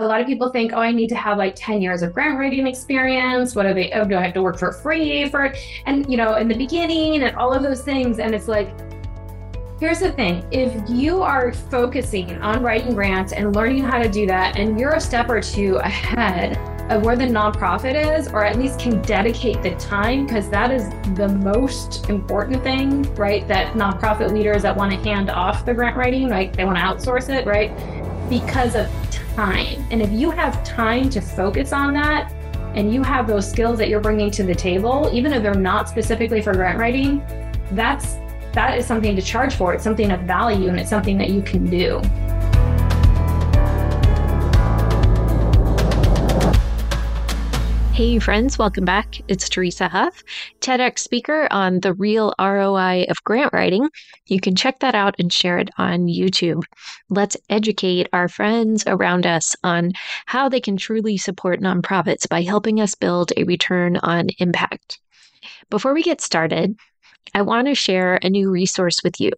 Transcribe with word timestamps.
A 0.00 0.06
lot 0.06 0.18
of 0.18 0.26
people 0.26 0.48
think, 0.48 0.72
oh, 0.72 0.78
I 0.78 0.92
need 0.92 1.08
to 1.08 1.14
have 1.14 1.36
like 1.36 1.52
10 1.56 1.82
years 1.82 2.00
of 2.00 2.14
grant 2.14 2.38
writing 2.38 2.66
experience. 2.66 3.54
What 3.54 3.66
are 3.66 3.74
they? 3.74 3.92
Oh, 3.92 4.06
do 4.06 4.16
I 4.16 4.22
have 4.22 4.32
to 4.32 4.40
work 4.40 4.58
for 4.58 4.72
free 4.72 5.28
for 5.28 5.44
it? 5.44 5.58
And, 5.84 6.10
you 6.10 6.16
know, 6.16 6.36
in 6.36 6.48
the 6.48 6.54
beginning 6.54 7.22
and 7.22 7.36
all 7.36 7.52
of 7.52 7.62
those 7.62 7.82
things. 7.82 8.18
And 8.18 8.34
it's 8.34 8.48
like, 8.48 8.70
here's 9.78 10.00
the 10.00 10.10
thing 10.12 10.42
if 10.50 10.88
you 10.88 11.20
are 11.20 11.52
focusing 11.52 12.40
on 12.40 12.62
writing 12.62 12.94
grants 12.94 13.34
and 13.34 13.54
learning 13.54 13.84
how 13.84 13.98
to 14.02 14.08
do 14.08 14.26
that, 14.26 14.56
and 14.58 14.80
you're 14.80 14.94
a 14.94 15.00
step 15.00 15.28
or 15.28 15.42
two 15.42 15.76
ahead 15.76 16.56
of 16.90 17.04
where 17.04 17.14
the 17.14 17.26
nonprofit 17.26 18.18
is, 18.18 18.26
or 18.28 18.42
at 18.42 18.58
least 18.58 18.80
can 18.80 19.02
dedicate 19.02 19.62
the 19.62 19.74
time, 19.76 20.26
because 20.26 20.48
that 20.48 20.70
is 20.70 20.88
the 21.14 21.28
most 21.28 22.08
important 22.08 22.62
thing, 22.62 23.02
right? 23.16 23.46
That 23.48 23.74
nonprofit 23.74 24.32
leaders 24.32 24.62
that 24.62 24.74
want 24.74 24.92
to 24.92 24.98
hand 24.98 25.28
off 25.28 25.66
the 25.66 25.74
grant 25.74 25.98
writing, 25.98 26.30
like 26.30 26.56
they 26.56 26.64
want 26.64 26.78
to 26.78 26.82
outsource 26.82 27.28
it, 27.28 27.44
right? 27.44 27.70
Because 28.30 28.76
of 28.76 28.88
time. 29.34 29.84
And 29.90 30.02
if 30.02 30.10
you 30.10 30.30
have 30.30 30.62
time 30.64 31.10
to 31.10 31.20
focus 31.20 31.72
on 31.72 31.92
that 31.94 32.32
and 32.74 32.92
you 32.92 33.02
have 33.02 33.26
those 33.26 33.50
skills 33.50 33.78
that 33.78 33.88
you're 33.88 34.00
bringing 34.00 34.30
to 34.32 34.42
the 34.42 34.54
table, 34.54 35.10
even 35.12 35.32
if 35.32 35.42
they're 35.42 35.54
not 35.54 35.88
specifically 35.88 36.40
for 36.40 36.52
grant 36.52 36.78
writing, 36.78 37.22
that's 37.72 38.16
that 38.52 38.78
is 38.78 38.86
something 38.86 39.14
to 39.14 39.22
charge 39.22 39.54
for. 39.54 39.74
It's 39.74 39.84
something 39.84 40.10
of 40.10 40.20
value 40.22 40.68
and 40.68 40.80
it's 40.80 40.90
something 40.90 41.16
that 41.18 41.30
you 41.30 41.40
can 41.42 41.70
do. 41.70 42.00
Hey, 48.00 48.18
friends, 48.18 48.56
welcome 48.56 48.86
back. 48.86 49.20
It's 49.28 49.46
Teresa 49.46 49.86
Huff, 49.86 50.24
TEDx 50.60 51.00
speaker 51.00 51.46
on 51.50 51.80
the 51.80 51.92
real 51.92 52.32
ROI 52.40 53.04
of 53.10 53.22
grant 53.24 53.52
writing. 53.52 53.90
You 54.26 54.40
can 54.40 54.56
check 54.56 54.78
that 54.78 54.94
out 54.94 55.16
and 55.18 55.30
share 55.30 55.58
it 55.58 55.68
on 55.76 56.06
YouTube. 56.06 56.62
Let's 57.10 57.36
educate 57.50 58.08
our 58.14 58.26
friends 58.26 58.84
around 58.86 59.26
us 59.26 59.54
on 59.64 59.92
how 60.24 60.48
they 60.48 60.60
can 60.62 60.78
truly 60.78 61.18
support 61.18 61.60
nonprofits 61.60 62.26
by 62.26 62.40
helping 62.40 62.80
us 62.80 62.94
build 62.94 63.34
a 63.36 63.44
return 63.44 63.98
on 63.98 64.28
impact. 64.38 64.98
Before 65.68 65.92
we 65.92 66.02
get 66.02 66.22
started, 66.22 66.78
I 67.34 67.42
want 67.42 67.66
to 67.66 67.74
share 67.74 68.18
a 68.22 68.30
new 68.30 68.50
resource 68.50 69.02
with 69.04 69.20
you. 69.20 69.32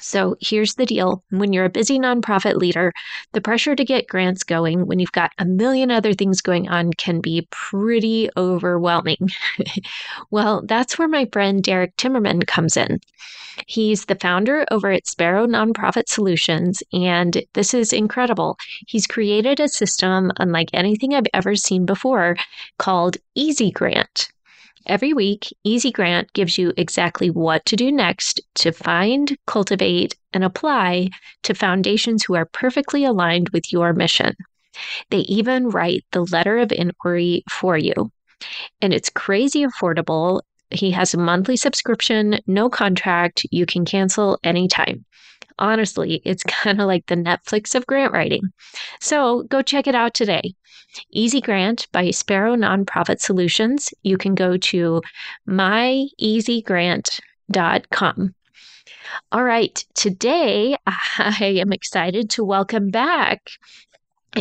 So 0.00 0.36
here's 0.40 0.74
the 0.74 0.86
deal 0.86 1.22
when 1.30 1.52
you're 1.52 1.64
a 1.64 1.70
busy 1.70 1.98
nonprofit 1.98 2.56
leader, 2.56 2.92
the 3.32 3.40
pressure 3.40 3.74
to 3.74 3.84
get 3.84 4.08
grants 4.08 4.44
going 4.44 4.86
when 4.86 4.98
you've 4.98 5.12
got 5.12 5.32
a 5.38 5.44
million 5.44 5.90
other 5.90 6.14
things 6.14 6.40
going 6.40 6.68
on 6.68 6.92
can 6.92 7.20
be 7.20 7.46
pretty 7.50 8.28
overwhelming. 8.36 9.28
well, 10.30 10.62
that's 10.66 10.98
where 10.98 11.08
my 11.08 11.28
friend 11.32 11.62
Derek 11.62 11.96
Timmerman 11.96 12.46
comes 12.46 12.76
in. 12.76 13.00
He's 13.66 14.04
the 14.04 14.14
founder 14.14 14.64
over 14.70 14.90
at 14.92 15.06
Sparrow 15.06 15.46
Nonprofit 15.46 16.08
Solutions, 16.08 16.82
and 16.92 17.42
this 17.54 17.74
is 17.74 17.92
incredible. 17.92 18.56
He's 18.86 19.06
created 19.06 19.58
a 19.58 19.68
system 19.68 20.30
unlike 20.36 20.70
anything 20.72 21.14
I've 21.14 21.26
ever 21.34 21.56
seen 21.56 21.84
before 21.84 22.36
called 22.78 23.16
Easy 23.34 23.70
Grant. 23.70 24.28
Every 24.88 25.12
week, 25.12 25.54
Easy 25.64 25.92
Grant 25.92 26.32
gives 26.32 26.56
you 26.56 26.72
exactly 26.78 27.28
what 27.30 27.64
to 27.66 27.76
do 27.76 27.92
next 27.92 28.40
to 28.56 28.72
find, 28.72 29.36
cultivate, 29.46 30.16
and 30.32 30.42
apply 30.42 31.10
to 31.42 31.54
foundations 31.54 32.24
who 32.24 32.34
are 32.34 32.46
perfectly 32.46 33.04
aligned 33.04 33.50
with 33.50 33.70
your 33.70 33.92
mission. 33.92 34.34
They 35.10 35.18
even 35.20 35.68
write 35.68 36.04
the 36.12 36.24
letter 36.24 36.56
of 36.56 36.72
inquiry 36.72 37.44
for 37.50 37.76
you. 37.76 38.10
And 38.80 38.94
it's 38.94 39.10
crazy 39.10 39.66
affordable. 39.66 40.40
He 40.70 40.90
has 40.92 41.12
a 41.12 41.18
monthly 41.18 41.56
subscription, 41.56 42.40
no 42.46 42.70
contract. 42.70 43.44
You 43.50 43.66
can 43.66 43.84
cancel 43.84 44.38
anytime. 44.42 45.04
Honestly, 45.58 46.22
it's 46.24 46.42
kind 46.44 46.80
of 46.80 46.86
like 46.86 47.06
the 47.06 47.16
Netflix 47.16 47.74
of 47.74 47.86
grant 47.86 48.12
writing. 48.12 48.52
So 49.00 49.42
go 49.44 49.62
check 49.62 49.86
it 49.86 49.94
out 49.94 50.12
today. 50.14 50.54
Easy 51.10 51.40
Grant 51.40 51.86
by 51.92 52.10
Sparrow 52.10 52.56
Nonprofit 52.56 53.20
Solutions. 53.20 53.92
You 54.02 54.16
can 54.16 54.34
go 54.34 54.56
to 54.56 55.02
myeasygrant.com. 55.48 58.34
All 59.32 59.44
right, 59.44 59.84
today 59.94 60.76
I 60.86 61.56
am 61.60 61.72
excited 61.72 62.30
to 62.30 62.44
welcome 62.44 62.90
back 62.90 63.50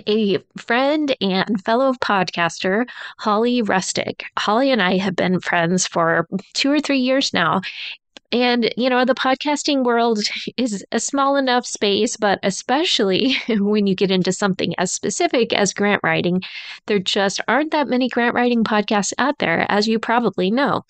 a 0.05 0.39
friend 0.57 1.15
and 1.21 1.63
fellow 1.63 1.93
podcaster, 1.93 2.87
Holly 3.17 3.61
Rustick. 3.61 4.23
Holly 4.37 4.71
and 4.71 4.81
I 4.81 4.97
have 4.97 5.15
been 5.15 5.39
friends 5.39 5.87
for 5.87 6.27
two 6.53 6.71
or 6.71 6.79
three 6.79 6.99
years 6.99 7.33
now, 7.33 7.61
and, 8.31 8.73
you 8.75 8.89
know, 8.89 9.05
the 9.05 9.15
podcasting 9.15 9.85
world 9.85 10.19
is 10.57 10.85
a 10.91 10.99
small 10.99 11.37
enough 11.37 11.65
space, 11.65 12.17
but 12.17 12.39
especially 12.43 13.37
when 13.49 13.87
you 13.87 13.95
get 13.95 14.11
into 14.11 14.33
something 14.33 14.73
as 14.77 14.91
specific 14.91 15.53
as 15.53 15.73
grant 15.73 16.01
writing, 16.03 16.41
there 16.87 16.99
just 16.99 17.39
aren't 17.47 17.71
that 17.71 17.87
many 17.87 18.09
grant 18.09 18.35
writing 18.35 18.63
podcasts 18.63 19.13
out 19.17 19.37
there, 19.39 19.65
as 19.69 19.87
you 19.87 19.97
probably 19.97 20.51
know. 20.51 20.83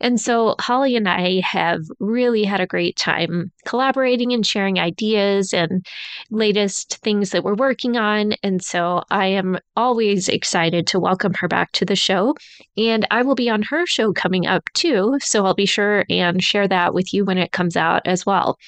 And 0.00 0.20
so 0.20 0.54
Holly 0.60 0.96
and 0.96 1.08
I 1.08 1.40
have 1.40 1.82
really 1.98 2.44
had 2.44 2.60
a 2.60 2.66
great 2.66 2.96
time 2.96 3.50
collaborating 3.66 4.32
and 4.32 4.46
sharing 4.46 4.78
ideas 4.78 5.52
and 5.52 5.84
latest 6.30 6.98
things 6.98 7.30
that 7.30 7.44
we're 7.44 7.54
working 7.54 7.96
on. 7.96 8.34
And 8.42 8.62
so 8.62 9.02
I 9.10 9.26
am 9.26 9.58
always 9.76 10.28
excited 10.28 10.86
to 10.88 11.00
welcome 11.00 11.34
her 11.34 11.48
back 11.48 11.72
to 11.72 11.84
the 11.84 11.96
show. 11.96 12.34
And 12.76 13.06
I 13.10 13.22
will 13.22 13.34
be 13.34 13.50
on 13.50 13.62
her 13.62 13.86
show 13.86 14.12
coming 14.12 14.46
up 14.46 14.64
too. 14.74 15.18
So 15.20 15.44
I'll 15.44 15.54
be 15.54 15.66
sure 15.66 16.04
and 16.08 16.42
share 16.42 16.59
that 16.68 16.94
with 16.94 17.12
you 17.14 17.24
when 17.24 17.38
it 17.38 17.52
comes 17.52 17.76
out 17.76 18.02
as 18.06 18.24
well. 18.26 18.58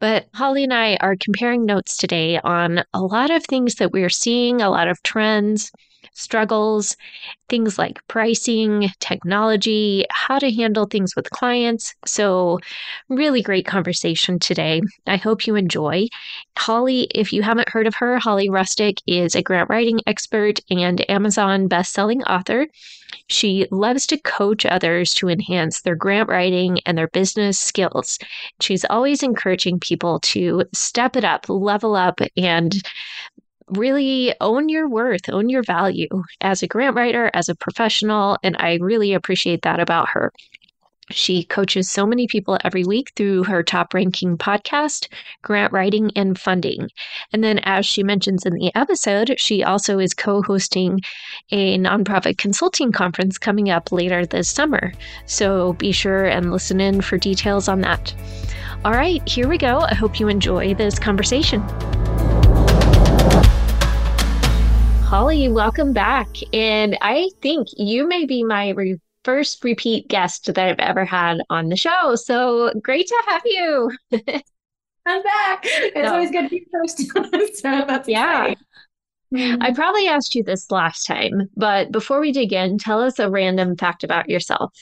But 0.00 0.26
Holly 0.34 0.64
and 0.64 0.74
I 0.74 0.96
are 1.00 1.16
comparing 1.16 1.64
notes 1.64 1.96
today 1.96 2.38
on 2.40 2.84
a 2.92 3.00
lot 3.00 3.30
of 3.30 3.44
things 3.44 3.76
that 3.76 3.92
we're 3.92 4.10
seeing, 4.10 4.60
a 4.60 4.70
lot 4.70 4.88
of 4.88 5.02
trends 5.02 5.72
struggles, 6.14 6.96
things 7.48 7.78
like 7.78 8.00
pricing, 8.08 8.90
technology, 9.00 10.06
how 10.10 10.38
to 10.38 10.50
handle 10.50 10.86
things 10.86 11.14
with 11.14 11.30
clients. 11.30 11.94
So, 12.06 12.58
really 13.08 13.42
great 13.42 13.66
conversation 13.66 14.38
today. 14.38 14.80
I 15.06 15.16
hope 15.16 15.46
you 15.46 15.56
enjoy. 15.56 16.08
Holly, 16.56 17.08
if 17.14 17.32
you 17.32 17.42
haven't 17.42 17.68
heard 17.68 17.86
of 17.86 17.96
her, 17.96 18.18
Holly 18.18 18.48
Rustick 18.48 18.98
is 19.06 19.34
a 19.34 19.42
grant 19.42 19.68
writing 19.68 20.00
expert 20.06 20.60
and 20.70 21.08
Amazon 21.10 21.68
best-selling 21.68 22.22
author. 22.24 22.66
She 23.28 23.66
loves 23.70 24.06
to 24.08 24.18
coach 24.18 24.66
others 24.66 25.14
to 25.14 25.28
enhance 25.28 25.80
their 25.80 25.94
grant 25.94 26.28
writing 26.28 26.80
and 26.84 26.98
their 26.98 27.08
business 27.08 27.58
skills. 27.58 28.18
She's 28.60 28.84
always 28.90 29.22
encouraging 29.22 29.80
people 29.80 30.20
to 30.20 30.64
step 30.72 31.16
it 31.16 31.24
up, 31.24 31.48
level 31.48 31.94
up, 31.94 32.20
and 32.36 32.74
really 33.68 34.34
own 34.40 34.68
your 34.68 34.88
worth, 34.88 35.28
own 35.28 35.48
your 35.48 35.62
value 35.62 36.08
as 36.40 36.62
a 36.62 36.66
grant 36.66 36.96
writer, 36.96 37.30
as 37.34 37.48
a 37.48 37.54
professional. 37.54 38.38
And 38.42 38.56
I 38.58 38.78
really 38.80 39.14
appreciate 39.14 39.62
that 39.62 39.80
about 39.80 40.10
her. 40.10 40.32
She 41.10 41.44
coaches 41.44 41.90
so 41.90 42.06
many 42.06 42.26
people 42.26 42.56
every 42.64 42.82
week 42.82 43.12
through 43.14 43.44
her 43.44 43.62
top 43.62 43.92
ranking 43.92 44.38
podcast, 44.38 45.08
Grant 45.42 45.70
Writing 45.70 46.10
and 46.16 46.38
Funding. 46.38 46.88
And 47.30 47.44
then, 47.44 47.58
as 47.58 47.84
she 47.84 48.02
mentions 48.02 48.46
in 48.46 48.54
the 48.54 48.74
episode, 48.74 49.34
she 49.38 49.62
also 49.62 49.98
is 49.98 50.14
co 50.14 50.40
hosting 50.40 51.02
a 51.50 51.76
nonprofit 51.78 52.38
consulting 52.38 52.90
conference 52.90 53.36
coming 53.36 53.68
up 53.68 53.92
later 53.92 54.24
this 54.24 54.48
summer. 54.48 54.94
So 55.26 55.74
be 55.74 55.92
sure 55.92 56.24
and 56.24 56.50
listen 56.50 56.80
in 56.80 57.02
for 57.02 57.18
details 57.18 57.68
on 57.68 57.82
that. 57.82 58.14
All 58.84 58.92
right, 58.92 59.26
here 59.28 59.48
we 59.48 59.58
go. 59.58 59.80
I 59.80 59.94
hope 59.94 60.18
you 60.18 60.28
enjoy 60.28 60.72
this 60.74 60.98
conversation. 60.98 61.62
Holly, 65.06 65.48
welcome 65.48 65.92
back. 65.92 66.28
And 66.52 66.98
I 67.00 67.30
think 67.40 67.68
you 67.76 68.08
may 68.08 68.24
be 68.24 68.42
my 68.42 68.70
re- 68.70 68.98
first 69.22 69.62
repeat 69.62 70.08
guest 70.08 70.46
that 70.46 70.58
I've 70.58 70.78
ever 70.80 71.04
had 71.04 71.38
on 71.50 71.68
the 71.68 71.76
show. 71.76 72.16
So 72.16 72.72
great 72.82 73.06
to 73.06 73.22
have 73.28 73.42
you. 73.44 73.92
I'm 75.06 75.22
back. 75.22 75.60
It's 75.64 75.94
no. 75.94 76.14
always 76.14 76.30
good 76.30 76.44
to 76.44 76.48
be 76.48 76.66
first. 76.72 76.98
so 77.58 77.84
that's 77.86 78.08
yeah. 78.08 78.54
Mm-hmm. 79.32 79.62
I 79.62 79.72
probably 79.72 80.08
asked 80.08 80.34
you 80.34 80.42
this 80.42 80.70
last 80.70 81.06
time, 81.06 81.50
but 81.56 81.92
before 81.92 82.20
we 82.20 82.32
dig 82.32 82.52
in, 82.52 82.78
tell 82.78 83.00
us 83.00 83.18
a 83.18 83.30
random 83.30 83.76
fact 83.76 84.04
about 84.04 84.28
yourself. 84.28 84.72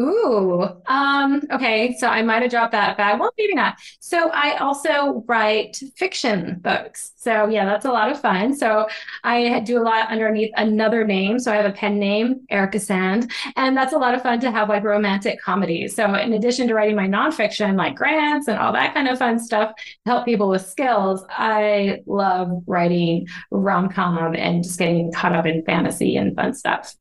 Ooh, 0.00 0.66
um, 0.86 1.42
okay. 1.52 1.94
So 1.98 2.08
I 2.08 2.22
might 2.22 2.40
have 2.40 2.50
dropped 2.50 2.72
that 2.72 2.96
bag. 2.96 3.20
Well, 3.20 3.32
maybe 3.36 3.54
not. 3.54 3.76
So 4.00 4.30
I 4.30 4.56
also 4.56 5.24
write 5.28 5.78
fiction 5.96 6.58
books. 6.60 7.12
So 7.16 7.48
yeah, 7.48 7.66
that's 7.66 7.84
a 7.84 7.92
lot 7.92 8.10
of 8.10 8.18
fun. 8.18 8.56
So 8.56 8.88
I 9.24 9.60
do 9.60 9.78
a 9.78 9.84
lot 9.84 10.08
underneath 10.08 10.52
another 10.56 11.04
name. 11.04 11.38
So 11.38 11.52
I 11.52 11.56
have 11.56 11.66
a 11.66 11.72
pen 11.72 11.98
name, 11.98 12.40
Erica 12.48 12.80
Sand, 12.80 13.30
and 13.56 13.76
that's 13.76 13.92
a 13.92 13.98
lot 13.98 14.14
of 14.14 14.22
fun 14.22 14.40
to 14.40 14.50
have 14.50 14.70
like 14.70 14.84
romantic 14.84 15.40
comedies. 15.42 15.94
So 15.94 16.14
in 16.14 16.32
addition 16.32 16.66
to 16.68 16.74
writing 16.74 16.96
my 16.96 17.06
nonfiction, 17.06 17.76
like 17.76 17.94
grants 17.94 18.48
and 18.48 18.58
all 18.58 18.72
that 18.72 18.94
kind 18.94 19.06
of 19.06 19.18
fun 19.18 19.38
stuff, 19.38 19.74
to 19.76 19.82
help 20.06 20.24
people 20.24 20.48
with 20.48 20.66
skills, 20.66 21.22
I 21.28 21.98
love 22.06 22.62
writing 22.66 23.28
rom 23.50 23.90
com 23.90 24.34
and 24.34 24.64
just 24.64 24.78
getting 24.78 25.12
caught 25.12 25.34
up 25.34 25.44
in 25.44 25.62
fantasy 25.64 26.16
and 26.16 26.34
fun 26.34 26.54
stuff. 26.54 26.94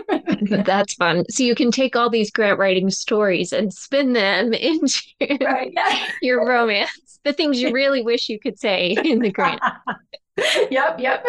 That's 0.64 0.94
fun. 0.94 1.24
So 1.30 1.42
you 1.42 1.54
can 1.54 1.70
take 1.70 1.96
all 1.96 2.10
these 2.10 2.30
grant 2.30 2.58
writing 2.58 2.90
stories 2.90 3.52
and 3.52 3.72
spin 3.72 4.12
them 4.12 4.52
into 4.52 5.02
right, 5.40 5.72
your 6.22 6.46
romance, 6.46 7.18
the 7.24 7.32
things 7.32 7.60
you 7.60 7.72
really 7.72 8.02
wish 8.02 8.28
you 8.28 8.38
could 8.38 8.58
say 8.58 8.96
in 9.04 9.20
the 9.20 9.30
grant. 9.30 9.60
yep, 10.70 10.98
yep. 10.98 11.26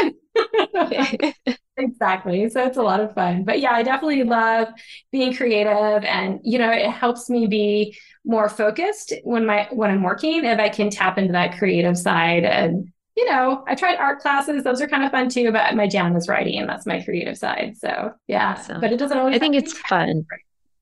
exactly. 1.77 2.49
So 2.49 2.65
it's 2.65 2.77
a 2.77 2.81
lot 2.81 2.99
of 2.99 3.13
fun. 3.13 3.43
But 3.43 3.59
yeah, 3.59 3.73
I 3.73 3.83
definitely 3.83 4.23
love 4.23 4.69
being 5.11 5.33
creative 5.33 6.03
and 6.03 6.39
you 6.43 6.57
know, 6.57 6.71
it 6.71 6.89
helps 6.89 7.29
me 7.29 7.47
be 7.47 7.97
more 8.25 8.49
focused 8.49 9.13
when 9.23 9.45
my 9.45 9.67
when 9.71 9.91
I'm 9.91 10.03
working 10.03 10.45
if 10.45 10.59
I 10.59 10.69
can 10.69 10.89
tap 10.89 11.17
into 11.17 11.33
that 11.33 11.57
creative 11.57 11.97
side 11.97 12.45
and 12.45 12.91
you 13.15 13.29
know, 13.29 13.63
I 13.67 13.75
tried 13.75 13.97
art 13.97 14.19
classes; 14.19 14.63
those 14.63 14.81
are 14.81 14.87
kind 14.87 15.03
of 15.03 15.11
fun 15.11 15.29
too. 15.29 15.51
But 15.51 15.75
my 15.75 15.87
jam 15.87 16.15
is 16.15 16.27
writing, 16.27 16.59
and 16.59 16.69
that's 16.69 16.85
my 16.85 17.01
creative 17.01 17.37
side. 17.37 17.75
So 17.77 18.13
yeah, 18.27 18.55
awesome. 18.57 18.81
but 18.81 18.91
it 18.91 18.97
doesn't 18.97 19.17
always. 19.17 19.35
I 19.35 19.39
think 19.39 19.55
it's 19.55 19.73
fun. 19.73 20.25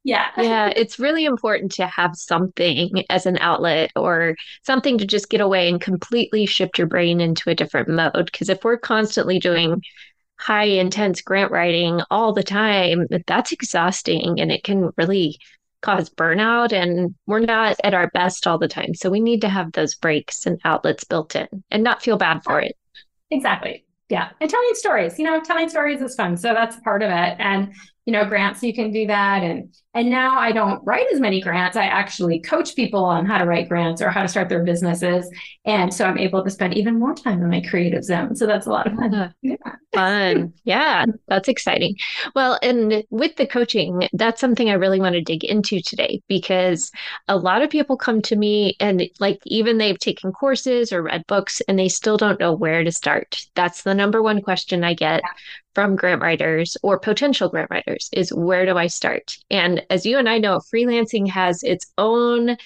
Yeah. 0.03 0.27
yeah, 0.37 0.73
it's 0.75 0.99
really 0.99 1.25
important 1.25 1.71
to 1.73 1.87
have 1.87 2.15
something 2.15 3.03
as 3.09 3.25
an 3.25 3.37
outlet 3.37 3.91
or 3.95 4.35
something 4.63 4.97
to 4.97 5.05
just 5.05 5.29
get 5.29 5.41
away 5.41 5.69
and 5.69 5.79
completely 5.79 6.45
shift 6.45 6.77
your 6.77 6.87
brain 6.87 7.21
into 7.21 7.49
a 7.49 7.55
different 7.55 7.89
mode. 7.89 8.25
Because 8.25 8.49
if 8.49 8.63
we're 8.63 8.77
constantly 8.77 9.39
doing 9.39 9.81
high 10.37 10.63
intense 10.63 11.21
grant 11.21 11.51
writing 11.51 12.01
all 12.09 12.33
the 12.33 12.43
time, 12.43 13.07
that's 13.27 13.51
exhausting 13.51 14.39
and 14.39 14.51
it 14.51 14.63
can 14.63 14.89
really 14.97 15.37
cause 15.81 16.09
burnout 16.09 16.71
and 16.71 17.15
we're 17.25 17.39
not 17.39 17.77
at 17.83 17.93
our 17.93 18.09
best 18.13 18.47
all 18.47 18.57
the 18.57 18.67
time. 18.67 18.93
So 18.93 19.09
we 19.09 19.19
need 19.19 19.41
to 19.41 19.49
have 19.49 19.71
those 19.71 19.95
breaks 19.95 20.45
and 20.45 20.59
outlets 20.63 21.03
built 21.03 21.35
in 21.35 21.47
and 21.71 21.83
not 21.83 22.01
feel 22.01 22.17
bad 22.17 22.43
for 22.43 22.59
it. 22.59 22.75
Exactly. 23.29 23.85
Yeah. 24.09 24.29
And 24.41 24.49
telling 24.49 24.73
stories, 24.73 25.17
you 25.17 25.25
know, 25.25 25.39
telling 25.39 25.69
stories 25.69 26.01
is 26.01 26.15
fun. 26.15 26.35
So 26.37 26.53
that's 26.53 26.79
part 26.81 27.01
of 27.01 27.09
it. 27.09 27.35
And 27.39 27.73
you 28.05 28.13
know 28.13 28.25
grants 28.25 28.63
you 28.63 28.73
can 28.73 28.91
do 28.91 29.07
that 29.07 29.43
and 29.43 29.73
and 29.93 30.09
now 30.09 30.37
i 30.37 30.51
don't 30.51 30.83
write 30.85 31.07
as 31.13 31.19
many 31.19 31.41
grants. 31.41 31.75
I 31.77 31.85
actually 31.85 32.39
coach 32.39 32.75
people 32.75 33.03
on 33.03 33.25
how 33.25 33.37
to 33.37 33.45
write 33.45 33.69
grants 33.69 34.01
or 34.01 34.09
how 34.09 34.21
to 34.21 34.27
start 34.27 34.49
their 34.49 34.63
businesses. 34.63 35.29
And 35.65 35.93
so 35.93 36.05
i'm 36.05 36.17
able 36.17 36.43
to 36.43 36.49
spend 36.49 36.75
even 36.75 36.99
more 36.99 37.13
time 37.13 37.41
in 37.41 37.49
my 37.49 37.61
creative 37.61 38.03
zone. 38.03 38.35
So 38.35 38.45
that's 38.45 38.67
a 38.67 38.69
lot 38.69 38.87
of 38.87 38.93
fun. 38.93 39.33
Yeah. 39.41 39.55
fun. 39.93 40.53
Yeah 40.63 41.05
that's 41.27 41.49
exciting. 41.49 41.95
Well 42.35 42.57
and 42.61 43.03
with 43.09 43.35
the 43.35 43.47
coaching 43.47 44.07
that's 44.13 44.39
something 44.39 44.69
i 44.69 44.73
really 44.73 44.99
want 44.99 45.13
to 45.13 45.21
dig 45.21 45.43
into 45.43 45.81
today 45.81 46.21
because 46.27 46.91
a 47.27 47.37
lot 47.37 47.61
of 47.61 47.69
people 47.69 47.97
come 47.97 48.21
to 48.23 48.35
me 48.35 48.75
and 48.79 49.03
like 49.19 49.39
even 49.45 49.77
they've 49.77 49.99
taken 49.99 50.31
courses 50.31 50.93
or 50.93 51.03
read 51.03 51.25
books 51.27 51.61
and 51.67 51.77
they 51.77 51.89
still 51.89 52.17
don't 52.17 52.39
know 52.39 52.53
where 52.53 52.83
to 52.83 52.91
start. 52.91 53.45
That's 53.55 53.83
the 53.83 53.93
number 53.93 54.21
one 54.21 54.41
question 54.41 54.83
i 54.83 54.93
get 54.93 55.21
yeah. 55.23 55.31
from 55.73 55.95
grant 55.95 56.21
writers 56.21 56.77
or 56.83 56.99
potential 56.99 57.49
grant 57.49 57.69
writers 57.71 58.09
is 58.13 58.33
where 58.33 58.65
do 58.65 58.77
I 58.77 58.87
start? 58.87 59.37
And 59.49 59.80
as 59.89 60.05
you 60.05 60.17
and 60.17 60.29
I 60.29 60.37
know, 60.37 60.59
freelancing 60.59 61.29
has 61.29 61.63
its 61.63 61.91
own 61.97 62.57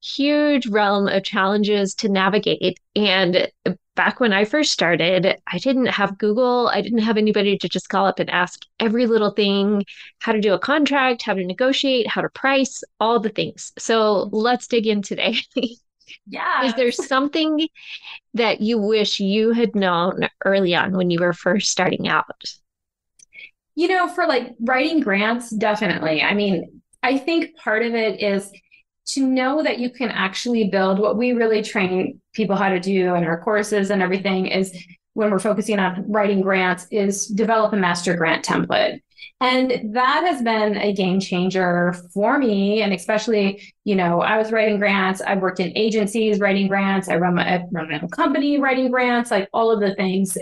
huge 0.00 0.66
realm 0.68 1.08
of 1.08 1.24
challenges 1.24 1.94
to 1.96 2.08
navigate. 2.08 2.78
And 2.94 3.50
back 3.96 4.20
when 4.20 4.32
I 4.32 4.44
first 4.44 4.70
started, 4.70 5.36
I 5.48 5.58
didn't 5.58 5.86
have 5.86 6.18
Google. 6.18 6.70
I 6.72 6.80
didn't 6.80 7.00
have 7.00 7.16
anybody 7.16 7.58
to 7.58 7.68
just 7.68 7.88
call 7.88 8.06
up 8.06 8.20
and 8.20 8.30
ask 8.30 8.64
every 8.78 9.06
little 9.06 9.30
thing 9.30 9.84
how 10.20 10.32
to 10.32 10.40
do 10.40 10.54
a 10.54 10.58
contract, 10.58 11.22
how 11.22 11.34
to 11.34 11.44
negotiate, 11.44 12.06
how 12.06 12.20
to 12.20 12.28
price, 12.28 12.82
all 13.00 13.18
the 13.18 13.28
things. 13.28 13.72
So 13.76 14.28
let's 14.30 14.68
dig 14.68 14.86
in 14.86 15.02
today. 15.02 15.38
Yeah. 16.26 16.64
Is 16.64 16.74
there 16.74 16.90
something 16.90 17.68
that 18.32 18.62
you 18.62 18.78
wish 18.78 19.20
you 19.20 19.52
had 19.52 19.74
known 19.74 20.28
early 20.44 20.74
on 20.74 20.96
when 20.96 21.10
you 21.10 21.20
were 21.20 21.34
first 21.34 21.70
starting 21.70 22.08
out? 22.08 22.24
You 23.78 23.86
know, 23.86 24.08
for 24.08 24.26
like 24.26 24.56
writing 24.60 24.98
grants, 24.98 25.50
definitely. 25.50 26.20
I 26.20 26.34
mean, 26.34 26.82
I 27.04 27.16
think 27.16 27.56
part 27.56 27.84
of 27.84 27.94
it 27.94 28.20
is 28.20 28.50
to 29.10 29.24
know 29.24 29.62
that 29.62 29.78
you 29.78 29.88
can 29.88 30.08
actually 30.08 30.64
build 30.64 30.98
what 30.98 31.16
we 31.16 31.32
really 31.32 31.62
train 31.62 32.20
people 32.32 32.56
how 32.56 32.70
to 32.70 32.80
do 32.80 33.14
in 33.14 33.22
our 33.22 33.40
courses 33.40 33.90
and 33.90 34.02
everything 34.02 34.48
is 34.48 34.76
when 35.14 35.30
we're 35.30 35.38
focusing 35.38 35.78
on 35.78 36.04
writing 36.10 36.40
grants 36.40 36.88
is 36.90 37.28
develop 37.28 37.72
a 37.72 37.76
master 37.76 38.16
grant 38.16 38.44
template 38.44 39.00
and 39.40 39.94
that 39.94 40.24
has 40.24 40.42
been 40.42 40.76
a 40.76 40.92
game 40.92 41.20
changer 41.20 41.94
for 42.12 42.38
me. 42.38 42.82
And 42.82 42.92
especially, 42.92 43.72
you 43.84 43.94
know, 43.94 44.20
I 44.20 44.36
was 44.36 44.50
writing 44.50 44.78
grants, 44.78 45.20
I 45.20 45.36
worked 45.36 45.60
in 45.60 45.76
agencies 45.76 46.40
writing 46.40 46.66
grants, 46.66 47.08
I 47.08 47.16
run 47.16 47.36
my, 47.36 47.48
I 47.48 47.64
run 47.70 47.88
my 47.88 48.00
own 48.00 48.08
company 48.08 48.58
writing 48.58 48.90
grants, 48.90 49.30
like 49.30 49.48
all 49.52 49.70
of 49.70 49.80
the 49.80 49.94
things 49.94 50.36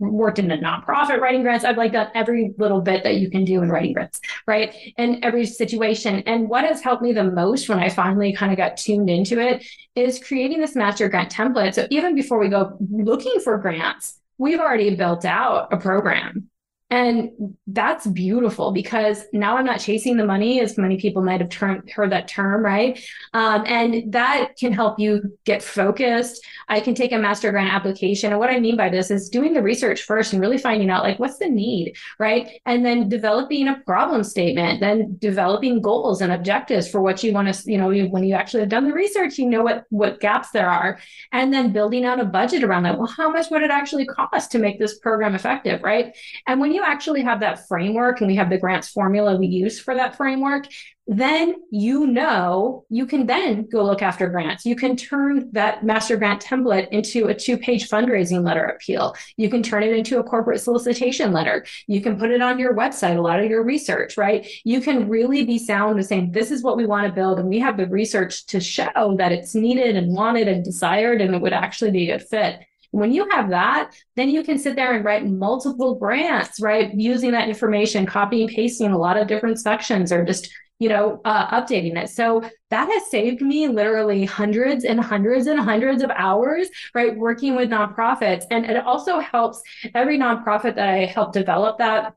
worked 0.00 0.38
in 0.38 0.50
a 0.50 0.56
nonprofit 0.56 1.20
writing 1.20 1.42
grants. 1.42 1.64
I've 1.64 1.76
like 1.76 1.92
done 1.92 2.10
every 2.14 2.54
little 2.58 2.80
bit 2.80 3.04
that 3.04 3.16
you 3.16 3.30
can 3.30 3.44
do 3.44 3.62
in 3.62 3.68
writing 3.68 3.92
grants, 3.92 4.20
right? 4.46 4.74
And 4.96 5.22
every 5.24 5.46
situation. 5.46 6.22
And 6.26 6.48
what 6.48 6.64
has 6.64 6.82
helped 6.82 7.02
me 7.02 7.12
the 7.12 7.24
most 7.24 7.68
when 7.68 7.78
I 7.78 7.88
finally 7.90 8.32
kind 8.32 8.50
of 8.50 8.56
got 8.56 8.76
tuned 8.76 9.10
into 9.10 9.38
it 9.38 9.64
is 9.94 10.18
creating 10.18 10.60
this 10.60 10.74
master 10.74 11.08
grant 11.08 11.30
template. 11.30 11.74
So 11.74 11.86
even 11.90 12.14
before 12.14 12.38
we 12.38 12.48
go 12.48 12.76
looking 12.90 13.40
for 13.40 13.58
grants, 13.58 14.18
we've 14.38 14.60
already 14.60 14.94
built 14.96 15.24
out 15.24 15.72
a 15.72 15.76
program 15.76 16.50
and 16.90 17.30
that's 17.68 18.04
beautiful 18.04 18.72
because 18.72 19.24
now 19.32 19.56
I'm 19.56 19.64
not 19.64 19.78
chasing 19.78 20.16
the 20.16 20.24
money, 20.24 20.60
as 20.60 20.76
many 20.76 20.96
people 20.98 21.22
might 21.22 21.40
have 21.40 21.48
term, 21.48 21.86
heard 21.94 22.10
that 22.10 22.26
term, 22.26 22.64
right? 22.64 23.00
Um, 23.32 23.62
and 23.66 24.12
that 24.12 24.56
can 24.58 24.72
help 24.72 24.98
you 24.98 25.38
get 25.44 25.62
focused. 25.62 26.44
I 26.68 26.80
can 26.80 26.96
take 26.96 27.12
a 27.12 27.18
master 27.18 27.52
grant 27.52 27.72
application. 27.72 28.32
And 28.32 28.40
what 28.40 28.50
I 28.50 28.58
mean 28.58 28.76
by 28.76 28.88
this 28.88 29.12
is 29.12 29.28
doing 29.28 29.52
the 29.52 29.62
research 29.62 30.02
first 30.02 30.32
and 30.32 30.42
really 30.42 30.58
finding 30.58 30.90
out 30.90 31.04
like 31.04 31.20
what's 31.20 31.38
the 31.38 31.48
need, 31.48 31.96
right? 32.18 32.60
And 32.66 32.84
then 32.84 33.08
developing 33.08 33.68
a 33.68 33.80
problem 33.86 34.24
statement, 34.24 34.80
then 34.80 35.16
developing 35.20 35.80
goals 35.80 36.20
and 36.20 36.32
objectives 36.32 36.90
for 36.90 37.00
what 37.00 37.22
you 37.22 37.32
want 37.32 37.54
to, 37.54 37.70
you 37.70 37.78
know, 37.78 37.88
when 38.08 38.24
you 38.24 38.34
actually 38.34 38.60
have 38.60 38.68
done 38.68 38.88
the 38.88 38.92
research, 38.92 39.38
you 39.38 39.46
know 39.46 39.62
what 39.62 39.84
what 39.90 40.18
gaps 40.18 40.50
there 40.50 40.68
are, 40.68 40.98
and 41.30 41.52
then 41.52 41.72
building 41.72 42.04
out 42.04 42.18
a 42.18 42.24
budget 42.24 42.64
around 42.64 42.82
that. 42.82 42.98
Well, 42.98 43.06
how 43.06 43.30
much 43.30 43.48
would 43.50 43.62
it 43.62 43.70
actually 43.70 44.06
cost 44.06 44.50
to 44.52 44.58
make 44.58 44.80
this 44.80 44.98
program 44.98 45.36
effective, 45.36 45.82
right? 45.82 46.16
And 46.48 46.60
when 46.60 46.72
you 46.72 46.79
you 46.80 46.86
actually 46.86 47.22
have 47.22 47.40
that 47.40 47.66
framework 47.68 48.20
and 48.20 48.28
we 48.28 48.36
have 48.36 48.50
the 48.50 48.58
grants 48.58 48.88
formula 48.88 49.36
we 49.36 49.46
use 49.46 49.78
for 49.78 49.94
that 49.94 50.16
framework, 50.16 50.66
then 51.06 51.56
you 51.70 52.06
know 52.06 52.84
you 52.88 53.04
can 53.04 53.26
then 53.26 53.66
go 53.68 53.84
look 53.84 54.00
after 54.00 54.28
grants. 54.28 54.64
You 54.64 54.76
can 54.76 54.96
turn 54.96 55.50
that 55.52 55.84
master 55.84 56.16
grant 56.16 56.42
template 56.42 56.88
into 56.88 57.26
a 57.26 57.34
two 57.34 57.58
page 57.58 57.88
fundraising 57.88 58.44
letter 58.44 58.64
appeal. 58.64 59.14
You 59.36 59.50
can 59.50 59.62
turn 59.62 59.82
it 59.82 59.92
into 59.92 60.20
a 60.20 60.24
corporate 60.24 60.60
solicitation 60.60 61.32
letter. 61.32 61.66
You 61.86 62.00
can 62.00 62.18
put 62.18 62.30
it 62.30 62.40
on 62.40 62.58
your 62.58 62.74
website, 62.74 63.18
a 63.18 63.20
lot 63.20 63.40
of 63.40 63.50
your 63.50 63.64
research, 63.64 64.16
right? 64.16 64.46
You 64.64 64.80
can 64.80 65.08
really 65.08 65.44
be 65.44 65.58
sound 65.58 65.98
to 65.98 66.04
saying, 66.04 66.32
this 66.32 66.50
is 66.50 66.62
what 66.62 66.76
we 66.76 66.86
want 66.86 67.06
to 67.06 67.12
build. 67.12 67.40
And 67.40 67.48
we 67.48 67.58
have 67.58 67.76
the 67.76 67.88
research 67.88 68.46
to 68.46 68.60
show 68.60 69.16
that 69.18 69.32
it's 69.32 69.54
needed 69.54 69.96
and 69.96 70.14
wanted 70.14 70.48
and 70.48 70.64
desired 70.64 71.20
and 71.20 71.34
it 71.34 71.42
would 71.42 71.52
actually 71.52 71.90
be 71.90 72.10
a 72.10 72.18
good 72.18 72.26
fit. 72.26 72.60
When 72.92 73.12
you 73.12 73.28
have 73.30 73.50
that, 73.50 73.92
then 74.16 74.28
you 74.28 74.42
can 74.42 74.58
sit 74.58 74.76
there 74.76 74.94
and 74.94 75.04
write 75.04 75.26
multiple 75.26 75.94
grants, 75.94 76.60
right? 76.60 76.92
Using 76.94 77.30
that 77.32 77.48
information, 77.48 78.06
copying, 78.06 78.48
pasting 78.48 78.90
a 78.90 78.98
lot 78.98 79.16
of 79.16 79.28
different 79.28 79.60
sections 79.60 80.12
or 80.12 80.24
just, 80.24 80.52
you 80.80 80.88
know, 80.88 81.20
uh, 81.24 81.60
updating 81.60 81.96
it. 81.96 82.08
So 82.08 82.42
that 82.70 82.88
has 82.88 83.10
saved 83.10 83.42
me 83.42 83.68
literally 83.68 84.24
hundreds 84.24 84.84
and 84.84 85.00
hundreds 85.00 85.46
and 85.46 85.60
hundreds 85.60 86.02
of 86.02 86.10
hours, 86.10 86.68
right? 86.94 87.16
Working 87.16 87.54
with 87.54 87.70
nonprofits. 87.70 88.44
And 88.50 88.64
it 88.66 88.84
also 88.84 89.20
helps 89.20 89.62
every 89.94 90.18
nonprofit 90.18 90.74
that 90.74 90.88
I 90.88 91.04
help 91.04 91.32
develop 91.32 91.78
that 91.78 92.14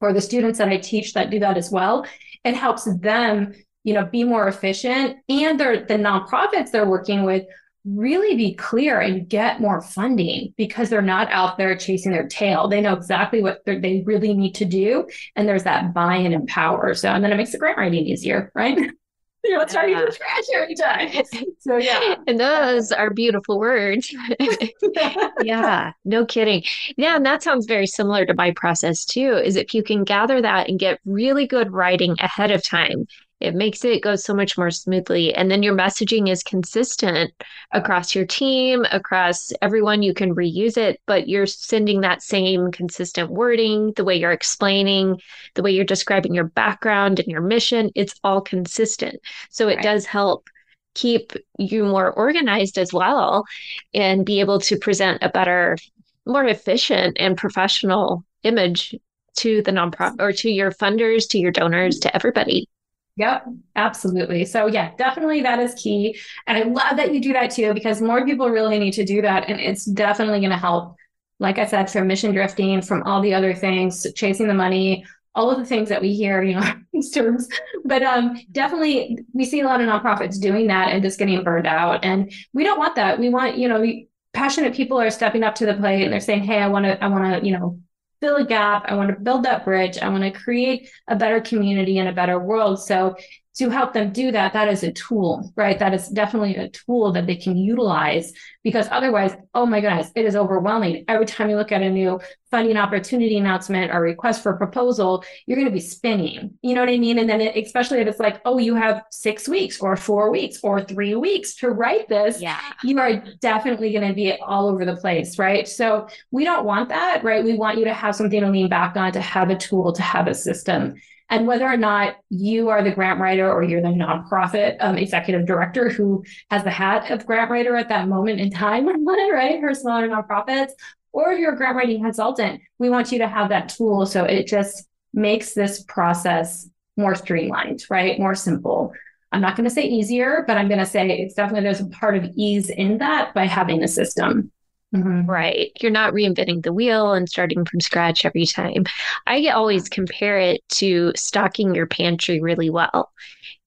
or 0.00 0.12
the 0.12 0.20
students 0.20 0.58
that 0.58 0.68
I 0.68 0.78
teach 0.78 1.12
that 1.14 1.30
do 1.30 1.38
that 1.40 1.56
as 1.56 1.70
well. 1.70 2.06
It 2.44 2.54
helps 2.54 2.84
them 2.84 3.54
you 3.84 3.92
know 3.92 4.04
be 4.06 4.24
more 4.24 4.48
efficient 4.48 5.18
and 5.28 5.60
they're 5.60 5.84
the 5.84 5.94
nonprofits 5.94 6.70
they're 6.70 6.88
working 6.88 7.22
with 7.22 7.44
really 7.84 8.36
be 8.36 8.54
clear 8.54 9.00
and 9.00 9.28
get 9.28 9.60
more 9.60 9.82
funding 9.82 10.54
because 10.56 10.88
they're 10.88 11.02
not 11.02 11.30
out 11.30 11.58
there 11.58 11.76
chasing 11.76 12.12
their 12.12 12.26
tail. 12.28 12.68
They 12.68 12.80
know 12.80 12.94
exactly 12.94 13.42
what 13.42 13.64
they 13.66 14.02
really 14.06 14.32
need 14.34 14.54
to 14.56 14.64
do. 14.64 15.06
And 15.36 15.46
there's 15.48 15.64
that 15.64 15.92
buy 15.92 16.16
in 16.16 16.32
and 16.32 16.48
power. 16.48 16.94
So, 16.94 17.10
and 17.10 17.22
then 17.22 17.32
it 17.32 17.36
makes 17.36 17.52
the 17.52 17.58
grant 17.58 17.78
writing 17.78 18.06
easier, 18.06 18.50
right? 18.54 18.78
you 19.44 19.58
know, 19.58 19.64
starting 19.66 19.96
from 19.96 20.10
scratch 20.10 20.44
every 20.54 20.74
time. 20.74 21.24
So 21.60 21.76
yeah. 21.76 22.14
And 22.26 22.40
those 22.40 22.90
are 22.90 23.10
beautiful 23.10 23.58
words. 23.58 24.14
yeah, 25.42 25.92
no 26.06 26.24
kidding. 26.24 26.64
Yeah, 26.96 27.16
and 27.16 27.26
that 27.26 27.42
sounds 27.42 27.66
very 27.66 27.86
similar 27.86 28.24
to 28.24 28.34
my 28.34 28.52
process 28.52 29.04
too. 29.04 29.36
Is 29.44 29.56
if 29.56 29.74
you 29.74 29.82
can 29.82 30.04
gather 30.04 30.40
that 30.40 30.68
and 30.68 30.78
get 30.78 31.00
really 31.04 31.46
good 31.46 31.70
writing 31.72 32.16
ahead 32.20 32.50
of 32.50 32.62
time, 32.62 33.06
it 33.44 33.54
makes 33.54 33.84
it 33.84 34.02
go 34.02 34.16
so 34.16 34.34
much 34.34 34.56
more 34.56 34.70
smoothly. 34.70 35.34
And 35.34 35.50
then 35.50 35.62
your 35.62 35.74
messaging 35.74 36.30
is 36.30 36.42
consistent 36.42 37.32
across 37.72 38.14
your 38.14 38.24
team, 38.24 38.84
across 38.90 39.52
everyone. 39.60 40.02
You 40.02 40.14
can 40.14 40.34
reuse 40.34 40.76
it, 40.76 41.00
but 41.06 41.28
you're 41.28 41.46
sending 41.46 42.00
that 42.00 42.22
same 42.22 42.72
consistent 42.72 43.30
wording, 43.30 43.92
the 43.96 44.04
way 44.04 44.16
you're 44.16 44.32
explaining, 44.32 45.20
the 45.54 45.62
way 45.62 45.70
you're 45.70 45.84
describing 45.84 46.34
your 46.34 46.44
background 46.44 47.20
and 47.20 47.28
your 47.28 47.42
mission. 47.42 47.90
It's 47.94 48.14
all 48.24 48.40
consistent. 48.40 49.20
So 49.50 49.68
it 49.68 49.76
right. 49.76 49.82
does 49.82 50.06
help 50.06 50.48
keep 50.94 51.32
you 51.58 51.84
more 51.84 52.12
organized 52.12 52.78
as 52.78 52.92
well 52.92 53.44
and 53.92 54.24
be 54.24 54.40
able 54.40 54.60
to 54.60 54.78
present 54.78 55.22
a 55.22 55.28
better, 55.28 55.76
more 56.24 56.44
efficient 56.44 57.16
and 57.20 57.36
professional 57.36 58.24
image 58.42 58.94
to 59.36 59.62
the 59.62 59.72
nonprofit 59.72 60.20
or 60.20 60.32
to 60.32 60.50
your 60.50 60.70
funders, 60.70 61.28
to 61.28 61.38
your 61.38 61.50
donors, 61.50 61.98
to 61.98 62.14
everybody. 62.14 62.68
Yep, 63.16 63.46
absolutely. 63.76 64.44
So, 64.44 64.66
yeah, 64.66 64.92
definitely 64.96 65.42
that 65.42 65.60
is 65.60 65.74
key. 65.74 66.18
And 66.48 66.58
I 66.58 66.62
love 66.62 66.96
that 66.96 67.14
you 67.14 67.20
do 67.20 67.32
that 67.34 67.52
too, 67.52 67.72
because 67.72 68.02
more 68.02 68.24
people 68.24 68.50
really 68.50 68.78
need 68.78 68.94
to 68.94 69.04
do 69.04 69.22
that. 69.22 69.48
And 69.48 69.60
it's 69.60 69.84
definitely 69.84 70.40
going 70.40 70.50
to 70.50 70.56
help 70.56 70.96
like 71.40 71.58
I 71.58 71.66
said, 71.66 71.90
from 71.90 72.06
mission 72.06 72.32
drifting, 72.32 72.80
from 72.80 73.02
all 73.02 73.20
the 73.20 73.34
other 73.34 73.54
things, 73.54 74.06
chasing 74.14 74.46
the 74.46 74.54
money, 74.54 75.04
all 75.34 75.50
of 75.50 75.58
the 75.58 75.64
things 75.66 75.88
that 75.88 76.00
we 76.00 76.14
hear, 76.14 76.42
you 76.42 76.54
know, 76.54 76.74
these 76.92 77.10
terms. 77.10 77.48
But 77.84 78.02
um, 78.02 78.38
definitely, 78.52 79.18
we 79.32 79.44
see 79.44 79.60
a 79.60 79.64
lot 79.64 79.80
of 79.80 79.88
nonprofits 79.88 80.40
doing 80.40 80.68
that 80.68 80.90
and 80.92 81.02
just 81.02 81.18
getting 81.18 81.42
burned 81.42 81.66
out. 81.66 82.04
And 82.04 82.32
we 82.52 82.62
don't 82.62 82.78
want 82.78 82.94
that. 82.94 83.18
We 83.18 83.30
want, 83.30 83.58
you 83.58 83.68
know, 83.68 83.84
passionate 84.32 84.74
people 84.74 85.00
are 85.00 85.10
stepping 85.10 85.42
up 85.42 85.56
to 85.56 85.66
the 85.66 85.74
plate 85.74 86.04
and 86.04 86.12
they're 86.12 86.20
saying, 86.20 86.44
"Hey, 86.44 86.58
I 86.58 86.68
want 86.68 86.84
to, 86.86 87.02
I 87.02 87.08
want 87.08 87.42
to, 87.42 87.46
you 87.46 87.58
know, 87.58 87.80
fill 88.20 88.36
a 88.36 88.44
gap. 88.44 88.84
I 88.88 88.94
want 88.94 89.10
to 89.10 89.20
build 89.20 89.44
that 89.44 89.64
bridge. 89.64 89.98
I 89.98 90.08
want 90.08 90.24
to 90.24 90.30
create 90.30 90.90
a 91.08 91.16
better 91.16 91.40
community 91.40 91.98
and 91.98 92.08
a 92.08 92.12
better 92.12 92.38
world." 92.38 92.82
So 92.82 93.16
to 93.56 93.70
help 93.70 93.92
them 93.92 94.12
do 94.12 94.32
that, 94.32 94.52
that 94.52 94.68
is 94.68 94.82
a 94.82 94.92
tool, 94.92 95.52
right? 95.54 95.78
That 95.78 95.94
is 95.94 96.08
definitely 96.08 96.56
a 96.56 96.68
tool 96.70 97.12
that 97.12 97.26
they 97.26 97.36
can 97.36 97.56
utilize 97.56 98.32
because 98.64 98.88
otherwise, 98.90 99.36
oh 99.54 99.64
my 99.64 99.80
goodness, 99.80 100.10
it 100.16 100.24
is 100.24 100.34
overwhelming. 100.34 101.04
Every 101.06 101.26
time 101.26 101.50
you 101.50 101.56
look 101.56 101.70
at 101.70 101.82
a 101.82 101.90
new 101.90 102.20
funding 102.50 102.76
opportunity 102.76 103.36
announcement 103.36 103.92
or 103.94 104.00
request 104.00 104.42
for 104.42 104.56
proposal, 104.56 105.22
you're 105.46 105.56
going 105.56 105.68
to 105.68 105.72
be 105.72 105.80
spinning. 105.80 106.58
You 106.62 106.74
know 106.74 106.80
what 106.80 106.88
I 106.88 106.98
mean? 106.98 107.18
And 107.18 107.28
then, 107.28 107.40
it, 107.40 107.56
especially 107.64 107.98
if 107.98 108.08
it's 108.08 108.18
like, 108.18 108.40
oh, 108.44 108.58
you 108.58 108.74
have 108.74 109.02
six 109.10 109.48
weeks 109.48 109.80
or 109.80 109.96
four 109.96 110.32
weeks 110.32 110.58
or 110.64 110.82
three 110.82 111.14
weeks 111.14 111.54
to 111.56 111.70
write 111.70 112.08
this, 112.08 112.40
yeah. 112.40 112.58
you 112.82 112.98
are 112.98 113.22
definitely 113.40 113.92
going 113.92 114.08
to 114.08 114.14
be 114.14 114.32
all 114.32 114.68
over 114.68 114.84
the 114.84 114.96
place, 114.96 115.38
right? 115.38 115.68
So 115.68 116.08
we 116.32 116.44
don't 116.44 116.64
want 116.64 116.88
that, 116.88 117.22
right? 117.22 117.44
We 117.44 117.54
want 117.54 117.78
you 117.78 117.84
to 117.84 117.94
have 117.94 118.16
something 118.16 118.40
to 118.40 118.50
lean 118.50 118.68
back 118.68 118.96
on, 118.96 119.12
to 119.12 119.20
have 119.20 119.50
a 119.50 119.56
tool, 119.56 119.92
to 119.92 120.02
have 120.02 120.26
a 120.26 120.34
system. 120.34 120.94
And 121.30 121.46
whether 121.46 121.66
or 121.66 121.76
not 121.76 122.16
you 122.28 122.68
are 122.68 122.82
the 122.82 122.90
grant 122.90 123.18
writer 123.18 123.50
or 123.50 123.62
you're 123.62 123.80
the 123.80 123.88
nonprofit 123.88 124.76
um, 124.80 124.96
executive 124.96 125.46
director 125.46 125.88
who 125.88 126.22
has 126.50 126.62
the 126.64 126.70
hat 126.70 127.10
of 127.10 127.26
grant 127.26 127.50
writer 127.50 127.76
at 127.76 127.88
that 127.88 128.08
moment 128.08 128.40
in 128.40 128.50
time, 128.50 128.86
right, 129.06 129.60
for 129.60 129.74
smaller 129.74 130.08
nonprofits, 130.08 130.72
or 131.12 131.32
if 131.32 131.38
you're 131.38 131.54
a 131.54 131.56
grant 131.56 131.76
writing 131.76 132.02
consultant, 132.02 132.60
we 132.78 132.90
want 132.90 133.10
you 133.10 133.18
to 133.18 133.28
have 133.28 133.48
that 133.48 133.68
tool 133.68 134.04
so 134.04 134.24
it 134.24 134.46
just 134.46 134.86
makes 135.14 135.54
this 135.54 135.82
process 135.84 136.68
more 136.96 137.14
streamlined, 137.14 137.84
right, 137.88 138.18
more 138.18 138.34
simple. 138.34 138.92
I'm 139.32 139.40
not 139.40 139.56
going 139.56 139.68
to 139.68 139.74
say 139.74 139.82
easier, 139.82 140.44
but 140.46 140.56
I'm 140.56 140.68
going 140.68 140.78
to 140.78 140.86
say 140.86 141.08
it's 141.08 141.34
definitely 141.34 141.62
there's 141.62 141.80
a 141.80 141.86
part 141.86 142.16
of 142.16 142.30
ease 142.36 142.68
in 142.68 142.98
that 142.98 143.34
by 143.34 143.46
having 143.46 143.82
a 143.82 143.88
system. 143.88 144.52
Mm-hmm. 144.94 145.28
Right. 145.28 145.72
You're 145.80 145.90
not 145.90 146.12
reinventing 146.14 146.62
the 146.62 146.72
wheel 146.72 147.14
and 147.14 147.28
starting 147.28 147.64
from 147.64 147.80
scratch 147.80 148.24
every 148.24 148.46
time. 148.46 148.84
I 149.26 149.48
always 149.48 149.88
compare 149.88 150.38
it 150.38 150.62
to 150.74 151.12
stocking 151.16 151.74
your 151.74 151.86
pantry 151.86 152.40
really 152.40 152.70
well. 152.70 153.10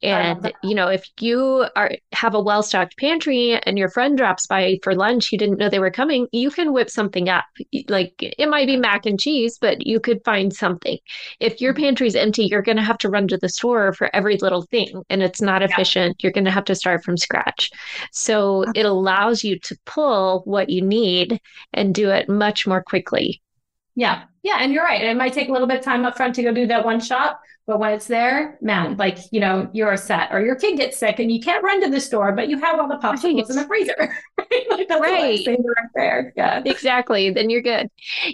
And 0.04 0.54
you 0.62 0.76
know, 0.76 0.90
if 0.90 1.08
you 1.20 1.66
are 1.76 1.92
have 2.12 2.36
a 2.36 2.40
well-stocked 2.40 2.98
pantry 2.98 3.60
and 3.64 3.80
your 3.80 3.90
friend 3.90 4.16
drops 4.16 4.46
by 4.46 4.78
for 4.84 4.94
lunch, 4.94 5.32
you 5.32 5.40
didn't 5.40 5.58
know 5.58 5.70
they 5.70 5.80
were 5.80 5.90
coming, 5.90 6.28
you 6.32 6.52
can 6.52 6.72
whip 6.72 6.90
something 6.90 7.30
up. 7.30 7.46
Like 7.88 8.14
it 8.20 8.48
might 8.48 8.68
be 8.68 8.78
mac 8.78 9.08
and 9.08 9.20
cheese, 9.20 9.58
but 9.60 9.88
you 9.88 10.00
could 10.00 10.24
find 10.24 10.54
something. 10.54 11.00
If 11.40 11.62
your 11.62 11.74
mm-hmm. 11.74 11.84
pantry's 11.84 12.16
empty, 12.16 12.46
you're 12.46 12.62
going 12.62 12.78
to 12.78 12.84
have 12.84 13.00
to 13.00 13.10
run 13.10 13.28
to 13.30 13.38
the 13.38 13.50
store 13.50 13.92
for 13.92 14.16
every 14.16 14.38
little 14.38 14.62
thing 14.62 15.04
and 15.10 15.24
it's 15.24 15.42
not 15.42 15.64
efficient. 15.64 16.18
Yeah. 16.20 16.28
You're 16.28 16.34
going 16.34 16.46
to 16.46 16.52
have 16.52 16.66
to 16.66 16.76
start 16.76 17.04
from 17.04 17.18
scratch. 17.18 17.72
So 18.12 18.66
it 18.76 18.86
allows 18.86 19.44
you 19.44 19.58
to 19.60 19.78
pull 19.86 20.42
what 20.46 20.70
you 20.70 20.82
need 20.82 21.42
and 21.74 21.96
do 21.96 22.12
it 22.12 22.30
much 22.30 22.68
more 22.68 22.84
quickly. 22.84 23.42
Yeah. 23.96 24.26
Yeah. 24.44 24.58
And 24.60 24.72
you're 24.72 24.84
right. 24.84 25.02
It 25.02 25.18
might 25.18 25.34
take 25.34 25.50
a 25.50 25.52
little 25.52 25.68
bit 25.68 25.80
of 25.80 25.84
time 25.84 26.06
up 26.06 26.16
front 26.16 26.36
to 26.36 26.44
go 26.44 26.54
do 26.54 26.68
that 26.68 26.86
one 26.86 27.00
shop, 27.00 27.42
but 27.68 27.80
when 27.80 27.92
it's 27.92 28.08
there, 28.08 28.58
man, 28.62 28.96
like, 28.96 29.18
you 29.32 29.42
know, 29.42 29.70
you're 29.74 29.98
set 29.98 30.32
or 30.32 30.40
your 30.40 30.56
kid 30.56 30.78
gets 30.78 30.98
sick 30.98 31.20
and 31.20 31.30
you 31.30 31.42
can't 31.42 31.62
run 31.66 31.82
to 31.82 31.90
the 31.90 32.00
store, 32.00 32.32
but 32.32 32.48
you 32.48 32.58
have 32.60 32.80
all 32.80 32.88
the 32.88 32.96
popsicles 32.96 33.24
right. 33.24 33.50
in 33.50 33.56
the 33.58 33.66
freezer. 33.68 34.16
like 34.70 34.90
right. 34.90 35.46
right 35.46 35.60
there. 35.94 36.34
Yeah. 36.38 36.62
Exactly. 36.66 37.30
Then 37.30 37.50
you're 37.50 37.62
good. 37.62 37.90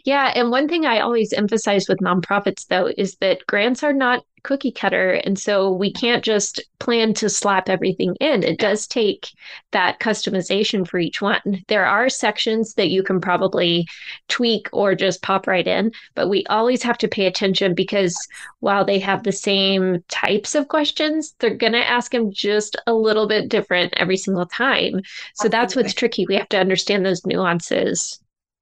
Yeah. 0.06 0.32
And 0.36 0.52
one 0.52 0.68
thing 0.68 0.86
I 0.86 1.00
always 1.00 1.34
emphasize 1.34 1.88
with 1.90 1.98
nonprofits 1.98 2.68
though 2.68 2.92
is 2.96 3.16
that 3.22 3.46
grants 3.48 3.82
are 3.82 3.92
not 3.92 4.24
cookie 4.44 4.72
cutter. 4.72 5.14
And 5.14 5.40
so 5.40 5.72
we 5.72 5.92
can't 5.92 6.24
just 6.24 6.62
plan 6.80 7.14
to 7.16 7.30
slap 7.30 7.70
everything 7.70 8.16
in. 8.20 8.44
It 8.44 8.60
does 8.60 8.86
take 8.86 9.30
that 9.72 10.00
customization 10.00 10.88
for 10.88 11.00
each 11.00 11.22
one. 11.22 11.64
There 11.68 11.86
are 11.86 12.10
sections 12.10 12.74
that 12.76 12.90
you 12.90 13.04
can 13.04 13.22
probably 13.22 13.88
tweak 14.28 14.70
or 14.72 14.96
just 14.96 15.22
pop 15.22 15.48
right 15.48 15.66
in, 15.66 15.92
but 16.14 16.30
we 16.30 16.46
always 16.48 16.84
have 16.84 16.98
to 17.00 17.08
pay 17.08 17.26
attention 17.26 17.74
because 17.74 18.16
while 18.60 18.86
they 18.86 19.00
have 19.00 19.23
the 19.24 19.32
same 19.32 20.04
types 20.10 20.56
of 20.56 20.68
questions, 20.68 21.36
they're 21.40 21.56
going 21.56 21.74
to 21.74 21.88
ask 21.88 22.12
them 22.12 22.32
just 22.32 22.76
a 22.88 22.94
little 22.94 23.28
bit 23.28 23.50
different 23.50 23.94
every 23.98 24.18
single 24.18 24.46
time. 24.46 25.02
So 25.36 25.46
absolutely. 25.46 25.50
that's 25.50 25.76
what's 25.76 25.94
tricky. 25.94 26.26
We 26.28 26.36
have 26.36 26.50
to 26.50 26.60
understand 26.60 27.06
those 27.06 27.26
nuances 27.26 28.20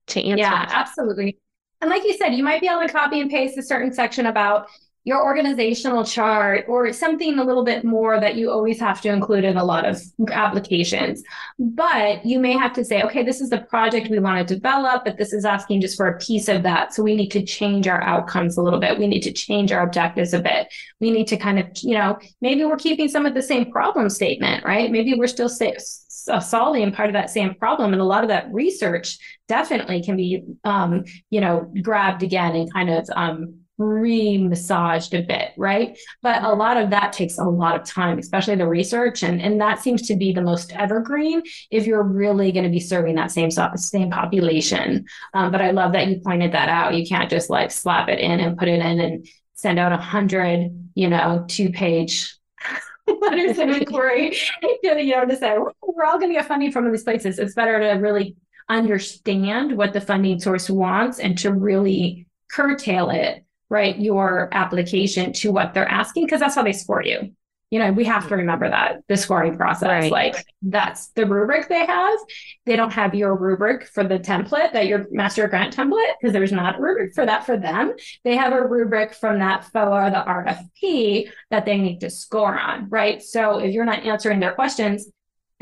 to 0.08 0.22
answer. 0.22 0.42
Yeah, 0.42 0.66
absolutely. 0.70 1.38
And 1.82 1.90
like 1.90 2.04
you 2.04 2.14
said, 2.14 2.36
you 2.36 2.44
might 2.44 2.62
be 2.62 2.68
able 2.68 2.82
to 2.82 2.90
copy 2.90 3.22
and 3.22 3.30
paste 3.30 3.58
a 3.58 3.64
certain 3.64 3.92
section 3.92 4.28
about 4.28 4.68
your 5.04 5.24
organizational 5.24 6.04
chart 6.04 6.66
or 6.68 6.94
something 6.94 7.40
a 7.40 7.44
little 7.44 7.64
bit 7.64 7.84
more 7.84 8.20
that 8.20 8.36
you 8.36 8.52
always 8.52 8.80
have 8.80 9.02
to 9.02 9.10
include 9.10 9.44
in 9.44 9.58
a 9.58 9.64
lot 9.64 9.84
of 9.84 10.00
applications. 10.30 11.24
But 11.58 12.24
you 12.24 12.40
may 12.40 12.54
have 12.54 12.74
to 12.74 12.86
say, 12.86 13.02
okay, 13.02 13.24
this 13.24 13.42
is 13.42 13.50
the 13.50 13.62
project 13.62 14.10
we 14.10 14.20
want 14.20 14.48
to 14.48 14.54
develop, 14.56 15.04
but 15.04 15.18
this 15.18 15.34
is 15.34 15.44
asking 15.44 15.82
just 15.82 15.98
for 15.98 16.08
a 16.08 16.20
piece 16.20 16.48
of 16.48 16.62
that. 16.64 16.94
So 16.94 17.02
we 17.02 17.16
need 17.16 17.30
to 17.30 17.44
change 17.44 17.88
our 17.88 18.02
outcomes 18.04 18.58
a 18.58 18.62
little 18.62 18.80
bit. 18.80 19.00
We 19.00 19.08
need 19.08 19.22
to 19.22 19.34
change 19.34 19.72
our 19.72 19.82
objectives 19.82 20.34
a 20.34 20.40
bit. 20.40 20.72
We 21.00 21.10
need 21.10 21.28
to 21.28 21.38
kind 21.38 21.58
of, 21.58 21.66
you 21.82 21.96
know, 21.96 22.20
maybe 22.42 22.64
we're 22.64 22.78
keeping 22.78 23.08
some 23.08 23.26
of 23.26 23.34
the 23.34 23.42
same 23.42 23.72
problem 23.72 24.08
statement, 24.08 24.64
right? 24.64 24.92
Maybe 24.92 25.16
we're 25.16 25.28
still 25.28 25.50
solving 25.50 26.92
part 26.92 27.10
of 27.10 27.14
that 27.14 27.32
same 27.32 27.56
problem 27.56 27.94
and 27.94 28.02
a 28.02 28.06
lot 28.06 28.24
of 28.24 28.28
that 28.28 28.52
research 28.54 29.18
definitely 29.48 30.04
can 30.04 30.16
be 30.16 30.44
um, 30.64 31.04
you 31.32 31.42
know 31.42 31.72
grabbed 31.82 32.22
again 32.22 32.56
and 32.56 32.72
kind 32.72 32.92
of 32.92 33.10
um, 33.16 33.61
re-massaged 33.82 35.14
a 35.14 35.22
bit, 35.22 35.52
right? 35.58 35.98
But 36.22 36.44
a 36.44 36.54
lot 36.54 36.78
of 36.78 36.90
that 36.92 37.14
takes 37.14 37.38
a 37.38 37.44
lot 37.44 37.80
of 37.80 37.86
time, 37.86 38.20
especially 38.20 38.56
the 38.56 38.68
research, 38.68 39.24
and 39.24 39.42
and 39.42 39.60
that 39.62 39.82
seems 39.82 40.04
to 40.08 40.16
be 40.16 40.32
the 40.32 40.42
most 40.42 40.72
evergreen 40.74 41.42
if 41.70 41.88
you're 41.88 42.04
really 42.04 42.52
going 42.52 42.64
to 42.64 42.70
be 42.70 42.80
serving 42.80 43.16
that 43.16 43.32
same 43.32 43.50
same 43.52 44.12
population. 44.12 45.06
Um, 45.34 45.52
but 45.52 45.62
I 45.62 45.72
love 45.72 45.94
that 45.94 46.08
you 46.08 46.20
pointed 46.20 46.52
that 46.54 46.70
out. 46.70 46.96
You 46.96 47.06
can't 47.08 47.30
just 47.30 47.50
like 47.50 47.72
slap 47.72 48.10
it 48.10 48.20
in 48.20 48.40
and 48.40 48.58
put 48.58 48.68
it 48.68 48.80
in 48.80 49.00
and 49.00 49.28
send 49.56 49.80
out 49.80 49.92
a 49.92 49.98
hundred, 49.98 50.72
you 50.96 51.08
know, 51.08 51.46
two-page 51.48 52.36
letters 53.22 53.58
of 53.58 53.70
inquiry. 53.70 54.36
you 54.84 55.16
know, 55.16 55.26
to 55.26 55.36
say 55.36 55.58
we're 55.82 56.06
all 56.06 56.20
going 56.20 56.32
to 56.32 56.40
get 56.40 56.48
funding 56.48 56.72
from 56.72 56.92
these 56.92 57.04
places. 57.04 57.40
It's 57.40 57.54
better 57.54 57.80
to 57.80 58.00
really 58.00 58.36
understand 58.70 59.78
what 59.78 59.94
the 59.94 60.02
funding 60.02 60.40
source 60.40 60.70
wants 60.70 61.20
and 61.20 61.38
to 61.40 61.52
really 61.52 62.26
curtail 62.50 63.10
it 63.10 63.44
right 63.72 63.98
your 63.98 64.50
application 64.52 65.32
to 65.32 65.50
what 65.52 65.74
they're 65.74 65.88
asking 65.88 66.26
because 66.26 66.42
that's 66.42 66.56
how 66.56 66.62
they 66.62 66.74
score 66.74 67.02
you. 67.02 67.34
You 67.72 67.80
know 67.80 67.94
we 67.94 68.04
have 68.04 68.24
to 68.24 68.28
mm-hmm. 68.28 68.40
remember 68.40 68.70
that 68.70 68.98
the 69.08 69.16
scoring 69.16 69.56
process 69.56 69.88
right. 69.88 70.12
like 70.12 70.46
that's 70.62 71.08
the 71.12 71.26
rubric 71.26 71.70
they 71.70 71.86
have. 71.86 72.20
They 72.66 72.76
don't 72.76 72.92
have 72.92 73.16
your 73.16 73.34
rubric 73.34 73.88
for 73.88 74.04
the 74.04 74.20
template 74.20 74.74
that 74.74 74.88
your 74.88 75.08
master 75.10 75.48
grant 75.48 75.74
template 75.74 76.14
because 76.20 76.34
there's 76.34 76.52
not 76.52 76.78
a 76.78 76.82
rubric 76.82 77.16
for 77.16 77.26
that 77.26 77.46
for 77.46 77.56
them. 77.56 77.94
They 78.26 78.36
have 78.36 78.52
a 78.52 78.68
rubric 78.68 79.14
from 79.14 79.40
that 79.40 79.64
FOA 79.74 80.12
the 80.12 80.30
RFP 80.30 81.32
that 81.50 81.66
they 81.66 81.78
need 81.78 82.02
to 82.02 82.10
score 82.10 82.60
on 82.60 82.90
right? 82.90 83.24
So 83.24 83.60
if 83.60 83.74
you're 83.74 83.86
not 83.86 84.04
answering 84.04 84.42
their 84.42 84.54
questions 84.54 85.10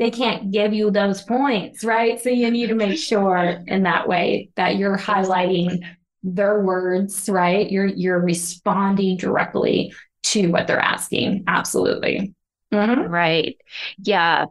they 0.00 0.10
can't 0.10 0.50
give 0.50 0.72
you 0.72 0.90
those 0.90 1.22
points 1.22 1.84
right? 1.84 2.20
So 2.20 2.30
you 2.30 2.50
need 2.50 2.70
to 2.70 2.74
make 2.74 2.98
sure 2.98 3.62
in 3.68 3.84
that 3.84 4.08
way 4.08 4.50
that 4.56 4.76
you're 4.78 4.98
highlighting 4.98 5.84
their 6.22 6.60
words, 6.60 7.28
right? 7.28 7.70
You're 7.70 7.86
you're 7.86 8.20
responding 8.20 9.16
directly 9.16 9.92
to 10.24 10.48
what 10.48 10.66
they're 10.66 10.78
asking. 10.78 11.44
Absolutely. 11.46 12.34
Mm-hmm. 12.72 13.10
Right. 13.10 13.56
Yeah. 13.98 14.46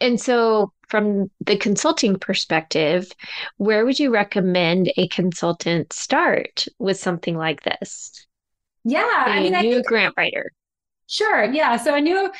And 0.00 0.20
so 0.20 0.72
from 0.88 1.30
the 1.46 1.56
consulting 1.56 2.18
perspective, 2.18 3.12
where 3.58 3.84
would 3.84 4.00
you 4.00 4.12
recommend 4.12 4.92
a 4.96 5.06
consultant 5.08 5.92
start 5.92 6.66
with 6.78 6.98
something 6.98 7.36
like 7.36 7.62
this? 7.62 8.26
Yeah, 8.84 9.26
a 9.26 9.30
I 9.30 9.40
mean, 9.40 9.54
a 9.54 9.62
new 9.62 9.78
I 9.78 9.82
grant 9.82 10.14
writer. 10.16 10.52
Sure. 11.06 11.44
Yeah. 11.44 11.76
So 11.76 11.94
a 11.94 12.00
new 12.00 12.30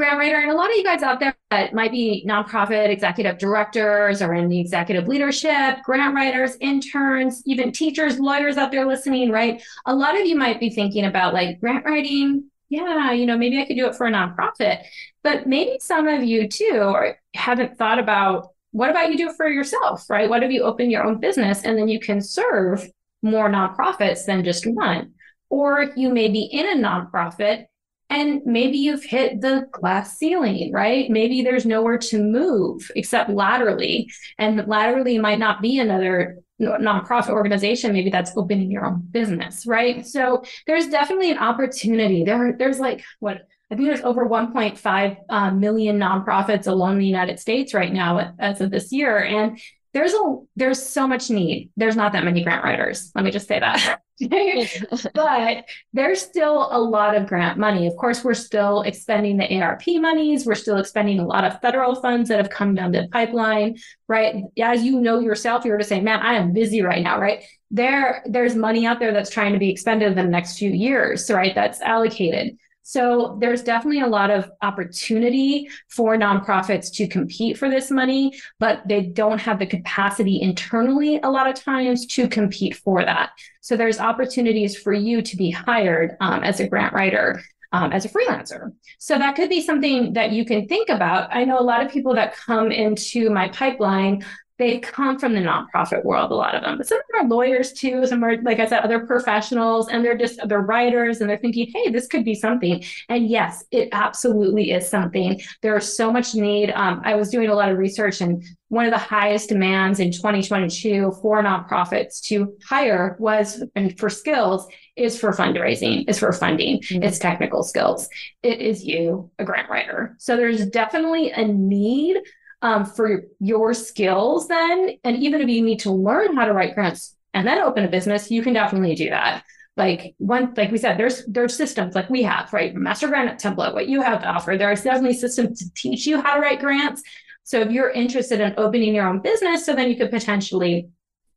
grant 0.00 0.18
writer 0.18 0.38
and 0.38 0.50
a 0.50 0.54
lot 0.54 0.70
of 0.70 0.76
you 0.76 0.82
guys 0.82 1.02
out 1.02 1.20
there 1.20 1.36
that 1.50 1.74
might 1.74 1.92
be 1.92 2.24
nonprofit 2.26 2.88
executive 2.88 3.36
directors 3.36 4.22
or 4.22 4.32
in 4.32 4.48
the 4.48 4.58
executive 4.58 5.06
leadership, 5.06 5.76
grant 5.84 6.14
writers, 6.14 6.56
interns, 6.62 7.42
even 7.44 7.70
teachers, 7.70 8.18
lawyers 8.18 8.56
out 8.56 8.70
there 8.70 8.86
listening, 8.86 9.30
right? 9.30 9.62
A 9.84 9.94
lot 9.94 10.18
of 10.18 10.26
you 10.26 10.36
might 10.36 10.58
be 10.58 10.70
thinking 10.70 11.04
about 11.04 11.34
like 11.34 11.60
grant 11.60 11.84
writing. 11.84 12.50
Yeah, 12.70 13.12
you 13.12 13.26
know, 13.26 13.36
maybe 13.36 13.60
I 13.60 13.66
could 13.66 13.76
do 13.76 13.88
it 13.88 13.94
for 13.94 14.06
a 14.06 14.10
nonprofit, 14.10 14.84
but 15.22 15.46
maybe 15.46 15.76
some 15.80 16.08
of 16.08 16.24
you 16.24 16.48
too 16.48 17.12
haven't 17.34 17.76
thought 17.76 17.98
about 17.98 18.48
what 18.70 18.88
about 18.88 19.10
you 19.10 19.18
do 19.18 19.28
it 19.28 19.36
for 19.36 19.48
yourself, 19.48 20.08
right? 20.08 20.30
What 20.30 20.42
if 20.42 20.50
you 20.50 20.62
open 20.62 20.88
your 20.88 21.04
own 21.04 21.20
business 21.20 21.62
and 21.64 21.76
then 21.76 21.88
you 21.88 22.00
can 22.00 22.22
serve 22.22 22.88
more 23.20 23.50
nonprofits 23.50 24.24
than 24.24 24.44
just 24.44 24.66
one? 24.66 25.12
Or 25.50 25.90
you 25.94 26.08
may 26.08 26.28
be 26.28 26.44
in 26.44 26.66
a 26.66 26.88
nonprofit 26.88 27.66
and 28.10 28.42
maybe 28.44 28.76
you've 28.76 29.04
hit 29.04 29.40
the 29.40 29.66
glass 29.70 30.18
ceiling, 30.18 30.72
right? 30.72 31.08
Maybe 31.08 31.42
there's 31.42 31.64
nowhere 31.64 31.98
to 31.98 32.22
move 32.22 32.90
except 32.96 33.30
laterally. 33.30 34.10
And 34.36 34.66
laterally 34.66 35.18
might 35.18 35.38
not 35.38 35.62
be 35.62 35.78
another 35.78 36.38
nonprofit 36.60 37.30
organization, 37.30 37.92
maybe 37.92 38.10
that's 38.10 38.36
opening 38.36 38.70
your 38.70 38.84
own 38.84 39.00
business, 39.10 39.64
right? 39.66 40.06
So 40.06 40.42
there's 40.66 40.88
definitely 40.88 41.30
an 41.30 41.38
opportunity. 41.38 42.24
There, 42.24 42.54
there's 42.58 42.78
like 42.78 43.02
what 43.20 43.46
I 43.70 43.76
think 43.76 43.88
there's 43.88 44.02
over 44.02 44.26
1.5 44.26 45.16
uh, 45.28 45.50
million 45.52 45.98
nonprofits 45.98 46.66
alone 46.66 46.94
in 46.94 46.98
the 46.98 47.06
United 47.06 47.38
States 47.38 47.72
right 47.72 47.92
now 47.92 48.34
as 48.40 48.60
of 48.60 48.72
this 48.72 48.90
year, 48.90 49.22
and 49.22 49.60
there's 49.92 50.12
a 50.12 50.36
there's 50.56 50.84
so 50.84 51.06
much 51.06 51.30
need. 51.30 51.70
There's 51.76 51.94
not 51.94 52.12
that 52.12 52.24
many 52.24 52.42
grant 52.42 52.64
writers. 52.64 53.12
Let 53.14 53.24
me 53.24 53.30
just 53.30 53.46
say 53.46 53.60
that. 53.60 54.00
but 55.14 55.64
there's 55.92 56.20
still 56.20 56.68
a 56.70 56.78
lot 56.78 57.16
of 57.16 57.26
grant 57.26 57.58
money. 57.58 57.86
Of 57.86 57.96
course, 57.96 58.22
we're 58.22 58.34
still 58.34 58.82
expending 58.82 59.38
the 59.38 59.60
ARP 59.60 59.82
monies. 59.86 60.44
We're 60.44 60.54
still 60.54 60.76
expending 60.76 61.18
a 61.20 61.26
lot 61.26 61.44
of 61.44 61.60
federal 61.60 61.94
funds 61.94 62.28
that 62.28 62.38
have 62.38 62.50
come 62.50 62.74
down 62.74 62.92
the 62.92 63.08
pipeline, 63.10 63.78
right? 64.08 64.44
As 64.60 64.82
you 64.82 65.00
know 65.00 65.20
yourself, 65.20 65.64
you 65.64 65.72
were 65.72 65.78
to 65.78 65.84
say, 65.84 66.00
man, 66.00 66.20
I 66.20 66.34
am 66.34 66.52
busy 66.52 66.82
right 66.82 67.02
now, 67.02 67.20
right? 67.20 67.42
There, 67.70 68.22
there's 68.26 68.54
money 68.54 68.86
out 68.86 68.98
there 68.98 69.12
that's 69.12 69.30
trying 69.30 69.52
to 69.52 69.58
be 69.58 69.70
expended 69.70 70.08
in 70.08 70.16
the 70.16 70.24
next 70.24 70.58
few 70.58 70.70
years, 70.70 71.30
right? 71.30 71.54
That's 71.54 71.80
allocated. 71.80 72.58
So 72.90 73.36
there's 73.40 73.62
definitely 73.62 74.00
a 74.00 74.08
lot 74.08 74.30
of 74.30 74.50
opportunity 74.62 75.70
for 75.86 76.16
nonprofits 76.16 76.92
to 76.94 77.06
compete 77.06 77.56
for 77.56 77.70
this 77.70 77.88
money, 77.88 78.32
but 78.58 78.82
they 78.84 79.02
don't 79.02 79.40
have 79.40 79.60
the 79.60 79.66
capacity 79.66 80.42
internally 80.42 81.20
a 81.22 81.30
lot 81.30 81.48
of 81.48 81.54
times 81.54 82.04
to 82.06 82.26
compete 82.26 82.74
for 82.74 83.04
that. 83.04 83.30
So 83.60 83.76
there's 83.76 84.00
opportunities 84.00 84.76
for 84.76 84.92
you 84.92 85.22
to 85.22 85.36
be 85.36 85.52
hired 85.52 86.16
um, 86.18 86.42
as 86.42 86.58
a 86.58 86.66
grant 86.66 86.92
writer. 86.92 87.40
Um, 87.72 87.92
as 87.92 88.04
a 88.04 88.08
freelancer. 88.08 88.72
So 88.98 89.16
that 89.16 89.36
could 89.36 89.48
be 89.48 89.62
something 89.62 90.14
that 90.14 90.32
you 90.32 90.44
can 90.44 90.66
think 90.66 90.88
about. 90.88 91.28
I 91.32 91.44
know 91.44 91.56
a 91.56 91.62
lot 91.62 91.86
of 91.86 91.92
people 91.92 92.16
that 92.16 92.34
come 92.34 92.72
into 92.72 93.30
my 93.30 93.48
pipeline 93.50 94.24
they 94.60 94.78
come 94.78 95.18
from 95.18 95.32
the 95.32 95.40
nonprofit 95.40 96.04
world, 96.04 96.30
a 96.30 96.34
lot 96.34 96.54
of 96.54 96.62
them. 96.62 96.76
But 96.76 96.86
some 96.86 96.98
of 96.98 97.04
them 97.10 97.24
are 97.24 97.28
lawyers 97.34 97.72
too. 97.72 98.06
Some 98.06 98.22
are, 98.22 98.36
like 98.42 98.60
I 98.60 98.66
said, 98.66 98.80
other 98.80 99.06
professionals, 99.06 99.88
and 99.88 100.04
they're 100.04 100.18
just 100.18 100.38
they're 100.46 100.60
writers, 100.60 101.22
and 101.22 101.30
they're 101.30 101.38
thinking, 101.38 101.70
hey, 101.72 101.88
this 101.88 102.06
could 102.06 102.26
be 102.26 102.34
something. 102.34 102.84
And 103.08 103.26
yes, 103.26 103.64
it 103.70 103.88
absolutely 103.92 104.72
is 104.72 104.86
something. 104.86 105.40
There's 105.62 105.90
so 105.90 106.12
much 106.12 106.34
need. 106.34 106.72
Um, 106.72 107.00
I 107.04 107.14
was 107.14 107.30
doing 107.30 107.48
a 107.48 107.54
lot 107.54 107.70
of 107.70 107.78
research, 107.78 108.20
and 108.20 108.44
one 108.68 108.84
of 108.84 108.92
the 108.92 108.98
highest 108.98 109.48
demands 109.48 109.98
in 109.98 110.12
2022 110.12 111.10
for 111.22 111.42
nonprofits 111.42 112.20
to 112.24 112.54
hire 112.62 113.16
was 113.18 113.64
and 113.74 113.98
for 113.98 114.10
skills 114.10 114.68
is 114.94 115.18
for 115.18 115.32
fundraising, 115.32 116.08
is 116.08 116.18
for 116.18 116.32
funding, 116.32 116.80
mm-hmm. 116.80 117.02
it's 117.02 117.18
technical 117.18 117.62
skills. 117.62 118.10
It 118.42 118.60
is 118.60 118.84
you, 118.84 119.30
a 119.38 119.44
grant 119.44 119.70
writer. 119.70 120.16
So 120.18 120.36
there's 120.36 120.66
definitely 120.66 121.30
a 121.30 121.46
need 121.46 122.18
um, 122.62 122.84
for 122.84 123.24
your 123.38 123.74
skills 123.74 124.48
then. 124.48 124.98
And 125.04 125.16
even 125.16 125.40
if 125.40 125.48
you 125.48 125.62
need 125.62 125.80
to 125.80 125.92
learn 125.92 126.36
how 126.36 126.44
to 126.44 126.52
write 126.52 126.74
grants 126.74 127.16
and 127.32 127.46
then 127.46 127.58
open 127.58 127.84
a 127.84 127.88
business, 127.88 128.30
you 128.30 128.42
can 128.42 128.52
definitely 128.52 128.94
do 128.94 129.10
that. 129.10 129.44
Like 129.76 130.14
one, 130.18 130.52
like 130.56 130.70
we 130.70 130.78
said, 130.78 130.98
there's 130.98 131.24
there's 131.26 131.56
systems 131.56 131.94
like 131.94 132.10
we 132.10 132.22
have, 132.24 132.52
right? 132.52 132.74
Master 132.74 133.08
grant 133.08 133.40
template, 133.40 133.72
what 133.72 133.88
you 133.88 134.02
have 134.02 134.20
to 134.20 134.28
offer. 134.28 134.56
There 134.58 134.70
are 134.70 134.74
definitely 134.74 135.14
systems 135.14 135.60
to 135.60 135.72
teach 135.74 136.06
you 136.06 136.20
how 136.20 136.34
to 136.34 136.40
write 136.40 136.60
grants. 136.60 137.02
So 137.44 137.60
if 137.60 137.70
you're 137.70 137.90
interested 137.90 138.40
in 138.40 138.54
opening 138.58 138.94
your 138.94 139.06
own 139.06 139.20
business, 139.20 139.64
so 139.64 139.74
then 139.74 139.88
you 139.88 139.96
could 139.96 140.10
potentially 140.10 140.88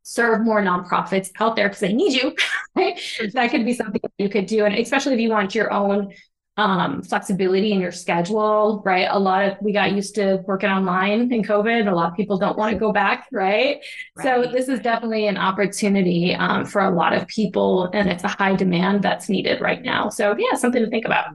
serve 0.02 0.44
more 0.44 0.60
nonprofits 0.60 1.30
out 1.40 1.56
there 1.56 1.68
because 1.68 1.80
they 1.80 1.92
need 1.92 2.12
you, 2.12 2.36
right? 2.76 3.00
That 3.32 3.50
could 3.50 3.64
be 3.64 3.72
something 3.72 4.00
you 4.18 4.28
could 4.28 4.46
do. 4.46 4.64
And 4.64 4.74
especially 4.74 5.14
if 5.14 5.20
you 5.20 5.30
want 5.30 5.54
your 5.54 5.72
own 5.72 6.12
um, 6.56 7.02
flexibility 7.02 7.72
in 7.72 7.80
your 7.80 7.92
schedule, 7.92 8.82
right? 8.84 9.08
A 9.10 9.18
lot 9.18 9.44
of 9.44 9.56
we 9.60 9.72
got 9.72 9.92
used 9.92 10.14
to 10.16 10.42
working 10.46 10.70
online 10.70 11.32
in 11.32 11.42
COVID. 11.42 11.90
A 11.90 11.94
lot 11.94 12.10
of 12.10 12.16
people 12.16 12.38
don't 12.38 12.56
want 12.56 12.72
to 12.72 12.78
go 12.78 12.92
back, 12.92 13.26
right? 13.32 13.80
right. 14.16 14.24
So 14.24 14.50
this 14.50 14.68
is 14.68 14.80
definitely 14.80 15.26
an 15.26 15.36
opportunity 15.36 16.34
um, 16.34 16.64
for 16.64 16.82
a 16.82 16.90
lot 16.90 17.12
of 17.12 17.26
people, 17.26 17.90
and 17.92 18.08
it's 18.08 18.24
a 18.24 18.28
high 18.28 18.54
demand 18.54 19.02
that's 19.02 19.28
needed 19.28 19.60
right 19.60 19.82
now. 19.82 20.08
So 20.08 20.36
yeah, 20.38 20.56
something 20.56 20.84
to 20.84 20.90
think 20.90 21.06
about. 21.06 21.34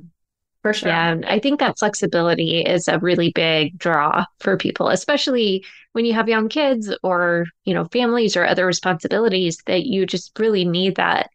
For 0.61 0.73
sure. 0.73 0.89
Yeah, 0.89 1.15
I 1.25 1.39
think 1.39 1.59
that 1.59 1.79
flexibility 1.79 2.61
is 2.61 2.89
a 2.89 2.99
really 2.99 3.31
big 3.31 3.77
draw 3.77 4.25
for 4.39 4.57
people, 4.57 4.89
especially 4.89 5.63
when 5.93 6.03
you 6.03 6.13
have 6.13 6.27
young 6.27 6.49
kids 6.49 6.93
or, 7.01 7.45
you 7.63 7.73
know, 7.73 7.85
families 7.85 8.35
or 8.35 8.45
other 8.45 8.65
responsibilities 8.65 9.57
that 9.67 9.85
you 9.85 10.05
just 10.05 10.37
really 10.37 10.65
need 10.65 10.95
that 10.95 11.29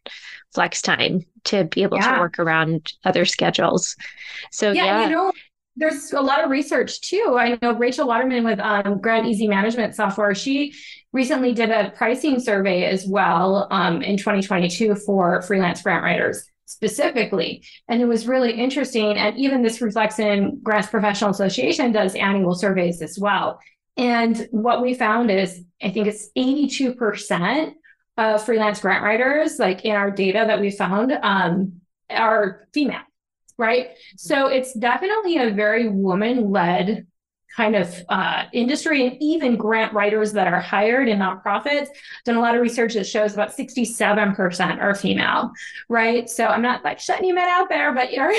flex 0.55 0.81
time 0.81 1.25
to 1.43 1.65
be 1.65 1.83
able 1.83 1.97
yeah. 1.97 2.15
to 2.15 2.19
work 2.19 2.39
around 2.39 2.93
other 3.03 3.25
schedules. 3.25 3.95
So 4.51 4.71
yeah, 4.71 4.85
yeah. 4.85 5.03
you 5.03 5.09
know, 5.11 5.31
there's 5.75 6.13
a 6.13 6.21
lot 6.21 6.43
of 6.43 6.49
research 6.49 7.01
too. 7.01 7.35
I 7.37 7.59
know 7.61 7.73
Rachel 7.73 8.07
Waterman 8.07 8.45
with 8.45 8.59
um, 8.59 8.99
Grant 9.01 9.27
Easy 9.27 9.47
Management 9.47 9.93
Software. 9.93 10.33
She 10.33 10.73
recently 11.11 11.53
did 11.53 11.69
a 11.69 11.91
pricing 11.91 12.39
survey 12.39 12.85
as 12.85 13.05
well 13.05 13.67
um, 13.71 14.01
in 14.01 14.17
2022 14.17 14.95
for 14.95 15.41
freelance 15.41 15.81
grant 15.81 16.03
writers 16.03 16.49
specifically. 16.65 17.63
And 17.87 18.01
it 18.01 18.05
was 18.05 18.27
really 18.27 18.53
interesting. 18.53 19.17
And 19.17 19.37
even 19.37 19.61
this 19.61 19.81
reflects 19.81 20.17
in 20.17 20.59
Grants 20.63 20.87
Professional 20.87 21.29
Association 21.29 21.91
does 21.91 22.15
annual 22.15 22.55
surveys 22.55 23.01
as 23.01 23.19
well. 23.19 23.59
And 23.97 24.47
what 24.51 24.81
we 24.81 24.93
found 24.93 25.29
is, 25.31 25.61
I 25.81 25.89
think 25.89 26.07
it's 26.07 26.29
82% 26.37 27.73
of 28.17 28.43
freelance 28.45 28.79
grant 28.79 29.03
writers, 29.03 29.59
like 29.59 29.85
in 29.85 29.95
our 29.95 30.11
data 30.11 30.43
that 30.47 30.59
we 30.59 30.71
found, 30.71 31.11
um, 31.11 31.81
are 32.09 32.67
female, 32.73 33.01
right? 33.57 33.89
So 34.17 34.47
it's 34.47 34.73
definitely 34.73 35.37
a 35.37 35.51
very 35.51 35.89
woman 35.89 36.51
led 36.51 37.07
kind 37.55 37.75
of 37.75 38.03
uh, 38.09 38.43
industry 38.51 39.07
and 39.07 39.17
even 39.21 39.55
grant 39.55 39.93
writers 39.93 40.33
that 40.33 40.47
are 40.47 40.59
hired 40.59 41.07
in 41.07 41.19
nonprofits. 41.19 41.87
Done 42.25 42.35
a 42.35 42.41
lot 42.41 42.55
of 42.55 42.61
research 42.61 42.95
that 42.95 43.05
shows 43.05 43.33
about 43.33 43.55
67% 43.55 44.81
are 44.81 44.95
female 44.95 45.51
right? 45.89 46.29
So 46.29 46.45
i'm 46.45 46.61
not 46.61 46.83
like 46.83 46.99
shutting 46.99 47.25
you 47.25 47.33
men 47.33 47.47
out 47.47 47.69
there 47.69 47.93
but 47.93 48.11
you're 48.11 48.33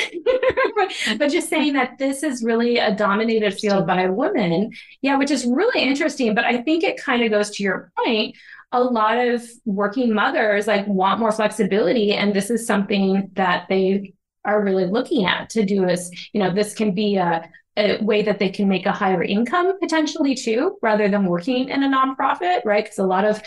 but 1.19 1.29
just 1.29 1.49
saying 1.49 1.73
that 1.75 1.99
this 1.99 2.23
is 2.23 2.43
really 2.43 2.79
a 2.79 2.95
dominated 2.95 3.55
field 3.55 3.87
by 3.87 4.09
women. 4.09 4.73
Yeah 5.01 5.17
which 5.17 5.31
is 5.31 5.47
really 5.47 5.83
interesting 5.83 6.35
but 6.35 6.45
i 6.45 6.61
think 6.62 6.85
it 6.85 7.01
kind 7.01 7.23
of 7.23 7.31
goes 7.31 7.51
to 7.51 7.62
your 7.62 7.93
point 8.05 8.37
a 8.73 8.83
lot 8.83 9.17
of 9.17 9.43
working 9.65 10.13
mothers 10.13 10.67
like 10.67 10.87
want 10.87 11.21
more 11.21 11.33
flexibility 11.33 12.13
and 12.13 12.35
this 12.35 12.51
is 12.51 12.67
something 12.67 13.31
that 13.35 13.67
they 13.69 14.13
are 14.45 14.63
really 14.63 14.87
looking 14.87 15.25
at 15.25 15.51
to 15.51 15.65
do 15.65 15.89
is 15.89 16.11
you 16.33 16.41
know 16.41 16.53
this 16.53 16.75
can 16.75 16.93
be 16.93 17.17
a, 17.17 17.49
a 17.77 18.03
way 18.03 18.23
that 18.23 18.39
they 18.39 18.49
can 18.49 18.69
make 18.69 18.87
a 18.87 18.93
higher 18.93 19.23
income 19.23 19.79
potentially 19.79 20.35
too 20.35 20.77
rather 20.83 21.09
than 21.09 21.27
working 21.27 21.69
in 21.69 21.83
a 21.83 21.89
nonprofit 21.89 22.65
right? 22.65 22.85
Because 22.85 22.99
a 22.99 23.05
lot 23.05 23.25
of 23.25 23.41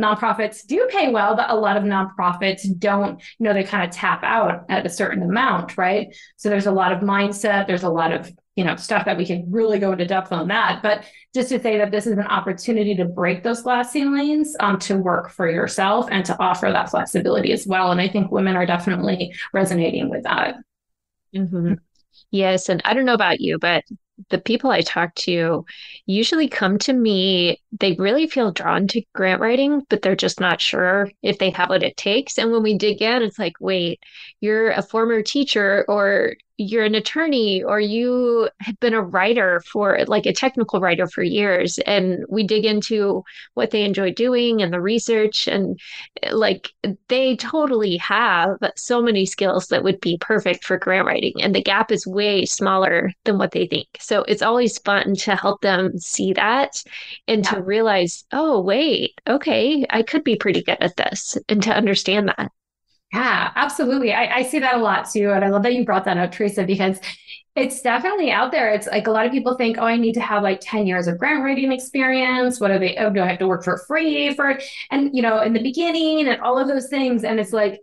nonprofits 0.00 0.66
do 0.66 0.88
pay 0.90 1.10
well 1.10 1.36
but 1.36 1.50
a 1.50 1.54
lot 1.54 1.76
of 1.76 1.84
nonprofits 1.84 2.62
don't 2.78 3.22
you 3.38 3.44
know 3.44 3.52
they 3.52 3.62
kind 3.62 3.84
of 3.88 3.94
tap 3.94 4.24
out 4.24 4.64
at 4.68 4.86
a 4.86 4.90
certain 4.90 5.22
amount 5.22 5.76
right? 5.78 6.14
So 6.36 6.48
there's 6.48 6.66
a 6.66 6.72
lot 6.72 6.92
of 6.92 7.00
mindset 7.00 7.66
there's 7.66 7.84
a 7.84 7.88
lot 7.88 8.12
of 8.12 8.30
you 8.56 8.64
know 8.64 8.76
stuff 8.76 9.04
that 9.04 9.16
we 9.16 9.26
can 9.26 9.46
really 9.50 9.78
go 9.78 9.92
into 9.92 10.06
depth 10.06 10.32
on 10.32 10.48
that. 10.48 10.80
But 10.82 11.04
just 11.34 11.48
to 11.48 11.60
say 11.60 11.78
that 11.78 11.90
this 11.90 12.06
is 12.06 12.12
an 12.12 12.26
opportunity 12.26 12.94
to 12.96 13.04
break 13.04 13.42
those 13.42 13.62
glass 13.62 13.92
ceilings 13.92 14.54
um, 14.60 14.78
to 14.80 14.96
work 14.96 15.30
for 15.30 15.50
yourself 15.50 16.06
and 16.10 16.24
to 16.26 16.38
offer 16.40 16.70
that 16.70 16.90
flexibility 16.90 17.52
as 17.52 17.66
well. 17.66 17.90
And 17.90 18.00
i 18.00 18.08
think 18.08 18.30
women 18.30 18.56
are 18.56 18.66
definitely 18.66 19.34
resonating 19.52 20.08
with 20.08 20.24
that. 20.24 20.56
Mm-hmm. 21.34 21.74
yes 22.30 22.68
and 22.68 22.80
i 22.84 22.94
don't 22.94 23.04
know 23.04 23.14
about 23.14 23.40
you 23.40 23.58
but 23.58 23.82
the 24.30 24.38
people 24.38 24.70
I 24.70 24.80
talk 24.82 25.14
to 25.16 25.64
usually 26.06 26.48
come 26.48 26.78
to 26.80 26.92
me, 26.92 27.60
they 27.72 27.92
really 27.94 28.26
feel 28.26 28.52
drawn 28.52 28.86
to 28.88 29.02
grant 29.14 29.40
writing, 29.40 29.82
but 29.88 30.02
they're 30.02 30.16
just 30.16 30.40
not 30.40 30.60
sure 30.60 31.10
if 31.22 31.38
they 31.38 31.50
have 31.50 31.68
what 31.68 31.82
it 31.82 31.96
takes. 31.96 32.38
And 32.38 32.52
when 32.52 32.62
we 32.62 32.78
dig 32.78 33.02
in, 33.02 33.22
it's 33.22 33.38
like, 33.38 33.54
wait, 33.60 34.00
you're 34.40 34.70
a 34.70 34.82
former 34.82 35.22
teacher 35.22 35.84
or 35.88 36.34
you're 36.56 36.84
an 36.84 36.94
attorney 36.94 37.62
or 37.64 37.80
you 37.80 38.48
have 38.60 38.78
been 38.78 38.94
a 38.94 39.02
writer 39.02 39.60
for 39.72 39.98
like 40.06 40.24
a 40.24 40.32
technical 40.32 40.80
writer 40.80 41.06
for 41.08 41.22
years 41.22 41.78
and 41.80 42.24
we 42.28 42.44
dig 42.44 42.64
into 42.64 43.24
what 43.54 43.72
they 43.72 43.82
enjoy 43.82 44.12
doing 44.12 44.62
and 44.62 44.72
the 44.72 44.80
research 44.80 45.48
and 45.48 45.78
like 46.30 46.68
they 47.08 47.34
totally 47.36 47.96
have 47.96 48.56
so 48.76 49.02
many 49.02 49.26
skills 49.26 49.66
that 49.66 49.82
would 49.82 50.00
be 50.00 50.16
perfect 50.18 50.64
for 50.64 50.78
grant 50.78 51.06
writing 51.06 51.34
and 51.40 51.54
the 51.54 51.62
gap 51.62 51.90
is 51.90 52.06
way 52.06 52.44
smaller 52.44 53.10
than 53.24 53.36
what 53.36 53.50
they 53.50 53.66
think 53.66 53.88
so 53.98 54.22
it's 54.28 54.42
always 54.42 54.78
fun 54.78 55.14
to 55.14 55.34
help 55.34 55.60
them 55.60 55.98
see 55.98 56.32
that 56.32 56.82
and 57.26 57.44
yeah. 57.44 57.50
to 57.50 57.62
realize 57.62 58.24
oh 58.30 58.60
wait 58.60 59.20
okay 59.26 59.84
i 59.90 60.02
could 60.02 60.22
be 60.22 60.36
pretty 60.36 60.62
good 60.62 60.78
at 60.80 60.96
this 60.96 61.36
and 61.48 61.62
to 61.64 61.74
understand 61.74 62.28
that 62.28 62.50
yeah, 63.14 63.52
absolutely. 63.54 64.12
I, 64.12 64.38
I 64.38 64.42
see 64.42 64.58
that 64.58 64.74
a 64.74 64.78
lot 64.78 65.08
too. 65.08 65.30
And 65.30 65.44
I 65.44 65.48
love 65.48 65.62
that 65.62 65.74
you 65.74 65.84
brought 65.84 66.04
that 66.06 66.18
up, 66.18 66.32
Teresa, 66.32 66.64
because 66.64 66.98
it's 67.54 67.80
definitely 67.80 68.32
out 68.32 68.50
there. 68.50 68.72
It's 68.72 68.88
like 68.88 69.06
a 69.06 69.12
lot 69.12 69.24
of 69.24 69.30
people 69.30 69.54
think, 69.54 69.78
oh, 69.78 69.84
I 69.84 69.96
need 69.96 70.14
to 70.14 70.20
have 70.20 70.42
like 70.42 70.58
10 70.60 70.88
years 70.88 71.06
of 71.06 71.18
grant 71.18 71.44
writing 71.44 71.70
experience. 71.70 72.60
What 72.60 72.72
are 72.72 72.78
they? 72.78 72.96
Oh, 72.96 73.10
do 73.10 73.22
I 73.22 73.28
have 73.28 73.38
to 73.38 73.46
work 73.46 73.62
for 73.62 73.78
free 73.86 74.34
for 74.34 74.58
And, 74.90 75.14
you 75.14 75.22
know, 75.22 75.40
in 75.42 75.52
the 75.52 75.62
beginning 75.62 76.26
and 76.26 76.40
all 76.40 76.58
of 76.58 76.66
those 76.66 76.88
things. 76.88 77.22
And 77.22 77.38
it's 77.38 77.52
like, 77.52 77.78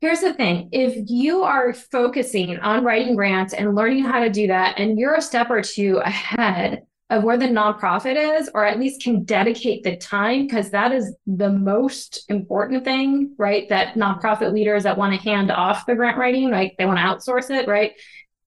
here's 0.00 0.20
the 0.20 0.32
thing 0.32 0.68
if 0.70 1.10
you 1.10 1.42
are 1.42 1.72
focusing 1.72 2.56
on 2.60 2.84
writing 2.84 3.16
grants 3.16 3.52
and 3.52 3.74
learning 3.74 4.04
how 4.04 4.20
to 4.20 4.30
do 4.30 4.46
that, 4.46 4.78
and 4.78 4.96
you're 4.96 5.16
a 5.16 5.22
step 5.22 5.50
or 5.50 5.60
two 5.60 5.96
ahead 6.04 6.82
of 7.10 7.24
where 7.24 7.36
the 7.36 7.46
nonprofit 7.46 8.38
is, 8.38 8.48
or 8.54 8.64
at 8.64 8.78
least 8.78 9.02
can 9.02 9.24
dedicate 9.24 9.82
the 9.82 9.96
time, 9.96 10.46
because 10.46 10.70
that 10.70 10.92
is 10.92 11.14
the 11.26 11.50
most 11.50 12.24
important 12.30 12.84
thing, 12.84 13.34
right? 13.36 13.68
That 13.68 13.94
nonprofit 13.94 14.52
leaders 14.52 14.84
that 14.84 14.96
want 14.96 15.12
to 15.12 15.20
hand 15.20 15.50
off 15.50 15.86
the 15.86 15.96
grant 15.96 16.16
writing, 16.16 16.50
like 16.50 16.76
they 16.78 16.86
want 16.86 16.98
to 16.98 17.04
outsource 17.04 17.50
it, 17.50 17.66
right? 17.66 17.92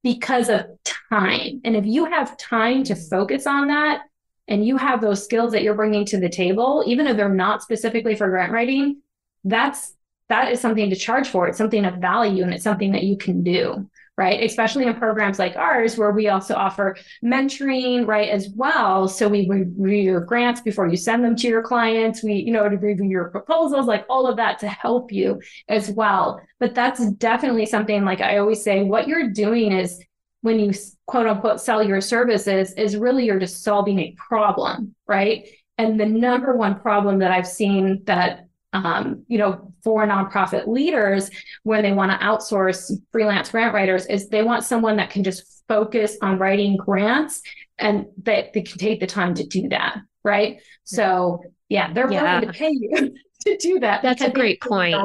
Because 0.02 0.50
of 0.50 0.66
time. 1.10 1.62
And 1.66 1.76
if 1.76 1.86
you 1.86 2.06
have 2.06 2.38
time 2.38 2.84
to 2.86 2.94
mm-hmm. 2.94 3.10
focus 3.10 3.46
on 3.46 3.68
that, 3.68 4.04
and 4.48 4.66
you 4.66 4.78
have 4.78 5.00
those 5.00 5.24
skills 5.24 5.54
that 5.54 5.64
you're 5.64 5.74
bringing 5.74 6.06
to 6.06 6.20
the 6.20 6.30
table, 6.30 6.84
even 6.86 7.08
if 7.08 7.16
they're 7.16 7.30
not 7.30 7.64
specifically 7.64 8.16
for 8.16 8.30
grant 8.30 8.52
writing, 8.52 9.02
that's 9.44 9.94
that 10.30 10.52
is 10.52 10.60
something 10.60 10.90
to 10.90 10.96
charge 10.96 11.28
for. 11.28 11.48
It's 11.48 11.58
something 11.58 11.86
of 11.86 11.96
value 11.96 12.44
and 12.44 12.54
it's 12.54 12.64
something 12.64 12.94
that 12.94 13.04
you 13.04 13.18
can 13.18 13.44
do, 13.44 13.90
right? 14.18 14.44
Especially 14.44 14.86
in 14.86 14.94
programs 14.94 15.40
like 15.40 15.56
ours, 15.56 15.98
where 15.98 16.12
we 16.12 16.28
also 16.28 16.54
offer 16.54 16.96
mentoring, 17.24 18.06
right, 18.06 18.30
as 18.30 18.50
well. 18.56 19.08
So 19.08 19.28
we 19.28 19.48
review 19.50 20.04
your 20.04 20.22
grants 20.22 20.62
before 20.62 20.88
you 20.88 20.98
send 20.98 21.24
them 21.24 21.36
to 21.38 21.48
your 21.48 21.64
clients. 21.64 22.24
We, 22.24 22.34
you 22.34 22.52
know, 22.52 22.68
to 22.70 22.78
review 22.78 23.06
your 23.06 23.30
proposals, 23.30 23.88
like 23.88 24.06
all 24.10 24.28
of 24.28 24.38
that 24.38 24.60
to 24.60 24.68
help 24.68 25.12
you 25.12 25.42
as 25.68 25.90
well. 25.90 26.40
But 26.60 26.76
that's 26.76 27.06
definitely 27.14 27.66
something 27.66 28.06
like 28.06 28.22
I 28.22 28.38
always 28.38 28.64
say, 28.64 28.84
what 28.84 29.08
you're 29.08 29.32
doing 29.32 29.72
is 29.72 30.00
when 30.42 30.60
you 30.60 30.74
quote 31.08 31.26
unquote 31.26 31.62
sell 31.62 31.82
your 31.82 32.02
services 32.02 32.74
is 32.74 32.98
really 32.98 33.26
you're 33.26 33.40
just 33.40 33.64
solving 33.64 34.00
a 34.00 34.16
problem, 34.18 34.94
right? 35.08 35.48
And 35.78 36.00
the 36.00 36.06
number 36.06 36.56
one 36.56 36.80
problem 36.80 37.20
that 37.20 37.32
I've 37.32 37.48
seen 37.48 38.04
that 38.06 38.48
um, 38.74 39.24
you 39.28 39.38
know, 39.38 39.73
for 39.84 40.06
nonprofit 40.08 40.68
leaders 40.68 41.30
where 41.64 41.82
they 41.82 41.92
want 41.92 42.12
to 42.12 42.26
outsource 42.26 42.92
freelance 43.12 43.52
grant 43.52 43.74
writers 43.74 44.06
is 44.06 44.30
they 44.30 44.44
want 44.44 44.64
someone 44.64 44.98
that 44.98 45.10
can 45.10 45.24
just 45.24 45.64
focus 45.68 46.18
on 46.22 46.40
writing 46.40 46.78
grants 46.78 47.42
and 47.78 48.06
that 48.24 48.54
they 48.54 48.62
can 48.62 48.78
take 48.78 49.00
the 49.00 49.08
time 49.08 49.34
to 49.34 49.46
do 49.46 49.68
that, 49.70 49.98
right? 50.24 50.62
So 50.84 51.44
yeah, 51.70 51.92
they're 51.92 52.12
yeah. 52.12 52.40
willing 52.40 52.54
to 52.54 52.58
pay 52.58 52.72
you 52.72 53.14
to 53.42 53.58
do 53.58 53.80
that. 53.80 54.02
That's 54.02 54.22
a 54.22 54.30
great 54.30 54.62
point. 54.62 54.96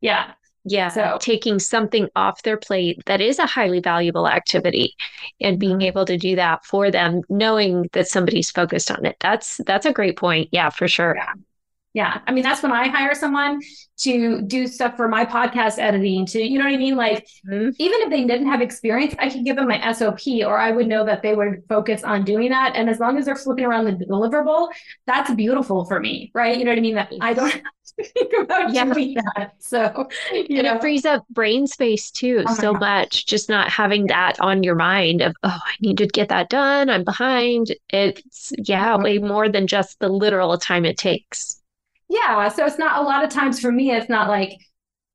Yeah. 0.00 0.32
Yeah. 0.64 0.88
So 0.88 1.18
taking 1.20 1.58
something 1.58 2.08
off 2.14 2.42
their 2.42 2.56
plate 2.56 3.02
that 3.06 3.20
is 3.20 3.38
a 3.38 3.46
highly 3.46 3.80
valuable 3.80 4.28
activity 4.28 4.94
and 5.40 5.58
being 5.58 5.78
mm-hmm. 5.78 5.82
able 5.82 6.04
to 6.04 6.16
do 6.16 6.36
that 6.36 6.64
for 6.64 6.90
them, 6.90 7.22
knowing 7.28 7.88
that 7.92 8.06
somebody's 8.06 8.50
focused 8.50 8.90
on 8.90 9.04
it. 9.04 9.16
That's 9.20 9.60
that's 9.66 9.86
a 9.86 9.92
great 9.92 10.16
point. 10.16 10.48
Yeah, 10.52 10.70
for 10.70 10.86
sure. 10.86 11.16
Yeah. 11.16 11.32
Yeah. 11.94 12.20
I 12.26 12.32
mean, 12.32 12.42
that's 12.42 12.62
when 12.62 12.72
I 12.72 12.88
hire 12.88 13.14
someone 13.14 13.60
to 14.00 14.40
do 14.42 14.66
stuff 14.66 14.96
for 14.96 15.08
my 15.08 15.26
podcast 15.26 15.78
editing, 15.78 16.24
to, 16.26 16.42
you 16.42 16.58
know 16.58 16.64
what 16.64 16.72
I 16.72 16.78
mean? 16.78 16.96
Like, 16.96 17.26
mm-hmm. 17.46 17.68
even 17.78 18.00
if 18.00 18.10
they 18.10 18.24
didn't 18.24 18.46
have 18.46 18.62
experience, 18.62 19.14
I 19.18 19.28
could 19.28 19.44
give 19.44 19.56
them 19.56 19.68
my 19.68 19.92
SOP 19.92 20.20
or 20.44 20.58
I 20.58 20.70
would 20.70 20.88
know 20.88 21.04
that 21.04 21.22
they 21.22 21.34
would 21.34 21.62
focus 21.68 22.02
on 22.02 22.24
doing 22.24 22.48
that. 22.48 22.76
And 22.76 22.88
as 22.88 22.98
long 22.98 23.18
as 23.18 23.26
they're 23.26 23.36
flipping 23.36 23.66
around 23.66 23.84
the 23.84 23.92
deliverable, 23.92 24.68
that's 25.06 25.34
beautiful 25.34 25.84
for 25.84 26.00
me. 26.00 26.30
Right. 26.34 26.56
You 26.56 26.64
know 26.64 26.70
what 26.70 26.78
I 26.78 26.80
mean? 26.80 26.94
That 26.94 27.12
I 27.20 27.34
don't 27.34 27.52
have 27.52 27.62
to 27.62 28.04
think 28.14 28.32
about 28.40 28.72
yeah. 28.72 28.84
doing 28.84 29.14
that. 29.36 29.52
So, 29.58 30.08
you 30.32 30.58
and 30.58 30.62
know. 30.62 30.76
it 30.76 30.80
frees 30.80 31.04
up 31.04 31.26
brain 31.28 31.66
space 31.66 32.10
too 32.10 32.42
oh 32.46 32.54
so 32.54 32.72
much. 32.72 33.26
Just 33.26 33.50
not 33.50 33.68
having 33.68 34.06
that 34.06 34.40
on 34.40 34.62
your 34.62 34.76
mind 34.76 35.20
of, 35.20 35.36
oh, 35.42 35.60
I 35.62 35.74
need 35.82 35.98
to 35.98 36.06
get 36.06 36.30
that 36.30 36.48
done. 36.48 36.88
I'm 36.88 37.04
behind. 37.04 37.76
It's, 37.90 38.50
yeah, 38.56 38.96
way 38.96 39.18
more 39.18 39.50
than 39.50 39.66
just 39.66 39.98
the 40.00 40.08
literal 40.08 40.56
time 40.56 40.86
it 40.86 40.96
takes. 40.96 41.61
Yeah. 42.12 42.48
So 42.48 42.66
it's 42.66 42.78
not 42.78 43.00
a 43.00 43.02
lot 43.02 43.24
of 43.24 43.30
times 43.30 43.58
for 43.58 43.72
me, 43.72 43.90
it's 43.92 44.08
not 44.08 44.28
like, 44.28 44.58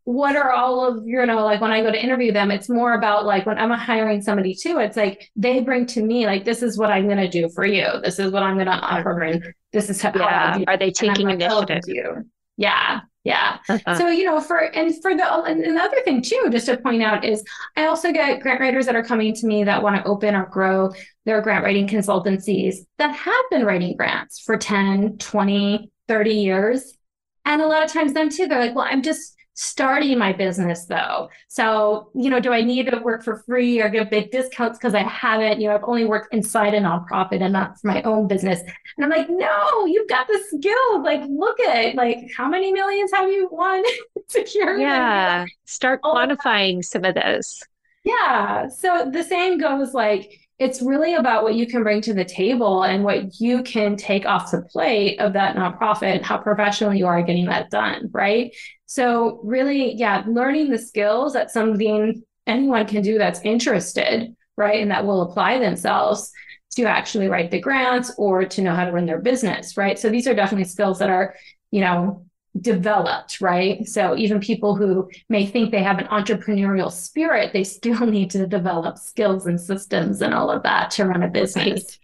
what 0.07 0.38
are 0.38 0.53
all 0.53 0.88
of 0.88 1.05
you 1.05 1.25
know 1.25 1.43
like 1.43 1.60
when 1.60 1.69
i 1.69 1.81
go 1.81 1.91
to 1.91 2.01
interview 2.01 2.31
them 2.31 2.49
it's 2.49 2.69
more 2.69 2.93
about 2.93 3.25
like 3.25 3.45
when 3.45 3.57
i'm 3.57 3.71
hiring 3.71 4.21
somebody 4.21 4.55
too 4.55 4.79
it's 4.79 4.95
like 4.95 5.29
they 5.36 5.60
bring 5.60 5.86
to 5.86 6.01
me 6.01 6.25
like 6.25 6.45
this 6.45 6.63
is 6.63 6.77
what 6.77 6.89
i'm 6.89 7.07
going 7.07 7.17
to 7.17 7.27
do 7.27 7.49
for 7.49 7.65
you 7.65 7.86
this 8.01 8.17
is 8.17 8.31
what 8.31 8.41
i'm 8.41 8.53
going 8.53 8.67
to 8.67 8.71
offer 8.71 9.21
and 9.23 9.43
this 9.73 9.89
is 9.89 10.01
how 10.01 10.13
yeah. 10.15 10.63
are 10.65 10.77
they 10.77 10.91
taking 10.91 11.29
initiative 11.29 11.81
you 11.88 12.25
yeah 12.55 13.01
yeah 13.25 13.57
uh-huh. 13.67 13.97
so 13.97 14.07
you 14.07 14.23
know 14.23 14.39
for 14.39 14.73
and 14.73 14.95
for 15.01 15.13
the 15.13 15.43
and 15.43 15.62
the 15.62 15.81
other 15.81 15.99
thing 16.05 16.21
too 16.21 16.47
just 16.51 16.67
to 16.67 16.77
point 16.77 17.03
out 17.03 17.25
is 17.25 17.43
i 17.75 17.86
also 17.86 18.13
get 18.13 18.39
grant 18.39 18.62
writers 18.62 18.86
that 18.86 18.95
are 18.95 19.03
coming 19.03 19.33
to 19.33 19.45
me 19.45 19.65
that 19.65 19.83
want 19.83 19.93
to 19.93 20.10
open 20.10 20.36
or 20.36 20.45
grow 20.45 20.89
their 21.25 21.41
grant 21.41 21.65
writing 21.65 21.86
consultancies 21.86 22.77
that 22.97 23.13
have 23.13 23.43
been 23.51 23.65
writing 23.65 23.93
grants 23.97 24.39
for 24.39 24.55
10 24.55 25.17
20 25.17 25.91
30 26.08 26.32
years. 26.32 26.98
And 27.46 27.62
a 27.62 27.67
lot 27.67 27.84
of 27.84 27.91
times 27.91 28.13
them 28.13 28.30
too, 28.30 28.48
they're 28.48 28.60
like, 28.60 28.76
well, 28.76 28.88
I'm 28.89 29.02
just 29.02 29.38
starting 29.60 30.20
my 30.20 30.32
business 30.32 30.86
though. 30.86 31.30
So, 31.48 32.12
you 32.13 32.30
know, 32.30 32.39
do 32.39 32.54
I 32.54 32.62
need 32.62 32.91
to 32.91 32.98
work 33.00 33.24
for 33.24 33.38
free 33.48 33.82
or 33.82 33.89
give 33.89 34.10
big 34.10 34.30
discounts 34.30 34.78
because 34.78 34.93
I 34.93 35.02
haven't, 35.02 35.60
you 35.60 35.67
know, 35.67 35.76
I've 35.76 35.84
only 35.84 36.06
worked 36.06 36.34
inside 36.34 36.76
a 36.76 36.80
nonprofit 36.80 37.41
and 37.41 37.54
not 37.54 37.80
for 37.80 37.88
my 37.88 38.04
own 38.04 38.28
business. 38.28 38.62
And 38.62 39.04
I'm 39.04 39.10
like, 39.10 39.30
no, 39.30 39.86
you've 39.88 40.08
got 40.08 40.28
the 40.28 40.39
skill. 40.48 41.04
Like, 41.04 41.22
look 41.28 41.60
at. 41.60 41.96
Like, 41.96 42.30
how 42.38 42.48
many 42.48 42.72
millions 42.72 43.12
have 43.12 43.30
you 43.30 43.50
won? 43.52 43.84
Secure. 44.28 44.78
Yeah. 44.78 45.46
Start 45.65 46.04
quantifying 46.04 46.86
some 46.86 47.04
of 47.04 47.15
those. 47.15 47.63
Yeah. 48.04 48.67
So 48.67 49.10
the 49.12 49.24
same 49.24 49.58
goes 49.58 49.93
like, 49.93 50.46
it's 50.60 50.82
really 50.82 51.13
about 51.13 51.43
what 51.43 51.54
you 51.54 51.67
can 51.67 51.84
bring 51.84 52.02
to 52.02 52.13
the 52.13 52.26
table 52.26 52.84
and 52.84 53.04
what 53.04 53.39
you 53.39 53.62
can 53.62 53.96
take 53.96 54.26
off 54.26 54.52
the 54.52 54.62
plate 54.63 55.20
of 55.20 55.34
that 55.34 55.56
nonprofit 55.56 56.15
and 56.15 56.26
how 56.26 56.38
professional 56.38 56.93
you 56.93 57.06
are 57.06 57.22
getting 57.22 57.46
that 57.46 57.70
done 57.70 58.10
right? 58.12 58.56
So 58.86 59.39
really 59.43 59.96
yeah 59.96 60.24
learning 60.28 60.70
the 60.70 60.80
skills 60.80 61.34
that 61.34 61.52
something 61.52 62.24
anyone 62.46 62.88
can 62.88 63.02
do 63.02 63.17
that's 63.17 63.41
interested 63.41 64.36
right 64.56 64.82
and 64.82 64.91
that 64.91 65.06
will 65.06 65.24
apply 65.24 65.60
themselves 65.60 66.32
to 66.76 66.84
actually 66.84 67.28
write 67.28 67.52
the 67.52 67.60
grants 67.60 68.13
or 68.17 68.46
to 68.46 68.62
know 68.62 68.74
how 68.74 68.86
to 68.86 68.91
run 68.91 69.06
their 69.06 69.22
business 69.22 69.78
right? 69.78 70.00
So 70.00 70.10
these 70.10 70.28
are 70.28 70.34
definitely 70.34 70.65
skills 70.65 71.00
that 71.00 71.10
are 71.10 71.36
you 71.72 71.82
know 71.82 72.27
developed, 72.62 73.41
right? 73.41 73.88
So 73.88 74.15
even 74.15 74.39
people 74.39 74.76
who 74.76 75.10
may 75.30 75.46
think 75.46 75.72
they 75.72 75.84
have 75.84 76.00
an 76.00 76.08
entrepreneurial 76.08 76.91
spirit, 76.91 77.54
they 77.54 77.63
still 77.63 78.06
need 78.06 78.30
to 78.32 78.48
develop 78.48 78.98
skills 78.98 79.46
and 79.48 79.60
systems 79.60 80.22
and 80.22 80.34
all 80.34 80.50
of 80.50 80.63
that 80.63 80.91
to 80.91 81.06
run 81.06 81.24
a 81.24 81.28
business. 81.28 82.00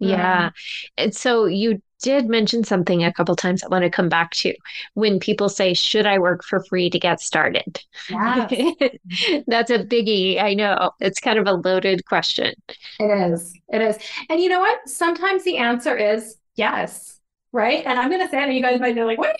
Right. 0.00 0.10
Yeah. 0.10 0.50
And 0.96 1.14
so 1.14 1.46
you 1.46 1.80
did 2.02 2.28
mention 2.28 2.64
something 2.64 3.04
a 3.04 3.12
couple 3.12 3.36
times 3.36 3.62
I 3.62 3.68
want 3.68 3.84
to 3.84 3.90
come 3.90 4.08
back 4.08 4.32
to 4.32 4.52
when 4.94 5.20
people 5.20 5.48
say, 5.48 5.72
Should 5.72 6.06
I 6.06 6.18
work 6.18 6.44
for 6.44 6.62
free 6.64 6.90
to 6.90 6.98
get 6.98 7.20
started? 7.20 7.80
Yes. 8.10 8.50
That's 9.46 9.70
a 9.70 9.78
biggie. 9.78 10.42
I 10.42 10.54
know 10.54 10.90
it's 10.98 11.20
kind 11.20 11.38
of 11.38 11.46
a 11.46 11.52
loaded 11.52 12.04
question. 12.06 12.52
It 12.98 13.32
is. 13.32 13.54
It 13.68 13.80
is. 13.80 13.98
And 14.28 14.40
you 14.40 14.48
know 14.48 14.60
what? 14.60 14.88
Sometimes 14.88 15.44
the 15.44 15.58
answer 15.58 15.96
is 15.96 16.36
yes. 16.56 17.20
Right. 17.52 17.84
And 17.86 17.98
I'm 17.98 18.08
going 18.10 18.24
to 18.24 18.30
say 18.30 18.42
it, 18.42 18.52
you 18.52 18.62
guys 18.62 18.80
might 18.80 18.94
be 18.94 19.04
like, 19.04 19.18
What 19.18 19.36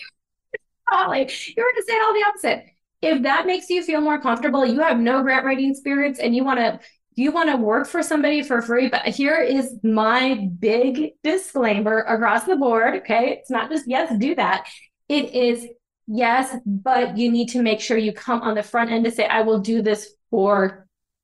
like 0.91 1.55
you're 1.55 1.65
going 1.65 1.75
to 1.75 1.83
say 1.87 1.99
all 1.99 2.13
the 2.13 2.25
opposite. 2.27 2.65
If 3.01 3.23
that 3.23 3.45
makes 3.45 3.69
you 3.69 3.83
feel 3.83 4.01
more 4.01 4.19
comfortable, 4.19 4.65
you 4.65 4.79
have 4.79 4.97
no 4.99 5.21
grant 5.21 5.45
writing 5.45 5.71
experience 5.71 6.19
and 6.19 6.35
you 6.35 6.43
want 6.43 6.59
to 6.59 6.79
you 7.15 7.31
want 7.31 7.49
to 7.49 7.57
work 7.57 7.87
for 7.87 8.01
somebody 8.01 8.41
for 8.41 8.61
free, 8.61 8.89
but 8.89 9.05
here 9.05 9.39
is 9.39 9.77
my 9.83 10.49
big 10.59 11.11
disclaimer 11.23 11.99
across 11.99 12.45
the 12.45 12.55
board. 12.55 12.95
Okay. 12.95 13.37
It's 13.39 13.51
not 13.51 13.69
just 13.69 13.87
yes, 13.87 14.17
do 14.17 14.33
that. 14.35 14.67
It 15.09 15.33
is 15.33 15.67
yes, 16.07 16.55
but 16.65 17.17
you 17.17 17.31
need 17.31 17.49
to 17.49 17.61
make 17.61 17.81
sure 17.81 17.97
you 17.97 18.13
come 18.13 18.41
on 18.41 18.55
the 18.55 18.63
front 18.63 18.91
end 18.91 19.05
to 19.05 19.11
say, 19.11 19.27
I 19.27 19.41
will 19.41 19.59
do 19.59 19.81
this 19.81 20.09
for 20.31 20.82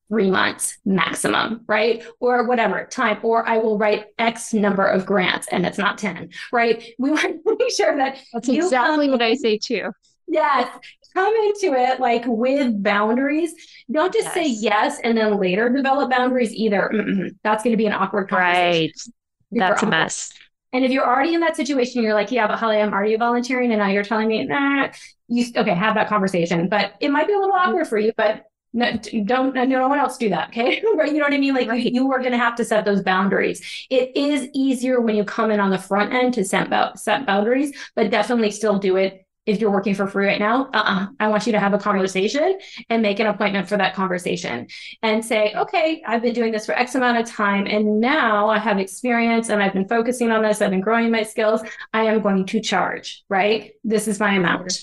three 0.10 0.30
months 0.30 0.78
maximum, 0.86 1.62
right? 1.68 2.04
Or 2.20 2.48
whatever 2.48 2.86
time, 2.86 3.20
or 3.24 3.48
I 3.48 3.58
will 3.58 3.78
write 3.78 4.08
X 4.18 4.54
number 4.54 4.86
of 4.86 5.06
grants 5.06 5.48
and 5.52 5.66
it's 5.66 5.78
not 5.78 5.98
10, 5.98 6.30
right? 6.52 6.84
We 6.98 7.12
want 7.12 7.22
to 7.22 7.56
make 7.58 7.72
sure 7.72 7.96
that 7.96 8.18
that's 8.34 8.50
exactly 8.50 9.10
what 9.10 9.22
I 9.22 9.36
say 9.36 9.58
too. 9.58 9.92
Yes. 10.28 10.68
Come 11.14 11.34
into 11.34 11.74
it 11.74 12.00
like 12.00 12.24
with 12.26 12.84
boundaries. 12.84 13.54
Don't 13.92 14.14
just 14.14 14.26
yes. 14.26 14.34
say 14.34 14.48
yes 14.48 15.00
and 15.04 15.18
then 15.18 15.40
later 15.40 15.70
develop 15.70 16.12
boundaries 16.12 16.54
either. 16.54 16.92
Mm-mm. 16.94 17.36
That's 17.44 17.64
going 17.64 17.74
to 17.74 17.78
be 17.78 17.88
an 17.88 17.94
awkward 17.94 18.30
conversation. 18.30 19.14
Right. 19.52 19.60
That's 19.60 19.84
a 19.84 19.88
mess. 19.88 20.32
And 20.72 20.86
if 20.86 20.92
you're 20.92 21.06
already 21.06 21.34
in 21.34 21.40
that 21.42 21.56
situation, 21.56 22.04
you're 22.04 22.14
like, 22.14 22.32
yeah, 22.32 22.46
but 22.46 22.60
Holly, 22.60 22.78
I'm 22.78 22.94
already 22.94 23.16
volunteering. 23.16 23.72
And 23.72 23.80
now 23.80 23.88
you're 23.88 24.04
telling 24.04 24.28
me, 24.28 24.46
nah, 24.46 24.90
you 25.28 25.46
okay, 25.56 25.74
have 25.74 25.96
that 25.96 26.10
conversation. 26.10 26.70
But 26.70 26.94
it 27.00 27.10
might 27.10 27.26
be 27.26 27.34
a 27.34 27.40
little 27.40 27.56
mm-hmm. 27.56 27.70
awkward 27.70 27.88
for 27.88 27.98
you, 27.98 28.14
but 28.16 28.46
no, 28.74 28.98
don't 29.26 29.54
no 29.54 29.88
one 29.88 30.00
else 30.00 30.18
do 30.18 30.30
that 30.30 30.50
okay? 30.50 30.82
Right 30.96 31.12
you 31.12 31.20
know 31.20 31.26
what 31.26 31.34
i 31.34 31.38
mean? 31.38 31.54
Like 31.54 31.70
right. 31.70 31.94
you 31.94 32.12
are 32.12 32.20
going 32.20 32.32
to 32.32 32.38
have 32.38 32.56
to 32.56 32.66
set 32.66 32.86
those 32.86 33.02
boundaries. 33.02 33.88
It 33.90 34.16
is 34.16 34.50
easier 34.54 35.02
when 35.02 35.16
you 35.16 35.24
come 35.24 35.52
in 35.52 35.60
on 35.60 35.70
the 35.70 35.78
front 35.78 36.14
end 36.14 36.34
to 36.36 36.46
set, 36.46 36.70
set 37.00 37.26
boundaries 37.26 37.76
but 37.96 38.12
definitely 38.12 38.52
still 38.52 38.80
do 38.80 38.98
it 38.98 39.26
if 39.46 39.60
you're 39.60 39.72
working 39.72 39.96
for 39.96 40.06
free 40.06 40.28
right 40.28 40.40
now. 40.40 40.70
Uh-uh. 40.74 41.08
i 41.20 41.28
want 41.28 41.46
you 41.48 41.52
to 41.52 41.60
have 41.60 41.74
a 41.74 41.78
conversation 41.78 42.60
and 42.90 43.02
make 43.02 43.20
an 43.20 43.28
appointment 43.28 43.68
for 43.68 43.78
that 43.78 43.96
conversation 43.96 44.68
and 45.02 45.26
say 45.26 45.54
okay 45.56 46.04
i've 46.06 46.22
been 46.22 46.34
doing 46.34 46.52
this 46.52 46.66
for 46.66 46.74
x 46.74 46.96
amount 46.96 47.18
of 47.18 47.26
time 47.26 47.66
and 47.66 48.00
now 48.00 48.50
i 48.50 48.60
have 48.60 48.78
experience 48.78 49.50
and 49.50 49.64
i've 49.64 49.74
been 49.74 49.88
focusing 49.88 50.32
on 50.32 50.44
this 50.44 50.62
i've 50.62 50.70
been 50.70 50.82
growing 50.82 51.10
my 51.10 51.24
skills. 51.24 51.62
I 51.94 52.04
am 52.04 52.22
going 52.22 52.46
to 52.46 52.62
charge 52.62 53.24
right? 53.30 53.72
This 53.84 54.08
is 54.08 54.20
my 54.20 54.34
amount 54.36 54.80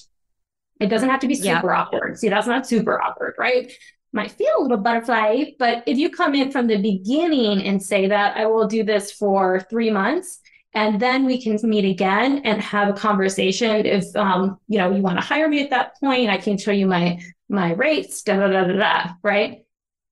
it 0.81 0.89
doesn't 0.89 1.09
have 1.09 1.21
to 1.21 1.29
be 1.29 1.35
super 1.35 1.71
yeah. 1.71 1.81
awkward. 1.81 2.19
See, 2.19 2.29
that's 2.29 2.47
not 2.47 2.67
super 2.67 3.01
awkward, 3.01 3.35
right? 3.39 3.73
might 4.17 4.33
feel 4.33 4.53
a 4.59 4.63
little 4.63 4.79
butterfly, 4.79 5.45
but 5.59 5.85
if 5.87 5.99
you 5.99 6.11
come 6.11 6.35
in 6.35 6.51
from 6.51 6.67
the 6.67 6.79
beginning 6.79 7.63
and 7.67 7.81
say 7.81 8.09
that 8.09 8.37
I 8.37 8.47
will 8.47 8.67
do 8.67 8.83
this 8.83 9.13
for 9.13 9.61
three 9.71 9.91
months, 9.91 10.41
and 10.75 11.01
then 11.01 11.25
we 11.25 11.41
can 11.41 11.59
meet 11.63 11.85
again 11.85 12.43
and 12.45 12.61
have 12.61 12.89
a 12.89 12.93
conversation. 12.93 13.87
If 13.87 14.15
um, 14.17 14.59
you 14.69 14.79
know 14.79 14.91
you 14.95 15.03
want 15.03 15.19
to 15.19 15.25
hire 15.25 15.49
me 15.49 15.63
at 15.63 15.71
that 15.71 15.99
point, 16.01 16.31
I 16.31 16.39
can 16.39 16.59
show 16.59 16.73
you 16.73 16.87
my 16.87 17.21
my 17.49 17.73
rates, 17.73 18.23
da 18.23 18.37
da 18.37 18.49
da 18.49 18.65
da 18.65 18.73
da, 18.77 19.13
right? 19.23 19.65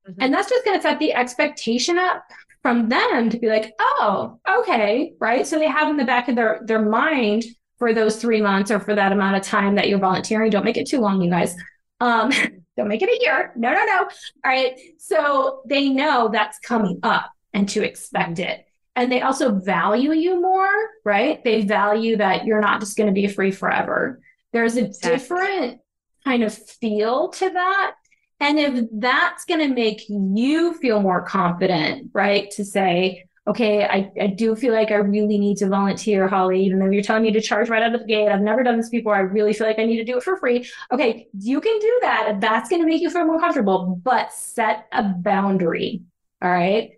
Mm-hmm. 0.08 0.22
And 0.22 0.32
that's 0.32 0.48
just 0.48 0.64
going 0.64 0.78
to 0.78 0.82
set 0.82 0.98
the 0.98 1.14
expectation 1.14 1.98
up 1.98 2.24
from 2.62 2.88
them 2.88 3.30
to 3.30 3.38
be 3.38 3.48
like, 3.48 3.74
oh, 3.78 4.38
okay, 4.60 5.14
right. 5.18 5.46
So 5.46 5.58
they 5.58 5.68
have 5.68 5.88
in 5.88 5.96
the 5.96 6.04
back 6.04 6.28
of 6.28 6.36
their 6.36 6.60
their 6.64 6.82
mind 6.82 7.44
for 7.78 7.92
those 7.92 8.16
three 8.16 8.40
months 8.40 8.70
or 8.70 8.80
for 8.80 8.94
that 8.94 9.12
amount 9.12 9.36
of 9.36 9.42
time 9.42 9.74
that 9.74 9.88
you're 9.88 9.98
volunteering. 9.98 10.50
Don't 10.50 10.64
make 10.64 10.76
it 10.76 10.88
too 10.88 11.00
long, 11.00 11.20
you 11.20 11.30
guys. 11.30 11.56
Um, 12.00 12.30
don't 12.76 12.88
make 12.88 13.02
it 13.02 13.08
a 13.08 13.22
year. 13.22 13.52
No, 13.56 13.72
no, 13.72 13.84
no. 13.84 13.98
All 14.02 14.08
right. 14.44 14.78
So 14.98 15.62
they 15.66 15.88
know 15.88 16.28
that's 16.32 16.58
coming 16.58 17.00
up 17.02 17.30
and 17.52 17.68
to 17.70 17.84
expect 17.84 18.38
it. 18.38 18.66
And 18.96 19.10
they 19.10 19.22
also 19.22 19.52
value 19.52 20.12
you 20.12 20.40
more, 20.40 20.72
right? 21.04 21.42
They 21.42 21.62
value 21.62 22.16
that 22.18 22.44
you're 22.44 22.60
not 22.60 22.80
just 22.80 22.96
going 22.96 23.08
to 23.08 23.12
be 23.12 23.26
free 23.26 23.50
forever. 23.50 24.20
There's 24.52 24.76
a 24.76 24.84
exactly. 24.84 25.10
different 25.10 25.80
kind 26.24 26.44
of 26.44 26.54
feel 26.54 27.28
to 27.30 27.50
that. 27.50 27.94
And 28.40 28.58
if 28.58 28.86
that's 28.92 29.44
going 29.44 29.60
to 29.68 29.74
make 29.74 30.04
you 30.08 30.74
feel 30.74 31.00
more 31.00 31.22
confident, 31.22 32.10
right? 32.12 32.50
To 32.52 32.64
say, 32.64 33.24
okay, 33.46 33.84
I, 33.84 34.10
I 34.20 34.26
do 34.28 34.56
feel 34.56 34.72
like 34.72 34.90
I 34.90 34.96
really 34.96 35.38
need 35.38 35.58
to 35.58 35.68
volunteer, 35.68 36.26
Holly, 36.28 36.64
even 36.64 36.78
though 36.78 36.88
you're 36.88 37.02
telling 37.02 37.24
me 37.24 37.32
to 37.32 37.40
charge 37.40 37.68
right 37.68 37.82
out 37.82 37.94
of 37.94 38.00
the 38.00 38.06
gate. 38.06 38.28
I've 38.28 38.40
never 38.40 38.62
done 38.62 38.78
this 38.78 38.88
before. 38.88 39.14
I 39.14 39.20
really 39.20 39.52
feel 39.52 39.66
like 39.66 39.78
I 39.78 39.84
need 39.84 39.98
to 39.98 40.04
do 40.04 40.16
it 40.16 40.22
for 40.22 40.36
free. 40.38 40.68
Okay, 40.90 41.28
you 41.38 41.60
can 41.60 41.78
do 41.78 41.98
that. 42.02 42.38
That's 42.40 42.70
going 42.70 42.80
to 42.80 42.88
make 42.88 43.02
you 43.02 43.10
feel 43.10 43.26
more 43.26 43.38
comfortable, 43.38 44.00
but 44.02 44.32
set 44.32 44.86
a 44.92 45.02
boundary. 45.02 46.02
All 46.40 46.50
right. 46.50 46.92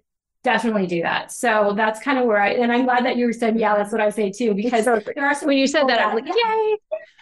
Definitely 0.45 0.87
do 0.87 1.03
that. 1.03 1.33
So 1.33 1.75
that's 1.77 1.99
kind 1.99 2.21
of 2.21 2.27
where 2.27 2.41
I, 2.41 2.51
and 2.51 2.71
I'm 2.71 2.85
glad 2.85 3.05
that 3.05 3.17
you 3.17 3.33
said, 3.33 3.59
yeah, 3.59 3.77
that's 3.77 3.91
what 3.91 4.01
I 4.01 4.11
say 4.11 4.31
too, 4.31 4.55
because 4.55 4.85
so, 4.85 5.01
there 5.17 5.27
are 5.27 5.35
some 5.35 5.49
when 5.49 5.59
you 5.59 5.67
said 5.67 5.89
that, 5.89 5.99
that, 5.99 6.07
I 6.07 6.15
was 6.15 6.23
like, 6.23 6.37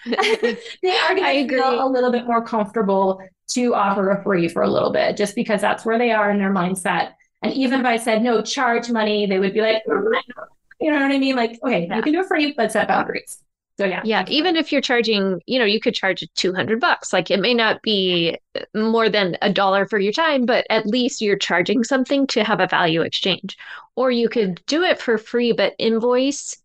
yay. 0.45 0.59
they 0.83 0.91
are 0.91 1.15
going 1.15 1.49
to 1.49 1.57
feel 1.57 1.87
a 1.87 1.89
little 1.89 2.13
bit 2.13 2.27
more 2.27 2.45
comfortable 2.45 3.23
to 3.49 3.75
offer 3.75 4.11
a 4.11 4.23
free 4.23 4.49
for 4.49 4.63
a 4.63 4.69
little 4.69 4.93
bit, 4.93 5.17
just 5.17 5.35
because 5.35 5.63
that's 5.63 5.87
where 5.87 5.97
they 5.97 6.13
are 6.13 6.31
in 6.31 6.39
their 6.39 6.53
mindset. 6.53 7.13
And 7.45 7.53
even 7.53 7.81
if 7.81 7.87
I 7.87 7.99
said 7.99 8.23
no, 8.23 8.41
charge 8.41 8.91
money, 8.91 9.27
they 9.27 9.39
would 9.39 9.53
be 9.53 9.61
like, 9.61 9.83
you 9.87 10.91
know 10.91 10.99
what 10.99 11.13
I 11.13 11.19
mean? 11.19 11.37
Like, 11.37 11.61
okay, 11.63 11.87
yeah. 11.87 11.97
you 11.97 12.03
can 12.03 12.15
do 12.15 12.21
it 12.21 12.23
for 12.23 12.37
free, 12.37 12.55
but 12.57 12.73
set 12.73 12.89
boundaries. 12.89 13.39
So 13.77 13.85
yeah. 13.85 14.01
Yeah. 14.03 14.25
Even 14.29 14.57
if 14.57 14.73
you're 14.73 14.81
charging, 14.81 15.43
you 15.47 15.59
know, 15.59 15.67
you 15.67 15.79
could 15.79 15.95
charge 15.95 16.25
200 16.37 16.81
bucks. 16.81 17.13
Like 17.13 17.31
it 17.31 17.41
may 17.41 17.53
not 17.53 17.83
be 17.83 18.39
more 18.75 19.11
than 19.11 19.37
a 19.43 19.53
dollar 19.53 19.85
for 19.87 19.99
your 19.99 20.13
time, 20.13 20.47
but 20.47 20.65
at 20.71 20.87
least 20.87 21.21
you're 21.21 21.37
charging 21.37 21.85
something 21.85 22.27
to 22.29 22.45
have 22.45 22.61
a 22.61 22.67
value 22.67 23.03
exchange. 23.03 23.59
Or 23.95 24.11
you 24.11 24.31
could 24.31 24.65
do 24.67 24.83
it 24.83 24.99
for 24.99 25.19
free, 25.19 25.53
but 25.53 25.75
invoice 25.79 26.57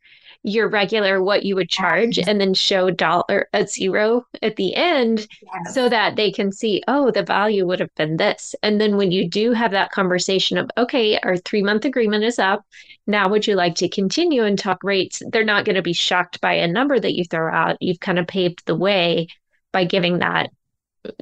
your 0.44 0.70
regular 0.70 1.22
what 1.22 1.44
you 1.44 1.56
would 1.56 1.70
charge 1.70 2.18
and 2.18 2.40
then 2.40 2.54
show 2.54 2.90
dollar 2.90 3.50
a 3.54 3.68
zero 3.68 4.26
at 4.42 4.56
the 4.56 4.74
end 4.74 5.28
yes. 5.42 5.74
so 5.74 5.90
that 5.90 6.16
they 6.16 6.32
can 6.32 6.52
see 6.52 6.82
oh 6.88 7.12
the 7.12 7.24
value 7.24 7.66
would 7.66 7.80
have 7.80 7.94
been 7.96 8.16
this. 8.16 8.56
And 8.64 8.80
then 8.80 8.96
when 8.96 9.12
you 9.12 9.28
do 9.28 9.52
have 9.52 9.72
that 9.72 9.92
conversation 9.92 10.58
of 10.58 10.72
okay 10.78 11.20
our 11.20 11.36
3 11.36 11.62
month 11.64 11.84
agreement 11.84 12.24
is 12.24 12.40
up. 12.40 12.66
Now 13.06 13.28
would 13.30 13.48
you 13.48 13.56
like 13.56 13.76
to 13.76 13.90
continue 13.90 14.44
and 14.44 14.58
talk 14.58 14.84
rates? 14.84 15.22
They're 15.30 15.44
not 15.44 15.66
going 15.66 15.76
to 15.76 15.82
be 15.82 15.94
shocked 15.94 16.40
by 16.40 16.54
a 16.54 16.68
number 16.68 17.00
that 17.00 17.16
you 17.16 17.26
throw 17.26 17.54
out. 17.54 17.78
You've 17.82 18.00
kind 18.00 18.20
of 18.20 18.28
paved 18.28 18.66
the 18.66 18.76
way 18.76 19.28
by 19.74 19.84
giving 19.84 20.20
that 20.20 20.52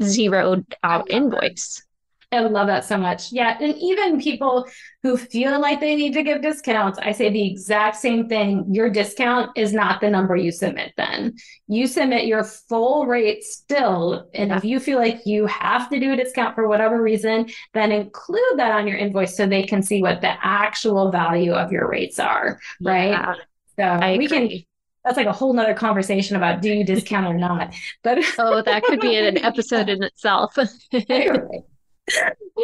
zeroed 0.04 0.66
out 0.84 1.10
invoice 1.10 1.87
I 2.32 2.40
love 2.42 2.68
that 2.68 2.84
so 2.84 2.98
much. 2.98 3.32
Yeah. 3.32 3.58
And 3.62 3.74
even 3.78 4.20
people 4.20 4.68
who 5.02 5.16
feel 5.16 5.62
like 5.62 5.80
they 5.80 5.96
need 5.96 6.14
to 6.14 6.24
give 6.24 6.42
discounts, 6.42 7.00
I 7.00 7.14
say 7.14 7.30
the 7.30 7.50
exact 7.50 7.96
same 7.96 8.28
thing. 8.28 8.66
Your 8.70 8.90
discount 8.90 9.52
is 9.56 9.72
not 9.72 10.02
the 10.02 10.10
number 10.10 10.36
you 10.36 10.52
submit 10.52 10.92
then. 10.98 11.36
You 11.70 11.88
submit 11.88 12.26
your 12.26 12.44
full 12.44 13.06
rate 13.06 13.46
still. 13.46 14.30
And 14.34 14.52
if 14.52 14.66
you 14.66 14.82
feel 14.82 14.98
like 14.98 15.22
you 15.26 15.46
have 15.46 15.90
to 15.90 16.00
do 16.02 16.12
a 16.12 16.18
discount 16.18 16.54
for 16.54 16.68
whatever 16.68 17.02
reason, 17.02 17.48
then 17.74 17.94
include 17.94 18.58
that 18.58 18.74
on 18.74 18.88
your 18.88 18.98
invoice 18.98 19.38
so 19.38 19.48
they 19.48 19.64
can 19.64 19.82
see 19.82 20.02
what 20.02 20.20
the 20.20 20.34
actual 20.46 21.12
value 21.12 21.54
of 21.54 21.72
your 21.72 21.90
rates 21.90 22.20
are. 22.20 22.60
Right. 22.82 23.12
Yeah, 23.12 23.36
so 23.80 23.84
I 23.84 24.18
we 24.18 24.26
agree. 24.26 24.50
can 24.50 24.66
that's 25.06 25.16
like 25.16 25.28
a 25.28 25.32
whole 25.32 25.54
nother 25.54 25.74
conversation 25.74 26.36
about 26.36 26.62
do 26.62 26.70
you 26.70 26.84
discount 26.84 27.26
or 27.26 27.38
not. 27.38 27.74
But 28.04 28.26
oh, 28.38 28.62
that 28.62 28.84
could 28.84 29.00
be 29.00 29.16
an 29.16 29.38
episode 29.38 29.88
in 29.88 30.04
itself. 30.04 30.58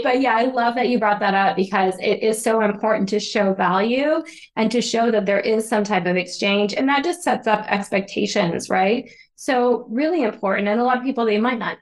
but 0.04 0.22
yeah, 0.22 0.36
I 0.36 0.46
love 0.46 0.76
that 0.76 0.90
you 0.90 1.00
brought 1.00 1.20
that 1.20 1.34
up 1.34 1.56
because 1.56 1.96
it 2.00 2.24
is 2.24 2.42
so 2.42 2.62
important 2.62 3.10
to 3.10 3.20
show 3.20 3.54
value 3.54 4.24
and 4.56 4.72
to 4.72 4.82
show 4.82 5.12
that 5.12 5.26
there 5.26 5.40
is 5.40 5.68
some 5.68 5.84
type 5.84 6.06
of 6.06 6.16
exchange. 6.16 6.74
And 6.74 6.88
that 6.90 7.04
just 7.04 7.24
sets 7.24 7.48
up 7.48 7.66
expectations, 7.70 8.70
right? 8.70 9.10
So, 9.36 9.86
really 9.90 10.24
important. 10.24 10.68
And 10.68 10.80
a 10.80 10.84
lot 10.84 10.98
of 10.98 11.04
people, 11.04 11.26
they 11.26 11.40
might 11.40 11.60
not. 11.60 11.78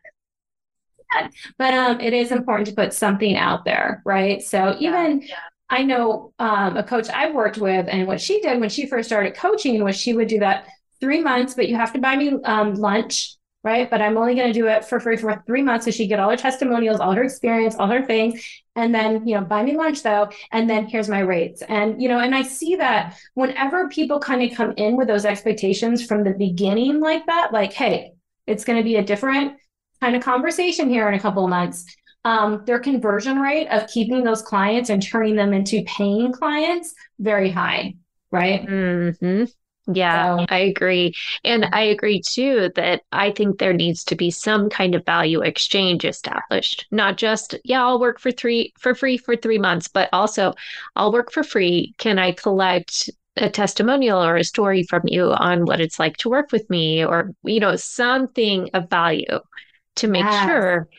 But 1.58 1.74
um, 1.74 2.00
it 2.00 2.14
is 2.14 2.32
important 2.32 2.68
to 2.70 2.74
put 2.74 2.94
something 2.94 3.36
out 3.36 3.66
there, 3.66 4.02
right? 4.06 4.42
So 4.42 4.76
even 4.80 5.22
yeah. 5.22 5.36
I 5.70 5.84
know 5.84 6.34
um, 6.40 6.78
a 6.78 6.84
coach 6.84 7.10
I've 7.10 7.34
worked 7.34 7.58
with, 7.58 7.88
and 7.90 8.08
what 8.08 8.22
she 8.22 8.42
did 8.42 8.60
when 8.60 8.70
she 8.70 8.86
first 8.86 9.10
started 9.10 9.36
coaching 9.36 9.84
was 9.84 9.96
she 9.96 10.14
would 10.14 10.28
do 10.28 10.40
that 10.40 10.68
three 11.00 11.22
months, 11.22 11.54
but 11.54 11.68
you 11.68 11.76
have 11.76 11.94
to 11.94 12.00
buy 12.00 12.16
me 12.16 12.38
um, 12.46 12.76
lunch 12.76 13.36
right? 13.64 13.90
But 13.90 14.02
I'm 14.02 14.18
only 14.18 14.36
going 14.36 14.52
to 14.52 14.60
do 14.60 14.68
it 14.68 14.86
for 14.86 15.00
free 15.00 15.18
for 15.18 15.42
three 15.46 15.62
months. 15.62 15.86
So 15.86 15.92
she 15.92 16.08
get 16.08 16.20
all 16.20 16.30
her 16.30 16.38
testimonials, 16.38 17.00
all 17.00 17.12
her 17.12 17.24
experience, 17.24 17.76
all 17.76 17.88
her 17.88 18.04
things. 18.04 18.44
And 18.76 18.94
then, 18.94 19.28
you 19.28 19.36
know, 19.36 19.42
buy 19.42 19.64
me 19.64 19.78
lunch 19.78 20.02
though. 20.02 20.30
And 20.52 20.70
then 20.70 20.88
here's 20.88 21.10
my 21.10 21.20
rates. 21.20 21.62
And, 21.68 22.02
you 22.02 22.10
know, 22.10 22.20
and 22.20 22.34
I 22.34 22.42
see 22.42 22.76
that 22.78 23.18
whenever 23.36 23.88
people 23.90 24.20
kind 24.20 24.42
of 24.42 24.58
come 24.58 24.74
in 24.78 24.98
with 24.98 25.08
those 25.08 25.26
expectations 25.26 26.06
from 26.06 26.24
the 26.24 26.34
beginning 26.34 27.00
like 27.00 27.26
that, 27.28 27.54
like, 27.54 27.74
hey, 27.74 28.14
it's 28.48 28.64
going 28.64 28.78
to 28.78 28.84
be 28.84 28.96
a 28.96 29.04
different 29.04 29.58
kind 30.02 30.16
of 30.16 30.24
conversation 30.24 30.90
here 30.90 31.08
in 31.08 31.14
a 31.14 31.20
couple 31.20 31.48
months. 31.48 31.86
Um, 32.24 32.64
their 32.66 32.80
conversion 32.80 33.40
rate 33.40 33.68
of 33.70 33.88
keeping 33.88 34.24
those 34.24 34.44
clients 34.44 34.90
and 34.90 35.02
turning 35.02 35.36
them 35.36 35.54
into 35.54 35.84
paying 35.86 36.32
clients 36.32 36.94
very 37.20 37.50
high, 37.50 37.96
right? 38.32 38.66
Mm-hmm. 38.66 39.46
Yeah, 39.88 40.46
I 40.50 40.60
agree. 40.60 41.14
And 41.44 41.66
I 41.72 41.82
agree 41.82 42.22
too 42.22 42.70
that 42.76 43.02
I 43.12 43.32
think 43.32 43.58
there 43.58 43.74
needs 43.74 44.04
to 44.06 44.16
be 44.16 44.30
some 44.30 44.70
kind 44.70 44.94
of 44.94 45.06
value 45.06 45.42
exchange 45.42 46.06
established. 46.06 46.86
Not 46.92 47.18
just, 47.18 47.56
yeah, 47.64 47.84
I'll 47.84 48.00
work 48.00 48.20
for 48.20 48.32
three 48.32 48.74
for 48.78 48.94
free 48.94 49.18
for 49.18 49.36
3 49.36 49.58
months, 49.58 49.88
but 49.88 50.10
also 50.14 50.54
I'll 50.96 51.12
work 51.12 51.32
for 51.32 51.44
free. 51.44 51.96
Can 51.98 52.20
I 52.20 52.32
collect 52.32 53.10
a 53.38 53.50
testimonial 53.50 54.22
or 54.22 54.36
a 54.36 54.44
story 54.44 54.84
from 54.84 55.02
you 55.06 55.32
on 55.32 55.66
what 55.66 55.82
it's 55.82 56.00
like 56.00 56.18
to 56.18 56.30
work 56.30 56.52
with 56.52 56.70
me 56.70 57.04
or 57.04 57.34
you 57.44 57.60
know, 57.60 57.76
something 57.76 58.70
of 58.74 58.90
value 58.90 59.40
to 59.96 60.08
make 60.08 60.24
yes. 60.24 60.46
sure 60.46 60.90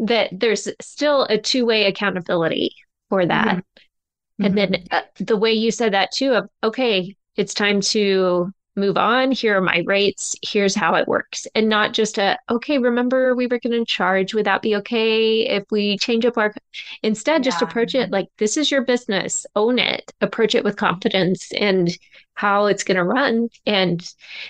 that 0.00 0.30
there's 0.32 0.68
still 0.80 1.24
a 1.24 1.38
two-way 1.38 1.84
accountability 1.84 2.74
for 3.08 3.24
that. 3.24 3.58
Mm-hmm. 3.58 4.44
And 4.44 4.58
then 4.58 4.86
uh, 4.90 5.02
the 5.18 5.36
way 5.36 5.52
you 5.52 5.70
said 5.70 5.92
that 5.92 6.12
too 6.12 6.32
of 6.32 6.48
okay, 6.64 7.14
it's 7.36 7.54
time 7.54 7.80
to 7.80 8.52
move 8.76 8.96
on. 8.96 9.32
Here 9.32 9.58
are 9.58 9.62
my 9.62 9.82
rates. 9.86 10.34
Here's 10.42 10.74
how 10.74 10.94
it 10.94 11.06
works. 11.06 11.46
And 11.54 11.68
not 11.68 11.92
just 11.92 12.18
a, 12.18 12.38
okay, 12.50 12.78
remember 12.78 13.34
we 13.34 13.46
were 13.46 13.58
going 13.58 13.72
to 13.72 13.84
charge. 13.84 14.34
Would 14.34 14.46
that 14.46 14.62
be 14.62 14.76
okay 14.76 15.46
if 15.46 15.64
we 15.70 15.98
change 15.98 16.24
up 16.24 16.38
our, 16.38 16.54
instead, 17.02 17.44
yeah. 17.44 17.50
just 17.50 17.62
approach 17.62 17.94
it 17.94 18.10
like 18.10 18.28
this 18.38 18.56
is 18.56 18.70
your 18.70 18.82
business, 18.82 19.44
own 19.56 19.78
it, 19.78 20.12
approach 20.20 20.54
it 20.54 20.64
with 20.64 20.76
confidence 20.76 21.52
and 21.52 21.90
how 22.34 22.66
it's 22.66 22.84
going 22.84 22.96
to 22.96 23.04
run. 23.04 23.48
And 23.66 24.02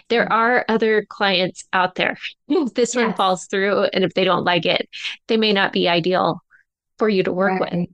there 0.09 0.33
are 0.33 0.65
other 0.69 1.05
clients 1.09 1.65
out 1.73 1.97
there. 1.97 2.17
If 2.49 2.75
this 2.75 2.95
yes. 2.95 3.05
one 3.05 3.15
falls 3.15 3.47
through 3.47 3.85
and 3.93 4.05
if 4.05 4.15
they 4.15 4.25
don't 4.25 4.45
like 4.45 4.67
it, 4.67 4.89
they 5.27 5.37
may 5.37 5.53
not 5.53 5.73
be 5.73 5.89
ideal 5.89 6.41
for 6.99 7.09
you 7.09 7.25
to 7.25 7.33
work 7.33 7.61
right. 7.61 7.79
with. 7.79 7.89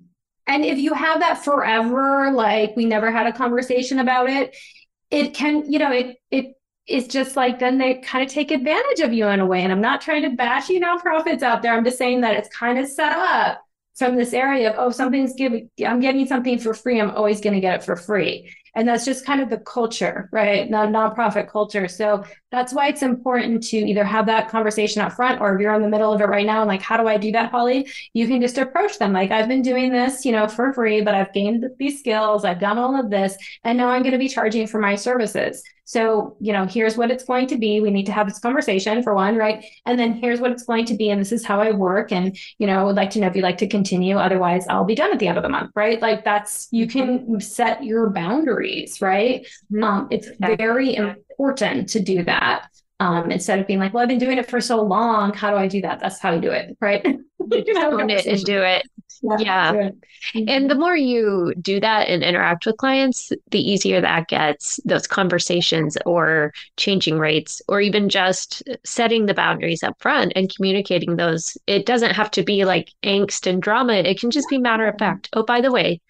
And 0.46 0.64
if 0.64 0.78
you 0.78 0.94
have 0.94 1.20
that 1.20 1.44
forever, 1.44 2.30
like 2.32 2.74
we 2.74 2.86
never 2.86 3.10
had 3.10 3.26
a 3.26 3.32
conversation 3.32 3.98
about 3.98 4.30
it, 4.30 4.56
it 5.10 5.34
can, 5.34 5.70
you 5.70 5.78
know, 5.78 5.92
it 5.92 6.16
it 6.30 6.54
is 6.86 7.06
just 7.08 7.36
like 7.36 7.58
then 7.58 7.78
they 7.78 7.94
kind 7.94 8.24
of 8.24 8.32
take 8.32 8.50
advantage 8.50 9.00
of 9.00 9.12
you 9.12 9.26
in 9.28 9.40
a 9.40 9.46
way. 9.46 9.62
And 9.62 9.72
I'm 9.72 9.80
not 9.80 10.00
trying 10.00 10.22
to 10.22 10.30
bash 10.30 10.68
you 10.68 10.80
nonprofits 10.80 11.42
out 11.42 11.62
there. 11.62 11.74
I'm 11.74 11.84
just 11.84 11.98
saying 11.98 12.22
that 12.22 12.34
it's 12.36 12.48
kind 12.54 12.78
of 12.78 12.88
set 12.88 13.12
up 13.12 13.62
from 13.98 14.16
this 14.16 14.32
area 14.32 14.70
of 14.70 14.76
oh 14.78 14.90
something's 14.90 15.34
giving 15.34 15.68
i'm 15.84 15.98
getting 15.98 16.24
something 16.24 16.58
for 16.58 16.72
free 16.72 17.00
i'm 17.00 17.10
always 17.10 17.40
going 17.40 17.54
to 17.54 17.60
get 17.60 17.74
it 17.80 17.84
for 17.84 17.96
free 17.96 18.48
and 18.74 18.88
that's 18.88 19.04
just 19.04 19.24
kind 19.24 19.40
of 19.40 19.50
the 19.50 19.58
culture 19.58 20.28
right? 20.32 20.70
The 20.70 20.76
nonprofit 20.76 21.48
culture. 21.48 21.88
So 21.88 22.24
that's 22.50 22.72
why 22.72 22.88
it's 22.88 23.02
important 23.02 23.62
to 23.64 23.76
either 23.76 24.04
have 24.04 24.26
that 24.26 24.48
conversation 24.48 25.02
up 25.02 25.12
front 25.12 25.40
or 25.40 25.54
if 25.54 25.60
you're 25.60 25.74
in 25.74 25.82
the 25.82 25.88
middle 25.88 26.12
of 26.12 26.20
it 26.20 26.24
right 26.26 26.46
now 26.46 26.60
and 26.60 26.68
like 26.68 26.82
how 26.82 26.96
do 26.96 27.06
i 27.06 27.16
do 27.16 27.32
that 27.32 27.50
holly? 27.50 27.88
You 28.14 28.26
can 28.26 28.40
just 28.40 28.58
approach 28.58 28.98
them 28.98 29.12
like 29.12 29.30
i've 29.30 29.48
been 29.48 29.62
doing 29.62 29.92
this 29.92 30.24
you 30.24 30.32
know 30.32 30.48
for 30.48 30.72
free 30.72 31.00
but 31.00 31.14
i've 31.14 31.32
gained 31.32 31.64
these 31.78 31.98
skills 31.98 32.44
i've 32.44 32.60
done 32.60 32.78
all 32.78 32.98
of 32.98 33.10
this 33.10 33.36
and 33.64 33.78
now 33.78 33.88
i'm 33.88 34.02
going 34.02 34.12
to 34.12 34.18
be 34.18 34.28
charging 34.28 34.66
for 34.66 34.78
my 34.80 34.94
services 34.94 35.62
So, 35.88 36.36
you 36.38 36.52
know, 36.52 36.66
here's 36.66 36.98
what 36.98 37.10
it's 37.10 37.24
going 37.24 37.46
to 37.46 37.56
be. 37.56 37.80
We 37.80 37.90
need 37.90 38.04
to 38.06 38.12
have 38.12 38.28
this 38.28 38.38
conversation 38.38 39.02
for 39.02 39.14
one, 39.14 39.36
right? 39.36 39.64
And 39.86 39.98
then 39.98 40.12
here's 40.12 40.38
what 40.38 40.50
it's 40.50 40.64
going 40.64 40.84
to 40.84 40.94
be. 40.94 41.08
And 41.08 41.18
this 41.18 41.32
is 41.32 41.46
how 41.46 41.62
I 41.62 41.70
work. 41.70 42.12
And, 42.12 42.36
you 42.58 42.66
know, 42.66 42.78
I 42.78 42.84
would 42.84 42.94
like 42.94 43.08
to 43.12 43.20
know 43.20 43.26
if 43.26 43.34
you'd 43.34 43.40
like 43.40 43.56
to 43.56 43.66
continue. 43.66 44.18
Otherwise, 44.18 44.66
I'll 44.68 44.84
be 44.84 44.94
done 44.94 45.14
at 45.14 45.18
the 45.18 45.28
end 45.28 45.38
of 45.38 45.42
the 45.42 45.48
month, 45.48 45.70
right? 45.74 45.98
Like 45.98 46.26
that's, 46.26 46.68
you 46.72 46.86
can 46.86 47.20
mm-hmm. 47.20 47.38
set 47.38 47.82
your 47.82 48.10
boundaries, 48.10 49.00
right? 49.00 49.46
Mm-hmm. 49.72 49.82
Um, 49.82 50.08
it's 50.10 50.28
very 50.38 50.94
important 50.94 51.88
to 51.88 52.00
do 52.00 52.22
that. 52.24 52.68
Um, 53.00 53.30
instead 53.30 53.60
of 53.60 53.66
being 53.66 53.78
like, 53.78 53.94
well, 53.94 54.02
I've 54.02 54.08
been 54.08 54.18
doing 54.18 54.38
it 54.38 54.50
for 54.50 54.60
so 54.60 54.82
long. 54.82 55.32
How 55.32 55.50
do 55.50 55.56
I 55.56 55.68
do 55.68 55.80
that? 55.82 56.00
That's 56.00 56.18
how 56.18 56.32
you 56.32 56.40
do 56.40 56.50
it, 56.50 56.76
right? 56.80 57.04
you 57.06 57.78
own 57.78 58.10
it 58.10 58.26
and 58.26 58.42
do 58.44 58.60
it. 58.60 58.88
Yeah. 59.22 59.38
yeah. 59.38 59.72
Mm-hmm. 59.72 60.48
And 60.48 60.70
the 60.70 60.74
more 60.74 60.96
you 60.96 61.54
do 61.60 61.80
that 61.80 62.08
and 62.08 62.22
interact 62.22 62.66
with 62.66 62.76
clients, 62.76 63.32
the 63.50 63.60
easier 63.60 64.00
that 64.00 64.28
gets 64.28 64.80
those 64.84 65.06
conversations 65.06 65.96
or 66.06 66.52
changing 66.76 67.18
rates 67.18 67.62
or 67.68 67.80
even 67.80 68.08
just 68.08 68.62
setting 68.84 69.26
the 69.26 69.34
boundaries 69.34 69.82
up 69.82 70.00
front 70.00 70.32
and 70.36 70.52
communicating 70.54 71.16
those. 71.16 71.56
It 71.66 71.86
doesn't 71.86 72.14
have 72.14 72.30
to 72.32 72.42
be 72.42 72.64
like 72.64 72.90
angst 73.02 73.46
and 73.46 73.62
drama. 73.62 73.94
It 73.94 74.20
can 74.20 74.30
just 74.30 74.48
be 74.48 74.58
matter 74.58 74.86
of 74.86 74.98
fact. 74.98 75.28
Oh, 75.32 75.44
by 75.44 75.60
the 75.60 75.72
way, 75.72 76.00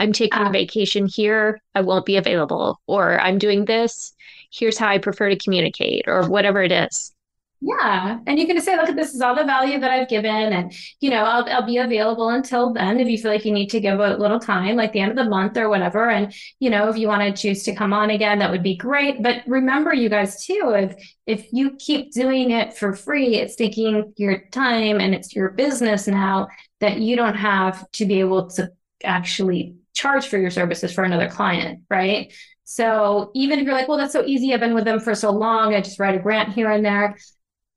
I'm 0.00 0.12
taking 0.12 0.42
uh, 0.42 0.48
a 0.48 0.52
vacation 0.52 1.06
here. 1.06 1.60
I 1.74 1.80
won't 1.80 2.06
be 2.06 2.16
available. 2.16 2.80
Or 2.86 3.20
I'm 3.20 3.38
doing 3.38 3.64
this 3.64 4.14
here's 4.50 4.78
how 4.78 4.88
I 4.88 4.98
prefer 4.98 5.28
to 5.30 5.36
communicate 5.36 6.04
or 6.06 6.28
whatever 6.28 6.62
it 6.62 6.72
is. 6.72 7.14
Yeah. 7.60 8.20
And 8.26 8.38
you 8.38 8.46
can 8.46 8.60
say, 8.60 8.76
look, 8.76 8.94
this 8.94 9.14
is 9.14 9.20
all 9.20 9.34
the 9.34 9.42
value 9.42 9.80
that 9.80 9.90
I've 9.90 10.08
given. 10.08 10.30
And, 10.30 10.72
you 11.00 11.10
know, 11.10 11.24
I'll, 11.24 11.44
I'll 11.48 11.66
be 11.66 11.78
available 11.78 12.28
until 12.28 12.72
then 12.72 13.00
if 13.00 13.08
you 13.08 13.18
feel 13.18 13.32
like 13.32 13.44
you 13.44 13.52
need 13.52 13.70
to 13.70 13.80
give 13.80 13.98
a 13.98 14.16
little 14.16 14.38
time, 14.38 14.76
like 14.76 14.92
the 14.92 15.00
end 15.00 15.10
of 15.10 15.16
the 15.16 15.28
month 15.28 15.56
or 15.56 15.68
whatever. 15.68 16.08
And, 16.08 16.32
you 16.60 16.70
know, 16.70 16.88
if 16.88 16.96
you 16.96 17.08
want 17.08 17.22
to 17.22 17.42
choose 17.42 17.64
to 17.64 17.74
come 17.74 17.92
on 17.92 18.10
again, 18.10 18.38
that 18.38 18.52
would 18.52 18.62
be 18.62 18.76
great. 18.76 19.24
But 19.24 19.42
remember, 19.48 19.92
you 19.92 20.08
guys, 20.08 20.44
too, 20.44 20.72
if 20.76 21.12
if 21.26 21.52
you 21.52 21.72
keep 21.78 22.12
doing 22.12 22.52
it 22.52 22.76
for 22.76 22.94
free, 22.94 23.34
it's 23.34 23.56
taking 23.56 24.12
your 24.16 24.44
time 24.52 25.00
and 25.00 25.12
it's 25.12 25.34
your 25.34 25.50
business 25.50 26.06
now 26.06 26.46
that 26.78 27.00
you 27.00 27.16
don't 27.16 27.34
have 27.34 27.90
to 27.92 28.06
be 28.06 28.20
able 28.20 28.48
to 28.50 28.70
actually 29.02 29.74
charge 29.94 30.28
for 30.28 30.38
your 30.38 30.50
services 30.50 30.92
for 30.92 31.02
another 31.02 31.28
client, 31.28 31.80
right? 31.90 32.32
So 32.70 33.30
even 33.32 33.58
if 33.58 33.64
you're 33.64 33.72
like, 33.72 33.88
well, 33.88 33.96
that's 33.96 34.12
so 34.12 34.26
easy, 34.26 34.52
I've 34.52 34.60
been 34.60 34.74
with 34.74 34.84
them 34.84 35.00
for 35.00 35.14
so 35.14 35.30
long, 35.30 35.74
I 35.74 35.80
just 35.80 35.98
write 35.98 36.14
a 36.14 36.18
grant 36.18 36.52
here 36.52 36.70
and 36.70 36.84
there. 36.84 37.16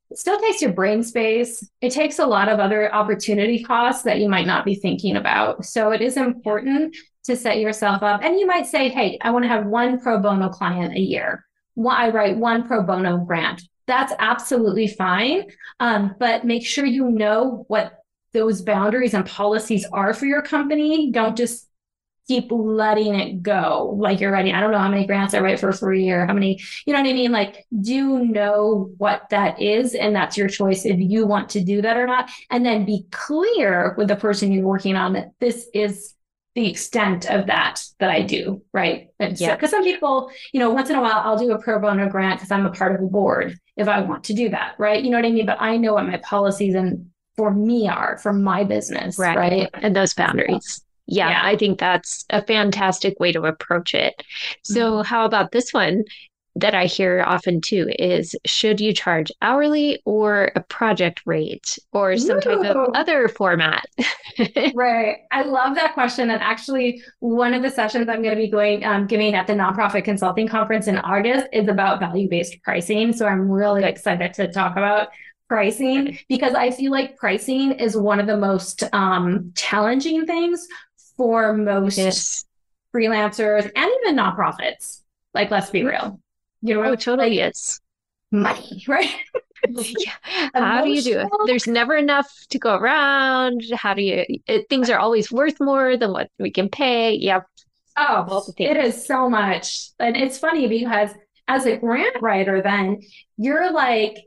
It 0.09 0.17
still 0.17 0.37
takes 0.37 0.61
your 0.61 0.73
brain 0.73 1.01
space. 1.01 1.65
It 1.79 1.93
takes 1.93 2.19
a 2.19 2.25
lot 2.25 2.49
of 2.49 2.59
other 2.59 2.93
opportunity 2.93 3.63
costs 3.63 4.03
that 4.03 4.19
you 4.19 4.27
might 4.27 4.45
not 4.45 4.65
be 4.65 4.75
thinking 4.75 5.15
about. 5.15 5.63
So 5.63 5.91
it 5.91 6.01
is 6.01 6.17
important 6.17 6.93
to 7.23 7.37
set 7.37 7.59
yourself 7.59 8.03
up. 8.03 8.21
And 8.21 8.37
you 8.37 8.45
might 8.45 8.65
say, 8.65 8.89
hey, 8.89 9.17
I 9.21 9.31
want 9.31 9.45
to 9.45 9.49
have 9.49 9.65
one 9.65 9.97
pro 9.97 10.19
bono 10.19 10.49
client 10.49 10.93
a 10.93 10.99
year. 10.99 11.45
I 11.89 12.09
write 12.09 12.35
one 12.35 12.67
pro 12.67 12.83
bono 12.83 13.19
grant. 13.19 13.61
That's 13.87 14.11
absolutely 14.19 14.87
fine. 14.87 15.45
Um, 15.79 16.15
but 16.19 16.43
make 16.43 16.65
sure 16.65 16.85
you 16.85 17.09
know 17.09 17.63
what 17.69 17.93
those 18.33 18.61
boundaries 18.61 19.13
and 19.13 19.25
policies 19.25 19.85
are 19.93 20.13
for 20.13 20.25
your 20.25 20.41
company. 20.41 21.11
Don't 21.11 21.37
just 21.37 21.69
keep 22.31 22.49
letting 22.49 23.13
it 23.13 23.43
go 23.43 23.93
like 23.99 24.21
you're 24.21 24.31
writing 24.31 24.53
i 24.53 24.61
don't 24.61 24.71
know 24.71 24.77
how 24.77 24.87
many 24.87 25.05
grants 25.05 25.33
i 25.33 25.39
write 25.39 25.59
for 25.59 25.73
free 25.73 26.09
or 26.09 26.25
how 26.25 26.33
many 26.33 26.57
you 26.85 26.93
know 26.93 27.01
what 27.01 27.09
i 27.09 27.11
mean 27.11 27.29
like 27.29 27.65
do 27.81 28.19
know 28.19 28.89
what 28.97 29.29
that 29.31 29.61
is 29.61 29.93
and 29.95 30.15
that's 30.15 30.37
your 30.37 30.47
choice 30.47 30.85
if 30.85 30.97
you 30.97 31.27
want 31.27 31.49
to 31.49 31.61
do 31.61 31.81
that 31.81 31.97
or 31.97 32.07
not 32.07 32.29
and 32.49 32.65
then 32.65 32.85
be 32.85 33.05
clear 33.11 33.93
with 33.97 34.07
the 34.07 34.15
person 34.15 34.49
you're 34.49 34.63
working 34.63 34.95
on 34.95 35.11
that 35.11 35.31
this 35.41 35.67
is 35.73 36.13
the 36.55 36.69
extent 36.69 37.29
of 37.29 37.47
that 37.47 37.81
that 37.99 38.09
I 38.09 38.23
do, 38.23 38.61
right? 38.73 39.07
And 39.19 39.39
yeah. 39.39 39.55
Because 39.55 39.71
so, 39.71 39.77
some 39.77 39.85
people, 39.85 40.29
you 40.51 40.59
know, 40.59 40.69
once 40.69 40.89
in 40.89 40.97
a 40.97 41.01
while 41.01 41.21
I'll 41.23 41.37
do 41.37 41.49
a 41.53 41.57
pro 41.57 41.79
bono 41.79 42.09
grant 42.09 42.39
because 42.39 42.51
I'm 42.51 42.65
a 42.65 42.71
part 42.71 42.93
of 42.93 43.01
a 43.01 43.07
board 43.07 43.57
if 43.77 43.87
I 43.87 44.01
want 44.01 44.25
to 44.25 44.33
do 44.33 44.49
that, 44.49 44.75
right? 44.77 45.01
You 45.01 45.11
know 45.11 45.17
what 45.17 45.25
I 45.25 45.31
mean? 45.31 45.45
But 45.45 45.61
I 45.61 45.77
know 45.77 45.93
what 45.93 46.07
my 46.07 46.17
policies 46.17 46.75
and 46.75 47.09
for 47.37 47.53
me 47.53 47.87
are 47.87 48.17
for 48.17 48.33
my 48.33 48.65
business, 48.65 49.17
right? 49.17 49.37
right? 49.37 49.69
And 49.75 49.95
those 49.95 50.13
boundaries 50.13 50.83
yeah, 51.11 51.29
yeah, 51.29 51.41
I 51.43 51.57
think 51.57 51.77
that's 51.77 52.25
a 52.29 52.41
fantastic 52.41 53.19
way 53.19 53.33
to 53.33 53.43
approach 53.43 53.93
it. 53.93 54.23
So, 54.63 54.93
mm-hmm. 54.93 55.07
how 55.07 55.25
about 55.25 55.51
this 55.51 55.73
one 55.73 56.05
that 56.55 56.73
I 56.73 56.85
hear 56.85 57.23
often 57.25 57.61
too 57.61 57.89
is 57.97 58.35
should 58.45 58.81
you 58.81 58.93
charge 58.93 59.31
hourly 59.41 60.01
or 60.05 60.51
a 60.55 60.61
project 60.61 61.21
rate 61.25 61.79
or 61.93 62.17
some 62.17 62.37
Ooh. 62.37 62.41
type 62.41 62.65
of 62.65 62.93
other 62.93 63.27
format? 63.27 63.85
right. 64.73 65.19
I 65.31 65.43
love 65.43 65.75
that 65.75 65.93
question. 65.93 66.29
And 66.29 66.41
actually, 66.41 67.01
one 67.19 67.53
of 67.53 67.61
the 67.61 67.69
sessions 67.69 68.07
I'm 68.07 68.21
going 68.21 68.35
to 68.35 68.41
be 68.41 68.49
going 68.49 68.85
um, 68.85 69.05
giving 69.05 69.35
at 69.35 69.47
the 69.47 69.53
nonprofit 69.53 70.05
consulting 70.05 70.47
conference 70.47 70.87
in 70.87 70.97
August 70.99 71.47
is 71.51 71.67
about 71.67 71.99
value 71.99 72.29
based 72.29 72.61
pricing. 72.63 73.11
So, 73.11 73.25
I'm 73.25 73.51
really 73.51 73.83
excited 73.83 74.33
to 74.35 74.49
talk 74.49 74.73
about 74.77 75.09
pricing 75.51 76.17
because 76.29 76.53
I 76.53 76.71
feel 76.71 76.93
like 76.93 77.17
pricing 77.17 77.73
is 77.73 77.97
one 77.97 78.21
of 78.21 78.27
the 78.27 78.37
most 78.37 78.85
um, 78.93 79.51
challenging 79.53 80.25
things 80.25 80.65
for 81.17 81.53
most 81.53 81.97
yes. 81.97 82.45
freelancers 82.93 83.71
and 83.75 83.91
even 84.01 84.15
nonprofits. 84.15 85.01
Like, 85.33 85.51
let's 85.51 85.69
be 85.69 85.81
hmm. 85.81 85.87
real. 85.87 86.19
You 86.61 86.75
know, 86.75 86.83
oh, 86.83 86.95
totally 86.95 87.39
like, 87.39 87.51
is 87.51 87.79
money, 88.31 88.83
right? 88.87 89.13
yeah. 89.69 90.13
How 90.53 90.83
do 90.83 90.89
you 90.89 91.01
do 91.01 91.19
it? 91.19 91.27
There's 91.45 91.67
never 91.67 91.95
enough 91.95 92.29
to 92.49 92.59
go 92.59 92.75
around. 92.75 93.63
How 93.73 93.93
do 93.93 94.01
you? 94.01 94.25
It, 94.47 94.67
things 94.69 94.89
are 94.89 94.99
always 94.99 95.31
worth 95.31 95.59
more 95.59 95.97
than 95.97 96.11
what 96.11 96.29
we 96.39 96.51
can 96.51 96.69
pay. 96.69 97.13
Yep. 97.13 97.45
Oh, 97.97 98.53
it 98.57 98.77
is 98.77 99.05
so 99.05 99.29
much, 99.29 99.89
and 99.99 100.15
it's 100.15 100.39
funny 100.39 100.67
because 100.67 101.11
as 101.47 101.65
a 101.65 101.77
grant 101.77 102.21
writer, 102.21 102.61
then 102.61 103.01
you're 103.37 103.71
like, 103.71 104.17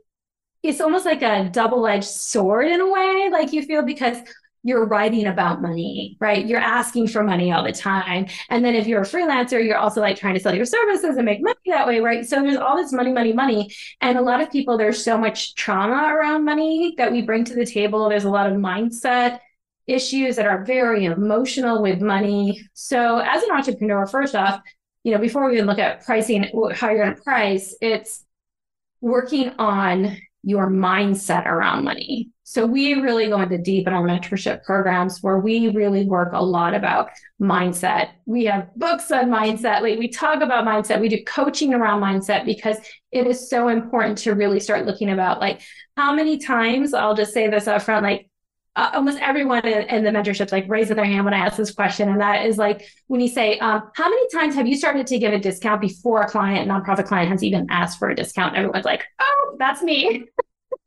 it's 0.61 0.81
almost 0.81 1.05
like 1.05 1.23
a 1.23 1.49
double-edged 1.49 2.05
sword 2.05 2.67
in 2.67 2.79
a 2.79 2.91
way. 2.91 3.29
Like 3.31 3.53
you 3.53 3.63
feel 3.63 3.81
because 3.81 4.17
you're 4.65 4.87
writing 4.87 5.27
about 5.27 5.61
money, 5.61 6.17
right? 6.19 6.43
You're 6.43 6.59
asking 6.59 7.09
for 7.09 7.23
money 7.23 7.51
all 7.51 7.63
the 7.63 7.71
time. 7.71 8.25
And 8.49 8.65
then 8.65 8.73
if 8.73 8.87
you're 8.87 9.03
a 9.03 9.05
freelancer, 9.05 9.63
you're 9.63 9.77
also 9.77 10.01
like 10.01 10.17
trying 10.17 10.33
to 10.33 10.39
sell 10.39 10.55
your 10.55 10.65
services 10.65 11.17
and 11.17 11.23
make 11.23 11.39
money 11.39 11.55
that 11.67 11.85
way, 11.85 11.99
right? 11.99 12.25
So 12.25 12.41
there's 12.41 12.57
all 12.57 12.75
this 12.75 12.91
money, 12.91 13.11
money, 13.11 13.31
money. 13.31 13.69
And 14.01 14.17
a 14.17 14.23
lot 14.23 14.41
of 14.41 14.51
people, 14.51 14.75
there's 14.75 15.03
so 15.03 15.19
much 15.19 15.53
trauma 15.53 16.11
around 16.11 16.45
money 16.45 16.95
that 16.97 17.11
we 17.11 17.21
bring 17.21 17.43
to 17.43 17.53
the 17.53 17.63
table. 17.63 18.09
There's 18.09 18.23
a 18.23 18.29
lot 18.29 18.51
of 18.51 18.57
mindset 18.57 19.37
issues 19.85 20.35
that 20.37 20.47
are 20.47 20.65
very 20.65 21.05
emotional 21.05 21.83
with 21.83 22.01
money. 22.01 22.67
So 22.73 23.19
as 23.19 23.43
an 23.43 23.51
entrepreneur, 23.51 24.07
first 24.07 24.33
off, 24.33 24.61
you 25.03 25.11
know, 25.11 25.19
before 25.19 25.45
we 25.45 25.53
even 25.53 25.67
look 25.67 25.77
at 25.77 26.03
pricing, 26.03 26.49
how 26.73 26.89
you're 26.89 27.03
going 27.03 27.15
to 27.15 27.21
price, 27.21 27.75
it's 27.81 28.25
working 28.99 29.51
on 29.59 30.17
your 30.41 30.71
mindset 30.71 31.45
around 31.45 31.83
money. 31.83 32.31
So 32.47 32.63
we 32.67 32.93
really 32.93 33.27
go 33.27 33.41
into 33.41 33.57
deep 33.57 33.87
in 33.87 33.93
our 33.93 34.03
mentorship 34.03 34.63
programs 34.63 35.23
where 35.23 35.39
we 35.39 35.69
really 35.69 36.05
work 36.05 36.29
a 36.31 36.45
lot 36.45 36.75
about 36.75 37.09
mindset. 37.41 38.09
We 38.27 38.45
have 38.45 38.69
books 38.75 39.11
on 39.11 39.29
mindset. 39.29 39.81
Like 39.81 39.97
we 39.97 40.09
talk 40.09 40.43
about 40.43 40.63
mindset. 40.63 41.01
We 41.01 41.09
do 41.09 41.23
coaching 41.23 41.73
around 41.73 42.01
mindset 42.01 42.45
because 42.45 42.77
it 43.11 43.25
is 43.25 43.49
so 43.49 43.69
important 43.69 44.19
to 44.19 44.35
really 44.35 44.59
start 44.59 44.85
looking 44.85 45.09
about 45.09 45.39
like 45.39 45.61
how 45.97 46.13
many 46.13 46.37
times 46.37 46.93
I'll 46.93 47.15
just 47.15 47.33
say 47.33 47.49
this 47.49 47.67
up 47.67 47.81
front, 47.81 48.03
like 48.03 48.29
uh, 48.75 48.91
almost 48.93 49.17
everyone 49.21 49.65
in, 49.65 49.89
in, 49.89 50.03
the 50.03 50.11
mentorships 50.11 50.51
like 50.51 50.69
raises 50.69 50.95
their 50.95 51.03
hand 51.03 51.25
when 51.25 51.33
I 51.33 51.39
ask 51.39 51.57
this 51.57 51.73
question. 51.73 52.09
And 52.09 52.21
that 52.21 52.45
is 52.45 52.59
like 52.59 52.87
when 53.07 53.21
you 53.21 53.27
say, 53.27 53.57
um, 53.57 53.89
how 53.95 54.07
many 54.07 54.29
times 54.29 54.53
have 54.53 54.67
you 54.67 54.77
started 54.77 55.07
to 55.07 55.17
give 55.17 55.33
a 55.33 55.39
discount 55.39 55.81
before 55.81 56.21
a 56.21 56.29
client, 56.29 56.69
nonprofit 56.69 57.07
client 57.07 57.31
has 57.31 57.43
even 57.43 57.65
asked 57.71 57.97
for 57.97 58.09
a 58.11 58.15
discount? 58.15 58.55
Everyone's 58.55 58.85
like, 58.85 59.03
oh, 59.19 59.55
that's 59.57 59.81
me. 59.81 60.25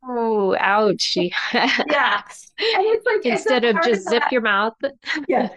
Oh, 0.03 0.57
ouch. 0.59 1.17
yeah. 1.17 2.23
And 2.61 2.85
it's 2.87 3.07
like 3.07 3.25
instead 3.25 3.65
of 3.65 3.77
just 3.83 4.07
of 4.07 4.11
zip 4.11 4.23
your 4.31 4.41
mouth. 4.41 4.75
yeah. 5.29 5.49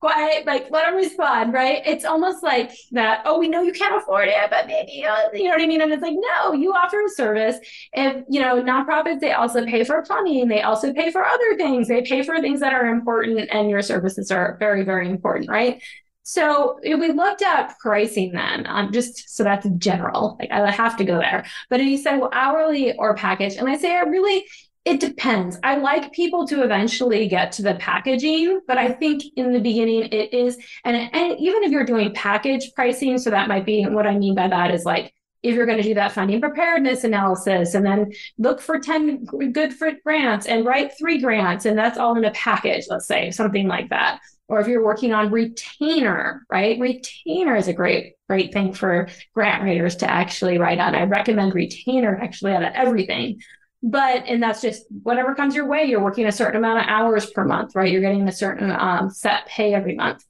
Quiet, 0.00 0.46
like 0.46 0.66
let 0.72 0.86
them 0.86 0.96
respond, 0.96 1.52
right? 1.52 1.80
It's 1.86 2.04
almost 2.04 2.42
like 2.42 2.72
that, 2.90 3.22
oh, 3.24 3.38
we 3.38 3.48
know 3.48 3.62
you 3.62 3.72
can't 3.72 3.94
afford 3.94 4.26
it, 4.26 4.50
but 4.50 4.66
maybe 4.66 5.04
uh, 5.04 5.28
you 5.32 5.44
know 5.44 5.50
what 5.50 5.60
I 5.60 5.66
mean? 5.66 5.80
And 5.80 5.92
it's 5.92 6.02
like, 6.02 6.16
no, 6.16 6.52
you 6.54 6.72
offer 6.72 7.04
a 7.04 7.08
service. 7.08 7.56
If 7.92 8.24
you 8.28 8.40
know, 8.40 8.60
nonprofits, 8.60 9.20
they 9.20 9.30
also 9.30 9.64
pay 9.64 9.84
for 9.84 10.02
plumbing, 10.02 10.48
they 10.48 10.62
also 10.62 10.92
pay 10.92 11.12
for 11.12 11.24
other 11.24 11.56
things, 11.56 11.86
they 11.86 12.02
pay 12.02 12.24
for 12.24 12.40
things 12.40 12.58
that 12.58 12.72
are 12.72 12.86
important, 12.86 13.48
and 13.52 13.70
your 13.70 13.80
services 13.80 14.32
are 14.32 14.56
very, 14.58 14.82
very 14.82 15.08
important, 15.08 15.48
right? 15.48 15.80
So 16.22 16.78
we 16.82 17.12
looked 17.12 17.42
at 17.42 17.78
pricing 17.80 18.32
then, 18.32 18.66
um, 18.66 18.92
just 18.92 19.34
so 19.34 19.42
that's 19.42 19.66
general. 19.78 20.36
Like 20.38 20.50
I 20.52 20.70
have 20.70 20.96
to 20.98 21.04
go 21.04 21.18
there. 21.18 21.44
But 21.68 21.80
he 21.80 21.96
said, 21.96 22.18
well, 22.18 22.30
hourly 22.32 22.96
or 22.96 23.14
package, 23.16 23.56
and 23.56 23.68
I 23.68 23.76
say, 23.76 23.98
it 23.98 24.06
really, 24.06 24.44
it 24.84 25.00
depends. 25.00 25.58
I 25.62 25.76
like 25.76 26.12
people 26.12 26.46
to 26.48 26.62
eventually 26.62 27.28
get 27.28 27.52
to 27.52 27.62
the 27.62 27.74
packaging, 27.74 28.60
but 28.66 28.78
I 28.78 28.92
think 28.92 29.22
in 29.36 29.52
the 29.52 29.60
beginning 29.60 30.04
it 30.12 30.32
is, 30.32 30.58
and, 30.84 30.96
and 30.96 31.38
even 31.38 31.64
if 31.64 31.72
you're 31.72 31.86
doing 31.86 32.14
package 32.14 32.72
pricing, 32.74 33.18
so 33.18 33.30
that 33.30 33.48
might 33.48 33.66
be 33.66 33.84
what 33.84 34.06
I 34.06 34.16
mean 34.16 34.34
by 34.34 34.48
that 34.48 34.72
is 34.72 34.84
like 34.84 35.12
if 35.42 35.56
you're 35.56 35.66
going 35.66 35.78
to 35.78 35.84
do 35.84 35.94
that 35.94 36.12
funding 36.12 36.40
preparedness 36.40 37.04
analysis 37.04 37.74
and 37.74 37.84
then 37.84 38.12
look 38.38 38.60
for 38.60 38.78
10 38.78 39.24
good 39.52 39.72
for 39.72 39.90
grants 40.04 40.46
and 40.46 40.64
write 40.64 40.92
three 40.96 41.20
grants 41.20 41.64
and 41.64 41.76
that's 41.76 41.98
all 41.98 42.16
in 42.16 42.24
a 42.24 42.30
package 42.30 42.84
let's 42.88 43.06
say 43.06 43.30
something 43.30 43.66
like 43.66 43.88
that 43.88 44.20
or 44.52 44.60
if 44.60 44.68
you're 44.68 44.84
working 44.84 45.14
on 45.14 45.30
retainer, 45.30 46.44
right? 46.50 46.78
Retainer 46.78 47.56
is 47.56 47.68
a 47.68 47.72
great, 47.72 48.16
great 48.28 48.52
thing 48.52 48.74
for 48.74 49.08
grant 49.32 49.62
writers 49.62 49.96
to 49.96 50.10
actually 50.10 50.58
write 50.58 50.78
on. 50.78 50.94
I 50.94 51.04
recommend 51.04 51.54
retainer 51.54 52.20
actually 52.22 52.52
out 52.52 52.62
of 52.62 52.74
everything. 52.74 53.40
But, 53.82 54.24
and 54.26 54.42
that's 54.42 54.60
just 54.60 54.84
whatever 55.02 55.34
comes 55.34 55.56
your 55.56 55.66
way. 55.66 55.86
You're 55.86 56.02
working 56.02 56.26
a 56.26 56.32
certain 56.32 56.58
amount 56.58 56.80
of 56.80 56.84
hours 56.86 57.30
per 57.30 57.46
month, 57.46 57.74
right? 57.74 57.90
You're 57.90 58.02
getting 58.02 58.28
a 58.28 58.32
certain 58.32 58.70
um, 58.70 59.08
set 59.08 59.46
pay 59.46 59.72
every 59.72 59.94
month. 59.94 60.22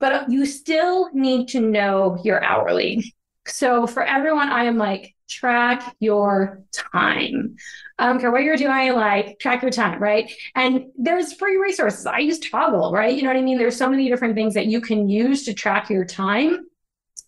But 0.00 0.28
you 0.28 0.44
still 0.44 1.08
need 1.14 1.46
to 1.50 1.60
know 1.60 2.18
your 2.24 2.42
hourly. 2.42 3.14
So 3.46 3.86
for 3.86 4.02
everyone, 4.02 4.48
I 4.48 4.64
am 4.64 4.76
like, 4.76 5.14
track 5.28 5.94
your 6.00 6.62
time. 6.72 7.56
I 7.98 8.06
don't 8.06 8.20
care 8.20 8.30
what 8.30 8.42
you're 8.42 8.56
doing, 8.56 8.92
like 8.92 9.38
track 9.38 9.62
your 9.62 9.70
time, 9.70 10.02
right? 10.02 10.30
And 10.54 10.86
there's 10.96 11.32
free 11.32 11.56
resources. 11.56 12.06
I 12.06 12.18
use 12.18 12.40
Toggl, 12.40 12.92
right? 12.92 13.14
You 13.14 13.22
know 13.22 13.28
what 13.28 13.36
I 13.36 13.42
mean? 13.42 13.58
There's 13.58 13.76
so 13.76 13.88
many 13.88 14.08
different 14.08 14.34
things 14.34 14.54
that 14.54 14.66
you 14.66 14.80
can 14.80 15.08
use 15.08 15.44
to 15.44 15.54
track 15.54 15.90
your 15.90 16.04
time. 16.04 16.66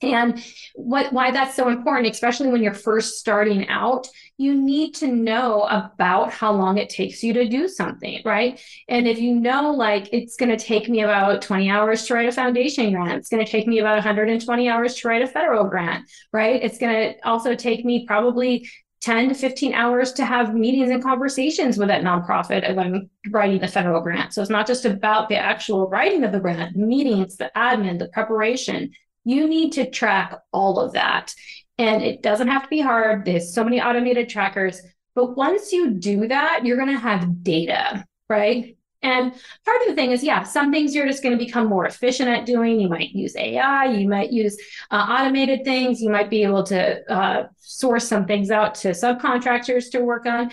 And 0.00 0.44
what 0.74 1.12
why 1.12 1.32
that's 1.32 1.56
so 1.56 1.68
important, 1.68 2.12
especially 2.12 2.48
when 2.48 2.62
you're 2.62 2.74
first 2.74 3.18
starting 3.18 3.68
out, 3.68 4.06
you 4.36 4.54
need 4.54 4.94
to 4.96 5.08
know 5.08 5.62
about 5.62 6.32
how 6.32 6.52
long 6.52 6.78
it 6.78 6.88
takes 6.88 7.22
you 7.22 7.32
to 7.32 7.48
do 7.48 7.66
something, 7.66 8.22
right? 8.24 8.60
And 8.88 9.08
if 9.08 9.18
you 9.18 9.34
know 9.34 9.72
like 9.72 10.08
it's 10.12 10.36
going 10.36 10.56
to 10.56 10.64
take 10.64 10.88
me 10.88 11.02
about 11.02 11.42
20 11.42 11.68
hours 11.68 12.06
to 12.06 12.14
write 12.14 12.28
a 12.28 12.32
foundation 12.32 12.92
grant, 12.92 13.14
it's 13.14 13.28
going 13.28 13.44
to 13.44 13.50
take 13.50 13.66
me 13.66 13.80
about 13.80 13.96
120 13.96 14.68
hours 14.68 14.94
to 14.96 15.08
write 15.08 15.22
a 15.22 15.26
federal 15.26 15.64
grant, 15.64 16.08
right? 16.32 16.62
It's 16.62 16.78
going 16.78 17.14
to 17.14 17.28
also 17.28 17.56
take 17.56 17.84
me 17.84 18.06
probably 18.06 18.68
10 19.00 19.28
to 19.28 19.34
15 19.34 19.74
hours 19.74 20.12
to 20.12 20.24
have 20.24 20.54
meetings 20.54 20.90
and 20.90 21.02
conversations 21.02 21.78
with 21.78 21.88
that 21.88 22.02
nonprofit 22.02 22.68
if 22.68 22.76
I'm 22.76 23.08
writing 23.30 23.60
the 23.60 23.68
federal 23.68 24.00
grant. 24.00 24.34
So 24.34 24.42
it's 24.42 24.50
not 24.50 24.66
just 24.66 24.84
about 24.84 25.28
the 25.28 25.36
actual 25.36 25.88
writing 25.88 26.24
of 26.24 26.32
the 26.32 26.40
grant, 26.40 26.76
meetings, 26.76 27.36
the 27.36 27.50
admin, 27.56 27.98
the 27.98 28.08
preparation, 28.08 28.90
you 29.28 29.46
need 29.46 29.72
to 29.72 29.90
track 29.90 30.34
all 30.52 30.80
of 30.80 30.94
that. 30.94 31.34
And 31.76 32.02
it 32.02 32.22
doesn't 32.22 32.48
have 32.48 32.62
to 32.62 32.68
be 32.68 32.80
hard. 32.80 33.26
There's 33.26 33.52
so 33.52 33.62
many 33.62 33.80
automated 33.80 34.30
trackers. 34.30 34.80
But 35.14 35.36
once 35.36 35.70
you 35.70 35.90
do 35.90 36.28
that, 36.28 36.64
you're 36.64 36.78
going 36.78 36.94
to 36.94 36.98
have 36.98 37.42
data, 37.42 38.06
right? 38.30 38.76
And 39.02 39.32
part 39.64 39.82
of 39.82 39.88
the 39.88 39.94
thing 39.94 40.12
is, 40.12 40.24
yeah, 40.24 40.44
some 40.44 40.72
things 40.72 40.94
you're 40.94 41.06
just 41.06 41.22
going 41.22 41.38
to 41.38 41.44
become 41.44 41.68
more 41.68 41.86
efficient 41.86 42.30
at 42.30 42.46
doing. 42.46 42.80
You 42.80 42.88
might 42.88 43.10
use 43.10 43.36
AI, 43.36 43.84
you 43.84 44.08
might 44.08 44.32
use 44.32 44.56
uh, 44.90 44.96
automated 44.96 45.62
things, 45.62 46.00
you 46.00 46.08
might 46.08 46.30
be 46.30 46.42
able 46.42 46.64
to 46.64 47.12
uh, 47.12 47.48
source 47.58 48.08
some 48.08 48.24
things 48.24 48.50
out 48.50 48.74
to 48.76 48.88
subcontractors 48.88 49.90
to 49.90 50.00
work 50.00 50.24
on. 50.24 50.50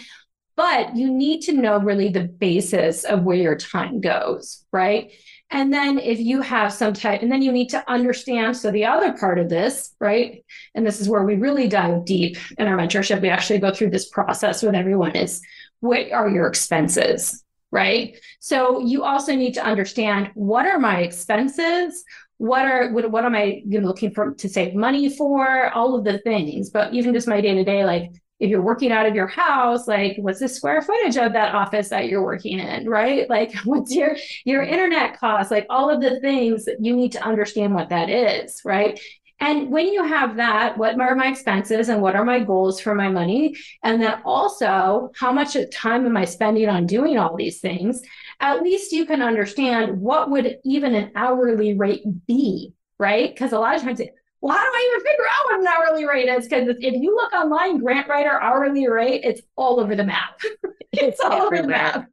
But 0.58 0.96
you 0.96 1.12
need 1.12 1.42
to 1.44 1.54
know 1.54 1.80
really 1.80 2.10
the 2.10 2.28
basis 2.28 3.06
of 3.06 3.24
where 3.24 3.38
your 3.38 3.56
time 3.56 4.02
goes, 4.02 4.66
right? 4.72 5.12
And 5.56 5.72
then 5.72 6.00
if 6.00 6.20
you 6.20 6.42
have 6.42 6.74
some 6.74 6.94
type, 6.94 7.22
and 7.22 7.32
then 7.32 7.42
you 7.42 7.50
need 7.50 7.70
to 7.70 7.90
understand. 7.90 8.58
So 8.58 8.72
the 8.72 8.84
other 8.84 9.14
part 9.14 9.40
of 9.40 9.48
this, 9.48 9.96
right? 10.02 10.44
And 10.76 10.86
this 10.86 11.00
is 11.00 11.08
where 11.08 11.24
we 11.24 11.36
really 11.36 11.70
dive 11.70 12.04
deep 12.04 12.38
in 12.58 12.68
our 12.68 12.76
mentorship. 12.76 13.22
We 13.22 13.30
actually 13.30 13.60
go 13.60 13.72
through 13.72 13.92
this 13.92 14.10
process 14.10 14.62
with 14.62 14.76
everyone 14.76 15.16
is 15.16 15.42
what 15.80 16.12
are 16.12 16.30
your 16.30 16.48
expenses? 16.48 17.42
Right. 17.72 18.20
So 18.42 18.82
you 18.82 19.06
also 19.06 19.34
need 19.34 19.54
to 19.54 19.66
understand 19.66 20.30
what 20.34 20.66
are 20.66 20.78
my 20.78 21.00
expenses? 21.00 22.04
What 22.36 22.66
are 22.66 22.92
what, 22.92 23.10
what 23.10 23.24
am 23.24 23.34
I 23.34 23.64
you 23.66 23.80
know, 23.80 23.88
looking 23.88 24.12
for 24.12 24.34
to 24.34 24.50
save 24.50 24.76
money 24.76 25.08
for? 25.08 25.70
All 25.70 25.96
of 25.96 26.04
the 26.04 26.18
things, 26.18 26.70
but 26.70 26.94
even 26.94 27.14
just 27.14 27.30
my 27.30 27.40
day 27.40 27.54
to 27.54 27.64
day, 27.64 27.86
like 27.86 28.12
if 28.40 28.50
you're 28.50 28.62
working 28.62 28.92
out 28.92 29.06
of 29.06 29.16
your 29.16 29.28
house 29.28 29.88
like 29.88 30.18
what's 30.18 30.40
the 30.40 30.48
square 30.48 30.82
footage 30.82 31.18
of 31.18 31.34
that 31.34 31.56
office 31.56 31.90
that 31.90 32.08
you're 32.08 32.24
working 32.24 32.60
in 32.60 32.90
right? 32.90 33.30
Like 33.36 33.54
what's 33.64 33.94
your 33.94 34.16
your 34.46 34.64
internet 34.64 35.20
cost 35.20 35.52
like 35.52 35.66
all 35.70 35.90
of 35.90 36.02
the 36.02 36.20
things 36.22 36.66
that 36.66 36.78
you 36.80 36.96
need 36.96 37.12
to 37.14 37.24
understand 37.24 37.74
what 37.74 37.90
that 37.90 38.10
is 38.10 38.62
right? 38.64 39.00
And 39.40 39.70
when 39.70 39.88
you 39.88 40.04
have 40.04 40.38
that 40.38 40.78
what 40.78 41.00
are 41.00 41.16
my 41.16 41.28
expenses 41.28 41.90
and 41.90 42.02
what 42.02 42.16
are 42.16 42.26
my 42.26 42.40
goals 42.40 42.80
for 42.80 42.96
my 42.96 43.10
money? 43.10 43.56
And 43.84 44.02
then 44.02 44.22
also 44.24 45.12
how 45.16 45.32
much 45.32 45.58
time 45.74 46.06
am 46.06 46.18
i 46.18 46.26
spending 46.26 46.70
on 46.70 46.86
doing 46.86 47.18
all 47.18 47.36
these 47.36 47.60
things? 47.60 48.02
At 48.40 48.62
least 48.64 48.92
you 48.92 49.06
can 49.06 49.22
understand 49.22 50.00
what 50.00 50.30
would 50.30 50.58
even 50.64 50.96
an 50.96 51.12
hourly 51.16 51.74
rate 51.74 52.04
be 52.28 52.74
right? 53.00 53.34
Because 53.34 53.52
a 53.52 53.60
lot 53.60 53.76
of 53.76 53.82
times 53.82 54.02
well, 54.46 54.56
how 54.56 54.64
do 54.64 54.70
I 54.72 54.90
even 54.92 55.06
figure 55.06 55.26
out 55.28 55.46
what 55.46 55.60
an 55.60 55.68
hourly 55.68 56.06
rate 56.06 56.30
is? 56.30 56.48
Because 56.48 56.78
if 56.80 57.02
you 57.02 57.16
look 57.16 57.34
online, 57.34 57.80
grant 57.80 58.08
writer 58.08 58.40
hourly 58.40 58.88
rate, 58.88 59.22
it's 59.24 59.42
all 59.56 59.80
over 59.80 59.96
the 59.96 60.04
map. 60.04 60.40
it's 60.92 61.20
all 61.20 61.42
over 61.42 61.64
the 61.64 61.68
map. 61.68 62.08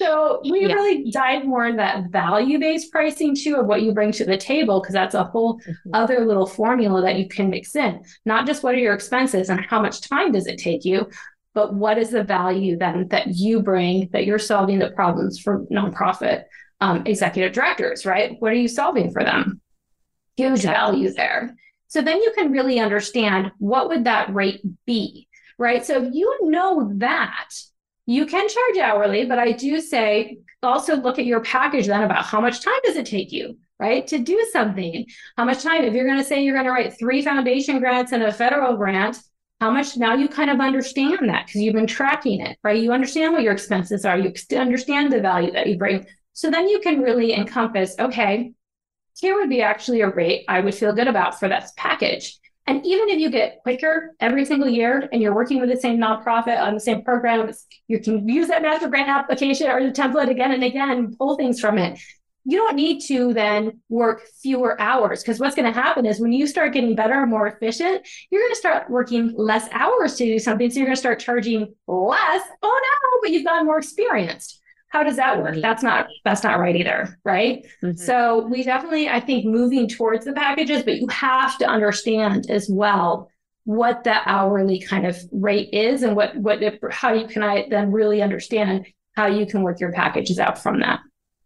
So 0.00 0.40
we 0.50 0.66
yeah. 0.66 0.72
really 0.72 1.10
dive 1.10 1.44
more 1.44 1.66
in 1.66 1.76
that 1.76 2.10
value-based 2.10 2.90
pricing 2.90 3.36
too 3.36 3.56
of 3.56 3.66
what 3.66 3.82
you 3.82 3.92
bring 3.92 4.12
to 4.12 4.24
the 4.24 4.38
table, 4.38 4.80
because 4.80 4.94
that's 4.94 5.14
a 5.14 5.24
whole 5.24 5.60
mm-hmm. 5.60 5.90
other 5.92 6.24
little 6.24 6.46
formula 6.46 7.02
that 7.02 7.16
you 7.16 7.28
can 7.28 7.50
mix 7.50 7.76
in. 7.76 8.02
Not 8.24 8.46
just 8.46 8.62
what 8.62 8.74
are 8.74 8.78
your 8.78 8.94
expenses 8.94 9.50
and 9.50 9.60
how 9.60 9.82
much 9.82 10.08
time 10.08 10.32
does 10.32 10.46
it 10.46 10.56
take 10.56 10.86
you, 10.86 11.10
but 11.52 11.74
what 11.74 11.98
is 11.98 12.12
the 12.12 12.24
value 12.24 12.78
then 12.78 13.08
that 13.08 13.36
you 13.36 13.60
bring 13.60 14.08
that 14.12 14.24
you're 14.24 14.38
solving 14.38 14.78
the 14.78 14.90
problems 14.92 15.38
for 15.38 15.66
nonprofit 15.66 16.44
um, 16.80 17.02
executive 17.06 17.52
directors, 17.52 18.06
right? 18.06 18.36
What 18.38 18.52
are 18.52 18.56
you 18.56 18.68
solving 18.68 19.12
for 19.12 19.22
them? 19.22 19.60
Huge 20.36 20.62
value 20.62 21.12
there. 21.12 21.54
So 21.88 22.00
then 22.00 22.22
you 22.22 22.32
can 22.36 22.52
really 22.52 22.80
understand 22.80 23.52
what 23.58 23.88
would 23.88 24.04
that 24.04 24.32
rate 24.34 24.62
be, 24.86 25.28
right? 25.58 25.84
So 25.84 26.02
if 26.02 26.14
you 26.14 26.50
know 26.50 26.92
that, 26.96 27.50
you 28.06 28.26
can 28.26 28.48
charge 28.48 28.78
hourly, 28.78 29.26
but 29.26 29.38
I 29.38 29.52
do 29.52 29.80
say 29.80 30.38
also 30.62 30.96
look 30.96 31.18
at 31.18 31.26
your 31.26 31.40
package 31.40 31.86
then 31.86 32.02
about 32.02 32.24
how 32.24 32.40
much 32.40 32.64
time 32.64 32.80
does 32.84 32.96
it 32.96 33.06
take 33.06 33.32
you, 33.32 33.58
right, 33.78 34.06
to 34.06 34.18
do 34.18 34.48
something? 34.52 35.06
How 35.36 35.44
much 35.44 35.62
time? 35.62 35.84
If 35.84 35.94
you're 35.94 36.06
going 36.06 36.18
to 36.18 36.24
say 36.24 36.42
you're 36.42 36.54
going 36.54 36.66
to 36.66 36.72
write 36.72 36.98
three 36.98 37.22
foundation 37.22 37.78
grants 37.78 38.12
and 38.12 38.22
a 38.22 38.32
federal 38.32 38.76
grant, 38.76 39.18
how 39.60 39.70
much 39.70 39.96
now 39.96 40.14
you 40.14 40.28
kind 40.28 40.50
of 40.50 40.60
understand 40.60 41.28
that 41.28 41.46
because 41.46 41.60
you've 41.60 41.74
been 41.74 41.86
tracking 41.86 42.40
it, 42.40 42.58
right? 42.64 42.82
You 42.82 42.92
understand 42.92 43.32
what 43.32 43.42
your 43.42 43.52
expenses 43.52 44.04
are, 44.04 44.18
you 44.18 44.32
understand 44.56 45.12
the 45.12 45.20
value 45.20 45.52
that 45.52 45.68
you 45.68 45.78
bring. 45.78 46.06
So 46.32 46.50
then 46.50 46.68
you 46.68 46.80
can 46.80 47.00
really 47.00 47.34
encompass, 47.34 47.94
okay, 47.98 48.52
here 49.18 49.36
would 49.36 49.50
be 49.50 49.62
actually 49.62 50.00
a 50.00 50.08
rate 50.08 50.44
I 50.48 50.60
would 50.60 50.74
feel 50.74 50.92
good 50.92 51.08
about 51.08 51.38
for 51.38 51.48
this 51.48 51.72
package. 51.76 52.38
And 52.66 52.84
even 52.86 53.08
if 53.08 53.18
you 53.18 53.30
get 53.30 53.60
quicker 53.62 54.14
every 54.20 54.44
single 54.44 54.68
year 54.68 55.08
and 55.12 55.20
you're 55.20 55.34
working 55.34 55.60
with 55.60 55.68
the 55.68 55.76
same 55.76 55.98
nonprofit 55.98 56.60
on 56.60 56.74
the 56.74 56.80
same 56.80 57.02
program, 57.02 57.50
you 57.88 57.98
can 57.98 58.28
use 58.28 58.48
that 58.48 58.62
master 58.62 58.88
grant 58.88 59.08
application 59.08 59.68
or 59.68 59.82
the 59.84 59.90
template 59.90 60.30
again 60.30 60.52
and 60.52 60.62
again, 60.62 61.14
pull 61.16 61.36
things 61.36 61.60
from 61.60 61.76
it. 61.76 61.98
You 62.44 62.58
don't 62.58 62.76
need 62.76 63.00
to 63.06 63.32
then 63.32 63.80
work 63.88 64.22
fewer 64.40 64.80
hours 64.80 65.22
because 65.22 65.38
what's 65.38 65.54
going 65.54 65.72
to 65.72 65.80
happen 65.80 66.06
is 66.06 66.20
when 66.20 66.32
you 66.32 66.46
start 66.46 66.72
getting 66.72 66.96
better 66.96 67.20
and 67.20 67.30
more 67.30 67.46
efficient, 67.46 68.06
you're 68.30 68.42
going 68.42 68.52
to 68.52 68.58
start 68.58 68.90
working 68.90 69.32
less 69.36 69.68
hours 69.72 70.16
to 70.16 70.24
do 70.24 70.38
something. 70.38 70.70
So 70.70 70.78
you're 70.78 70.86
going 70.86 70.96
to 70.96 71.00
start 71.00 71.20
charging 71.20 71.74
less. 71.86 72.42
Oh 72.62 72.80
no, 72.82 73.20
but 73.22 73.30
you've 73.30 73.44
gotten 73.44 73.66
more 73.66 73.78
experienced 73.78 74.61
how 74.92 75.02
does 75.02 75.16
that 75.16 75.42
work 75.42 75.56
that's 75.60 75.82
not 75.82 76.06
that's 76.24 76.44
not 76.44 76.58
right 76.58 76.76
either 76.76 77.18
right 77.24 77.66
mm-hmm. 77.82 77.96
so 77.96 78.46
we 78.46 78.62
definitely 78.62 79.08
i 79.08 79.18
think 79.18 79.44
moving 79.44 79.88
towards 79.88 80.24
the 80.24 80.32
packages 80.32 80.82
but 80.82 81.00
you 81.00 81.08
have 81.08 81.56
to 81.58 81.66
understand 81.66 82.48
as 82.50 82.68
well 82.68 83.30
what 83.64 84.04
the 84.04 84.16
hourly 84.28 84.80
kind 84.80 85.06
of 85.06 85.18
rate 85.32 85.70
is 85.72 86.02
and 86.02 86.14
what 86.14 86.36
what 86.36 86.60
how 86.90 87.12
you 87.12 87.26
can 87.26 87.42
i 87.42 87.66
then 87.70 87.90
really 87.90 88.20
understand 88.22 88.86
how 89.16 89.26
you 89.26 89.46
can 89.46 89.62
work 89.62 89.80
your 89.80 89.92
packages 89.92 90.38
out 90.38 90.58
from 90.58 90.80
that 90.80 91.00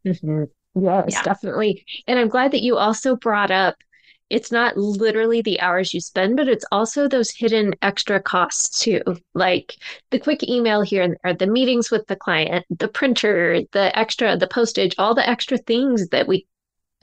mm-hmm. 0.04 0.44
yes 0.82 1.04
yeah. 1.08 1.22
definitely 1.22 1.84
and 2.06 2.18
i'm 2.18 2.28
glad 2.28 2.50
that 2.50 2.62
you 2.62 2.76
also 2.76 3.16
brought 3.16 3.50
up 3.50 3.76
it's 4.28 4.50
not 4.50 4.76
literally 4.76 5.40
the 5.42 5.60
hours 5.60 5.94
you 5.94 6.00
spend, 6.00 6.36
but 6.36 6.48
it's 6.48 6.64
also 6.72 7.06
those 7.08 7.30
hidden 7.30 7.74
extra 7.82 8.20
costs 8.20 8.80
too, 8.80 9.00
like 9.34 9.76
the 10.10 10.18
quick 10.18 10.42
email 10.48 10.82
here 10.82 11.02
and 11.02 11.16
there, 11.22 11.34
the 11.34 11.46
meetings 11.46 11.90
with 11.90 12.06
the 12.06 12.16
client, 12.16 12.66
the 12.70 12.88
printer, 12.88 13.62
the 13.72 13.96
extra, 13.98 14.36
the 14.36 14.48
postage, 14.48 14.94
all 14.98 15.14
the 15.14 15.28
extra 15.28 15.58
things 15.58 16.08
that 16.08 16.26
we 16.26 16.46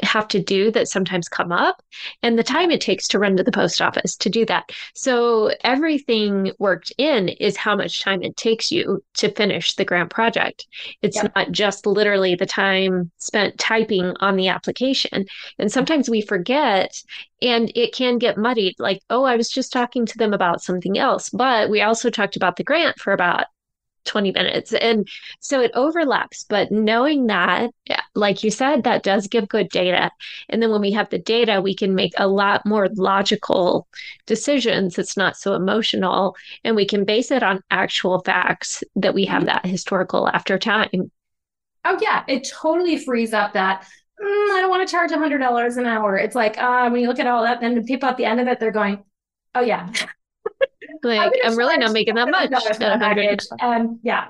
have 0.02 0.28
to 0.28 0.41
do 0.41 0.72
that 0.72 0.88
sometimes 0.88 1.30
come 1.30 1.52
up 1.52 1.82
and 2.24 2.38
the 2.38 2.44
time 2.44 2.72
it 2.72 2.82
takes 2.82 3.08
to 3.08 3.20
run 3.20 3.38
to 3.38 3.44
the 3.44 3.52
post 3.52 3.82
office 3.82 4.16
to 4.18 4.30
do 4.30 4.46
that. 4.46 4.70
So 4.96 5.52
everything 5.64 6.52
worked 6.58 6.91
in 6.98 7.30
is 7.30 7.56
how 7.56 7.76
much 7.76 8.02
time 8.02 8.24
it 8.24 8.36
takes 8.36 8.72
you 8.72 9.04
to 9.16 9.32
finish 9.32 9.76
the 9.76 9.86
grant 9.86 10.10
project. 10.10 10.68
It's 11.02 11.18
yep. 11.18 11.32
not 11.36 11.52
just 11.52 11.86
literally 11.86 12.36
the 12.36 12.46
time 12.46 13.12
spent 13.18 13.60
typing 13.60 14.16
on 14.20 14.36
the 14.36 14.48
application. 14.48 15.26
And 15.60 15.72
sometimes 15.72 16.10
we 16.10 16.22
forget 16.22 17.02
and 17.41 17.72
it 17.76 17.94
can 17.94 18.18
get 18.18 18.38
muddied 18.38 18.76
like, 18.80 19.02
oh, 19.10 19.24
I 19.24 19.36
was 19.36 19.50
just 19.50 19.72
talking 19.72 20.06
to 20.08 20.18
them 20.18 20.34
about 20.34 20.64
something 20.64 20.98
else. 20.98 21.30
But 21.30 21.70
we 21.70 21.82
also 21.82 22.10
talked 22.10 22.36
about 22.36 22.56
the 22.56 22.64
grant 22.64 23.00
for 23.00 23.14
about 23.14 23.46
20 24.06 24.32
minutes. 24.32 24.74
And 24.74 25.08
so 25.39 25.62
it 25.62 25.72
overlaps. 25.74 26.43
But 26.43 26.72
knowing 26.72 27.28
that, 27.28 27.72
like 28.16 28.43
you 28.43 28.51
said, 28.51 28.84
that 28.84 29.04
does 29.04 29.28
give 29.28 29.47
good 29.47 29.70
data. 29.70 30.12
And 30.49 30.62
then 30.62 30.72
when 30.72 30.82
we 30.82 30.91
have 30.91 31.10
the 31.10 31.20
data, 31.20 31.62
we 31.62 31.76
can 31.76 31.95
make 31.95 32.14
a 32.18 32.28
lot 32.28 32.66
more 32.66 32.89
logical 32.95 33.88
decisions. 34.26 34.97
It's 34.97 35.18
not 35.18 35.38
so 35.38 35.54
emotional. 35.54 36.36
And 36.64 36.76
we 36.76 36.86
can 36.86 37.06
base 37.06 37.32
it 37.32 37.43
on 37.43 37.62
actual 37.72 38.22
facts 38.24 38.84
that 38.95 39.14
we 39.14 39.26
have 39.26 39.45
that 39.45 39.66
historical 39.66 40.28
after 40.28 40.58
time. 40.58 41.12
Oh, 41.86 41.97
yeah. 42.01 42.24
It 42.28 42.47
totally 42.49 42.97
frees 42.97 43.34
up 43.34 43.54
that 43.54 43.86
mm, 44.22 44.51
I 44.51 44.62
don't 44.62 44.70
want 44.70 44.88
to 44.88 44.91
charge 44.91 45.12
a 45.12 45.18
hundred 45.18 45.39
dollars 45.39 45.78
an 45.78 45.86
hour. 45.86 46.18
It's 46.18 46.36
like 46.36 46.58
uh, 46.58 46.89
when 46.89 47.01
you 47.01 47.08
look 47.08 47.20
at 47.20 47.28
all 47.28 47.43
that, 47.43 47.62
then 47.62 47.76
the 47.76 47.84
people 47.84 48.10
at 48.10 48.18
the 48.18 48.26
end 48.26 48.39
of 48.39 48.47
it, 48.47 48.60
they're 48.60 48.72
going, 48.72 49.04
"Oh 49.56 49.62
yeah, 49.62 49.91
like 51.04 51.34
I'm, 51.44 51.56
really 51.56 51.78
not 51.78 51.91
making 51.91 52.16
that 52.16 52.30
much." 52.30 52.52
Package. 52.52 53.46
And 53.60 53.89
um, 53.89 54.00
yeah, 54.04 54.28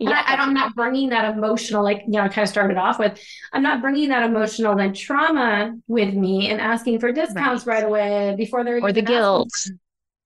yeah, 0.00 0.24
And 0.26 0.40
I, 0.40 0.44
am 0.44 0.54
not 0.54 0.74
bringing 0.74 1.10
that 1.10 1.36
emotional, 1.36 1.84
like 1.84 2.04
you 2.06 2.12
know, 2.12 2.22
I 2.22 2.28
kind 2.28 2.44
of 2.44 2.48
started 2.48 2.78
off 2.78 2.98
with. 2.98 3.20
I'm 3.52 3.62
not 3.62 3.82
bringing 3.82 4.08
that 4.08 4.22
emotional 4.22 4.74
then 4.74 4.94
trauma 4.94 5.76
with 5.88 6.14
me 6.14 6.50
and 6.50 6.58
asking 6.58 7.00
for 7.00 7.12
discounts 7.12 7.66
right, 7.66 7.82
right 7.82 7.84
away 7.84 8.34
before 8.34 8.64
they're 8.64 8.82
or 8.82 8.92
the 8.92 9.02
guilt. 9.02 9.50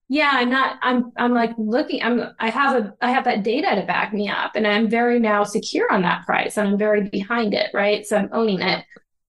Yeah, 0.09 0.31
I'm 0.33 0.49
not. 0.49 0.79
I'm. 0.81 1.11
I'm 1.17 1.35
like 1.35 1.51
looking. 1.59 2.05
I'm. 2.05 2.35
I 2.39 2.51
have 2.51 2.85
a. 2.85 2.95
I 3.01 3.11
have 3.11 3.25
that 3.25 3.43
data 3.43 3.75
to 3.75 3.83
back 3.85 4.13
me 4.13 4.29
up, 4.29 4.53
and 4.55 4.65
I'm 4.65 4.89
very 4.89 5.19
now 5.19 5.43
secure 5.43 5.93
on 5.93 6.03
that 6.03 6.25
price, 6.25 6.57
and 6.57 6.69
I'm 6.69 6.79
very 6.79 7.09
behind 7.09 7.53
it. 7.53 7.71
Right, 7.75 8.07
so 8.07 8.17
I'm 8.17 8.29
owning 8.33 8.61
it. 8.61 8.85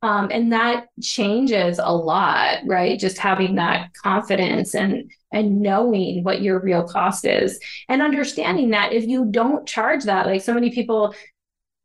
Um, 0.05 0.29
and 0.31 0.53
that 0.53 0.89
changes 1.01 1.79
a 1.81 1.91
lot, 1.91 2.59
right? 2.67 2.99
Just 2.99 3.17
having 3.17 3.55
that 3.55 3.91
confidence 3.95 4.75
and 4.75 5.11
and 5.31 5.61
knowing 5.61 6.23
what 6.23 6.43
your 6.43 6.59
real 6.59 6.83
cost 6.87 7.25
is 7.25 7.59
and 7.89 8.03
understanding 8.03 8.69
that 8.69 8.93
if 8.93 9.07
you 9.07 9.25
don't 9.25 9.67
charge 9.67 10.03
that, 10.03 10.27
like 10.27 10.43
so 10.43 10.53
many 10.53 10.69
people, 10.69 11.15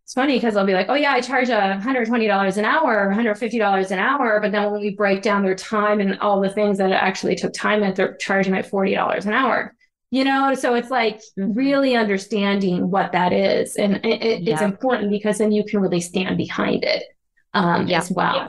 it's 0.05 0.13
funny 0.13 0.37
because 0.37 0.53
they'll 0.53 0.67
be 0.67 0.75
like, 0.75 0.91
oh 0.91 0.95
yeah, 0.95 1.13
I 1.13 1.23
charge 1.23 1.49
a 1.49 1.81
$120 1.83 2.57
an 2.59 2.65
hour, 2.67 3.11
$150 3.11 3.91
an 3.91 3.99
hour. 3.99 4.39
But 4.39 4.53
then 4.53 4.71
when 4.71 4.83
we 4.83 4.91
break 4.91 5.23
down 5.23 5.43
their 5.43 5.55
time 5.55 6.01
and 6.01 6.19
all 6.19 6.43
the 6.43 6.51
things 6.51 6.77
that 6.77 6.91
it 6.91 6.95
actually 6.95 7.37
took 7.37 7.55
time 7.55 7.81
that 7.81 7.97
they're 7.97 8.17
charging 8.17 8.55
at 8.55 8.71
$40 8.71 9.25
an 9.25 9.33
hour 9.33 9.75
you 10.13 10.25
know 10.25 10.53
so 10.55 10.75
it's 10.75 10.91
like 10.91 11.21
mm-hmm. 11.39 11.53
really 11.53 11.95
understanding 11.95 12.91
what 12.91 13.13
that 13.13 13.33
is 13.33 13.77
and 13.77 14.05
it, 14.05 14.21
it, 14.21 14.43
yeah. 14.43 14.55
it's 14.55 14.63
important 14.63 15.09
because 15.09 15.39
then 15.39 15.53
you 15.53 15.65
can 15.65 15.79
really 15.79 16.01
stand 16.01 16.37
behind 16.37 16.83
it 16.83 17.05
um, 17.55 17.87
yeah. 17.87 17.99
as 17.99 18.11
well. 18.11 18.37
Yeah. 18.37 18.49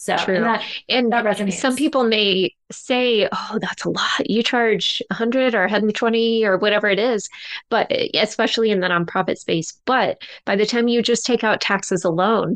So 0.00 0.16
True. 0.16 0.36
And, 0.36 0.44
that, 0.46 0.64
and 0.88 1.12
that 1.12 1.26
resonates. 1.26 1.60
Some 1.60 1.76
people 1.76 2.04
may 2.04 2.54
say, 2.72 3.28
"Oh, 3.30 3.58
that's 3.60 3.84
a 3.84 3.90
lot. 3.90 4.30
You 4.30 4.42
charge 4.42 5.02
100 5.10 5.54
or 5.54 5.60
120 5.60 6.42
or 6.42 6.56
whatever 6.56 6.88
it 6.88 6.98
is," 6.98 7.28
but 7.68 7.86
eh, 7.90 8.08
especially 8.14 8.70
in 8.70 8.80
the 8.80 8.88
nonprofit 8.88 9.36
space. 9.36 9.78
But 9.84 10.22
by 10.46 10.56
the 10.56 10.64
time 10.64 10.88
you 10.88 11.02
just 11.02 11.26
take 11.26 11.44
out 11.44 11.60
taxes 11.60 12.02
alone, 12.02 12.54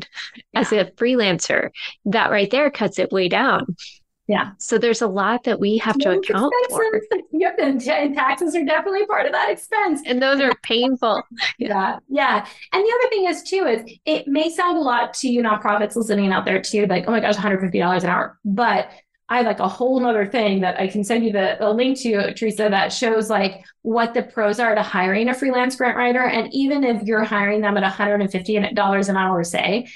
yeah. 0.53 0.61
as 0.61 0.71
a 0.71 0.85
freelancer, 0.95 1.69
that 2.05 2.31
right 2.31 2.49
there 2.49 2.71
cuts 2.71 2.97
it 2.97 3.11
way 3.11 3.29
down. 3.29 3.75
Yeah. 4.27 4.51
So 4.57 4.77
there's 4.77 5.03
a 5.03 5.07
lot 5.07 5.43
that 5.43 5.59
we 5.59 5.77
have 5.77 5.97
to 5.99 6.17
account 6.17 6.53
for. 6.69 7.01
Yep. 7.31 7.55
And, 7.59 7.81
and 7.87 8.15
taxes 8.15 8.55
are 8.55 8.65
definitely 8.65 9.05
part 9.05 9.27
of 9.27 9.33
that 9.33 9.51
expense. 9.51 10.01
And 10.05 10.21
those 10.21 10.39
are 10.41 10.51
painful. 10.63 11.21
yeah. 11.59 11.99
Yeah. 12.09 12.45
And 12.73 12.83
the 12.83 12.99
other 12.99 13.09
thing 13.09 13.25
is 13.27 13.43
too, 13.43 13.65
is 13.67 13.97
it 14.05 14.27
may 14.27 14.49
sound 14.49 14.77
a 14.77 14.81
lot 14.81 15.13
to 15.15 15.29
you 15.29 15.43
nonprofits 15.43 15.95
listening 15.95 16.31
out 16.31 16.45
there 16.45 16.61
too, 16.61 16.87
like, 16.87 17.05
oh 17.07 17.11
my 17.11 17.19
gosh, 17.19 17.35
$150 17.35 18.03
an 18.03 18.09
hour. 18.09 18.39
But 18.43 18.89
I 19.27 19.37
have 19.37 19.45
like 19.47 19.59
a 19.59 19.67
whole 19.67 19.99
nother 19.99 20.25
thing 20.25 20.61
that 20.61 20.79
I 20.79 20.87
can 20.87 21.03
send 21.03 21.25
you 21.25 21.31
the, 21.31 21.57
the 21.59 21.71
link 21.71 21.99
to, 22.01 22.33
Teresa, 22.35 22.67
that 22.69 22.93
shows 22.93 23.29
like 23.29 23.65
what 23.81 24.13
the 24.13 24.21
pros 24.21 24.59
are 24.59 24.75
to 24.75 24.83
hiring 24.83 25.29
a 25.29 25.33
freelance 25.33 25.75
grant 25.75 25.97
writer. 25.97 26.23
And 26.23 26.53
even 26.53 26.83
if 26.83 27.01
you're 27.03 27.23
hiring 27.23 27.61
them 27.61 27.75
at 27.75 27.91
$150 27.91 29.09
an 29.09 29.17
hour, 29.17 29.43
say, 29.43 29.87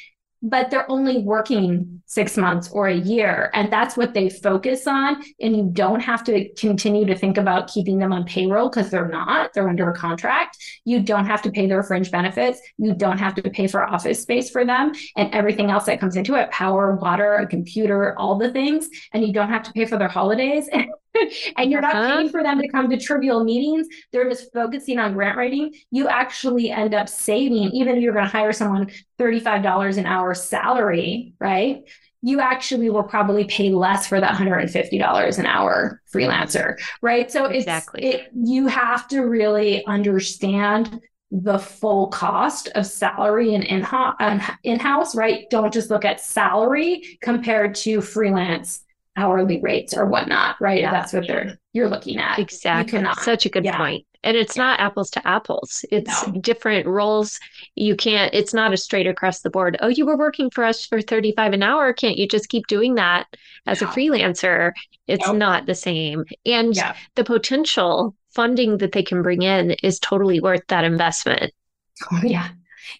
but 0.42 0.70
they're 0.70 0.90
only 0.90 1.20
working 1.20 2.02
six 2.06 2.38
months 2.38 2.70
or 2.72 2.88
a 2.88 2.96
year. 2.96 3.50
And 3.54 3.72
that's 3.72 3.98
what 3.98 4.14
they 4.14 4.30
focus 4.30 4.88
on. 4.88 5.22
And 5.40 5.56
you 5.56 5.70
don't 5.72 6.00
have 6.00 6.24
to 6.26 6.50
continue 6.54 7.06
to 7.06 7.16
think 7.16 7.38
about 7.38 7.68
keeping 7.68 8.00
them 8.00 8.14
on 8.14 8.26
payroll 8.26 8.70
because 8.70 8.90
they're 8.90 9.08
not, 9.08 9.54
they're 9.54 9.70
under 9.70 9.90
a 9.90 9.96
contract. 9.96 10.58
You 10.86 11.02
don't 11.02 11.26
have 11.26 11.42
to 11.44 11.52
pay 11.52 11.68
their 11.68 11.84
fringe 11.84 12.10
benefits. 12.12 12.62
You 12.78 12.94
don't 12.94 13.18
have 13.18 13.36
to 13.36 13.50
pay 13.50 13.68
for 13.68 13.84
office 13.84 14.22
space 14.22 14.50
for 14.50 14.66
them 14.66 14.94
and 15.16 15.34
everything 15.34 15.70
else 15.70 15.86
that 15.86 16.00
comes 16.00 16.16
into 16.16 16.36
it 16.36 16.50
power, 16.52 16.96
water, 16.96 17.36
a 17.36 17.48
computer, 17.48 18.18
all 18.18 18.38
the 18.38 18.52
things. 18.52 18.90
And 19.14 19.26
you 19.26 19.34
don't 19.34 19.50
have 19.50 19.64
to 19.64 19.74
pay 19.74 19.86
for 19.86 19.98
their 19.98 20.08
holidays. 20.08 20.70
you're 21.72 21.82
not 21.82 21.96
uh-huh. 21.96 22.16
paying 22.18 22.30
for 22.30 22.44
them 22.44 22.62
to 22.62 22.68
come 22.68 22.90
to 22.90 22.98
trivial 22.98 23.44
meetings. 23.44 23.88
They're 24.12 24.30
just 24.30 24.52
focusing 24.54 25.00
on 25.00 25.14
grant 25.14 25.38
writing. 25.38 25.74
You 25.92 26.08
actually 26.08 26.72
end 26.72 26.94
up 26.94 27.10
saving, 27.10 27.72
even 27.72 27.96
if 27.96 28.04
you're 28.04 28.14
going 28.14 28.26
to 28.26 28.32
hire 28.32 28.54
someone 28.54 28.92
$35 29.20 29.98
an 29.98 30.06
hour 30.06 30.34
salary, 30.34 31.34
right? 31.40 31.84
You 32.22 32.40
actually 32.42 32.90
will 32.90 33.04
probably 33.04 33.46
pay 33.46 33.70
less 33.70 34.08
for 34.08 34.20
that 34.20 34.36
$150 34.36 35.40
an 35.40 35.46
hour 35.46 36.02
freelancer, 36.14 36.76
right? 37.02 37.32
So 37.32 37.46
exactly. 37.46 38.04
It, 38.04 38.30
you 38.34 38.68
have 38.68 39.08
to 39.10 39.22
really 39.22 39.86
understand 39.86 41.00
the 41.32 41.60
full 41.60 42.08
cost 42.08 42.70
of 42.76 42.86
salary 42.86 43.54
and 43.54 43.64
in-house, 43.64 45.16
right? 45.16 45.46
Don't 45.50 45.72
just 45.72 45.90
look 45.90 46.04
at 46.04 46.20
salary 46.20 47.20
compared 47.22 47.76
to 47.76 48.02
freelance 48.02 48.84
hourly 49.20 49.60
rates 49.60 49.96
or 49.96 50.06
whatnot, 50.06 50.56
right? 50.62 50.82
Yeah. 50.82 50.92
That's 50.92 51.14
what 51.14 51.28
they're 51.28 51.60
you're 51.74 51.90
looking 51.90 52.18
at. 52.18 52.40
Exactly. 52.40 53.06
Such 53.22 53.46
a 53.46 53.50
good 53.50 53.66
yeah. 53.66 53.78
point. 53.78 54.06
And 54.24 54.36
it's 54.36 54.58
yeah. 54.58 54.64
not 54.64 54.80
apples 54.80 55.10
to 55.12 55.28
apples. 55.28 55.86
It's 55.92 56.28
no. 56.28 56.40
different 56.42 56.88
roles. 56.88 57.40
You 57.76 57.96
can't, 57.96 58.34
it's 58.34 58.54
not 58.54 58.74
a 58.74 58.78
straight 58.78 59.08
across 59.08 59.42
the 59.42 59.50
board. 59.50 59.78
Oh, 59.82 59.88
you 59.88 60.06
were 60.06 60.18
working 60.18 60.50
for 60.50 60.64
us 60.64 60.86
for 60.86 61.02
35 61.02 61.54
an 61.54 61.64
hour. 61.64 61.94
Can't 61.94 62.18
you 62.18 62.28
just 62.28 62.50
keep 62.50 62.68
doing 62.68 62.96
that 62.96 63.28
as 63.66 63.82
a 63.82 63.86
freelancer? 63.86 64.72
It's 65.08 65.28
nope. 65.28 65.38
not 65.38 65.66
the 65.68 65.76
same. 65.76 66.26
And 66.46 66.76
the 67.16 67.24
potential 67.24 68.16
funding 68.34 68.78
that 68.80 68.92
they 68.92 69.04
can 69.04 69.22
bring 69.22 69.42
in 69.42 69.72
is 69.84 70.00
totally 70.00 70.40
worth 70.40 70.66
that 70.68 70.84
investment. 70.84 71.54
Oh, 72.12 72.22
yeah 72.24 72.50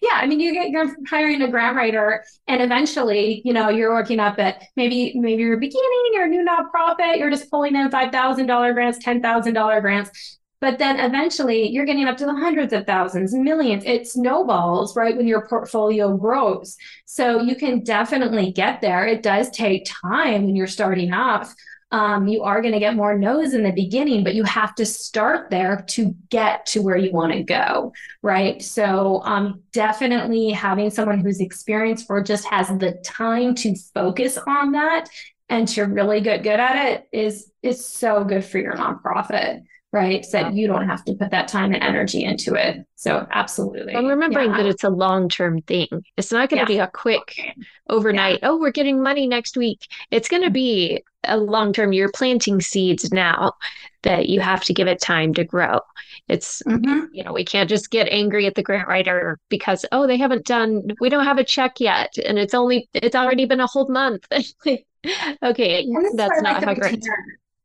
yeah, 0.02 0.14
I 0.14 0.26
mean, 0.26 0.40
you 0.40 0.52
get 0.52 0.70
you're 0.70 0.94
hiring 1.08 1.42
a 1.42 1.48
grant 1.48 1.76
writer, 1.76 2.24
and 2.48 2.62
eventually, 2.62 3.42
you 3.44 3.52
know, 3.52 3.68
you're 3.68 3.92
working 3.92 4.20
up 4.20 4.38
at 4.38 4.62
maybe 4.76 5.12
maybe 5.14 5.42
you're 5.42 5.56
beginning, 5.56 6.10
you're 6.12 6.24
a 6.24 6.28
new 6.28 6.44
nonprofit, 6.46 7.18
you're 7.18 7.30
just 7.30 7.50
pulling 7.50 7.76
in 7.76 7.90
five 7.90 8.12
thousand 8.12 8.46
dollar 8.46 8.72
grants, 8.72 8.98
ten 8.98 9.20
thousand 9.22 9.54
dollar 9.54 9.80
grants. 9.80 10.38
But 10.60 10.78
then 10.78 11.00
eventually 11.00 11.68
you're 11.70 11.86
getting 11.86 12.04
up 12.04 12.18
to 12.18 12.26
the 12.26 12.34
hundreds 12.34 12.74
of 12.74 12.86
thousands, 12.86 13.32
millions. 13.32 13.82
It 13.86 14.06
snowballs, 14.06 14.94
right? 14.94 15.16
When 15.16 15.26
your 15.26 15.46
portfolio 15.48 16.14
grows. 16.16 16.76
So 17.06 17.40
you 17.40 17.56
can 17.56 17.82
definitely 17.82 18.52
get 18.52 18.82
there. 18.82 19.06
It 19.06 19.22
does 19.22 19.48
take 19.50 19.86
time 19.86 20.44
when 20.44 20.56
you're 20.56 20.66
starting 20.66 21.14
off 21.14 21.54
um, 21.92 22.28
you 22.28 22.42
are 22.42 22.62
going 22.62 22.74
to 22.74 22.78
get 22.78 22.94
more 22.94 23.18
no's 23.18 23.52
in 23.52 23.62
the 23.64 23.72
beginning, 23.72 24.22
but 24.22 24.34
you 24.34 24.44
have 24.44 24.74
to 24.76 24.86
start 24.86 25.50
there 25.50 25.84
to 25.88 26.14
get 26.28 26.66
to 26.66 26.82
where 26.82 26.96
you 26.96 27.12
want 27.12 27.32
to 27.32 27.42
go, 27.42 27.92
right? 28.22 28.62
So, 28.62 29.22
um, 29.24 29.62
definitely 29.72 30.50
having 30.50 30.90
someone 30.90 31.20
who's 31.20 31.40
experienced 31.40 32.06
or 32.08 32.22
just 32.22 32.46
has 32.46 32.68
the 32.78 32.92
time 33.04 33.54
to 33.56 33.74
focus 33.94 34.38
on 34.46 34.72
that 34.72 35.08
and 35.48 35.66
to 35.68 35.82
really 35.82 36.20
get 36.20 36.44
good 36.44 36.60
at 36.60 36.88
it 36.88 37.08
is 37.12 37.50
is 37.62 37.84
so 37.84 38.24
good 38.24 38.44
for 38.44 38.58
your 38.58 38.74
nonprofit 38.74 39.64
right? 39.92 40.24
So 40.24 40.38
that 40.38 40.54
you 40.54 40.68
don't 40.68 40.86
have 40.86 41.04
to 41.06 41.14
put 41.14 41.30
that 41.30 41.48
time 41.48 41.72
and 41.74 41.82
energy 41.82 42.24
into 42.24 42.54
it. 42.54 42.86
So 42.94 43.26
absolutely. 43.32 43.96
I'm 43.96 44.06
remembering 44.06 44.50
yeah. 44.50 44.58
that 44.58 44.66
it's 44.66 44.84
a 44.84 44.88
long-term 44.88 45.62
thing. 45.62 45.88
It's 46.16 46.30
not 46.30 46.48
going 46.48 46.64
to 46.64 46.72
yeah. 46.72 46.78
be 46.78 46.80
a 46.80 46.88
quick 46.88 47.56
overnight, 47.88 48.38
yeah. 48.40 48.50
oh, 48.50 48.58
we're 48.58 48.70
getting 48.70 49.02
money 49.02 49.26
next 49.26 49.56
week. 49.56 49.88
It's 50.10 50.28
going 50.28 50.42
to 50.42 50.48
mm-hmm. 50.48 50.54
be 50.54 51.04
a 51.24 51.36
long-term, 51.36 51.92
you're 51.92 52.12
planting 52.12 52.60
seeds 52.60 53.12
now 53.12 53.54
that 54.02 54.28
you 54.28 54.40
have 54.40 54.62
to 54.64 54.72
give 54.72 54.86
it 54.86 55.00
time 55.00 55.34
to 55.34 55.44
grow. 55.44 55.80
It's, 56.28 56.62
mm-hmm. 56.62 57.06
you 57.12 57.24
know, 57.24 57.32
we 57.32 57.44
can't 57.44 57.68
just 57.68 57.90
get 57.90 58.08
angry 58.08 58.46
at 58.46 58.54
the 58.54 58.62
grant 58.62 58.86
writer 58.86 59.38
because, 59.48 59.84
oh, 59.90 60.06
they 60.06 60.16
haven't 60.16 60.46
done, 60.46 60.82
we 61.00 61.08
don't 61.08 61.24
have 61.24 61.38
a 61.38 61.44
check 61.44 61.80
yet. 61.80 62.16
And 62.24 62.38
it's 62.38 62.54
only, 62.54 62.88
it's 62.94 63.16
already 63.16 63.44
been 63.44 63.60
a 63.60 63.66
whole 63.66 63.88
month. 63.88 64.26
okay, 65.42 65.86
that's 66.14 66.42
not 66.42 66.62
how 66.64 66.74
grants 66.74 67.08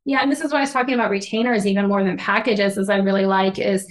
yeah, 0.06 0.20
and 0.22 0.30
this 0.30 0.40
is 0.40 0.52
what 0.52 0.58
I 0.58 0.60
was 0.60 0.72
talking 0.72 0.94
about 0.94 1.10
retainers 1.10 1.66
even 1.66 1.88
more 1.88 2.02
than 2.04 2.16
packages, 2.16 2.78
as 2.78 2.88
I 2.88 2.98
really 2.98 3.26
like 3.26 3.58
is 3.58 3.86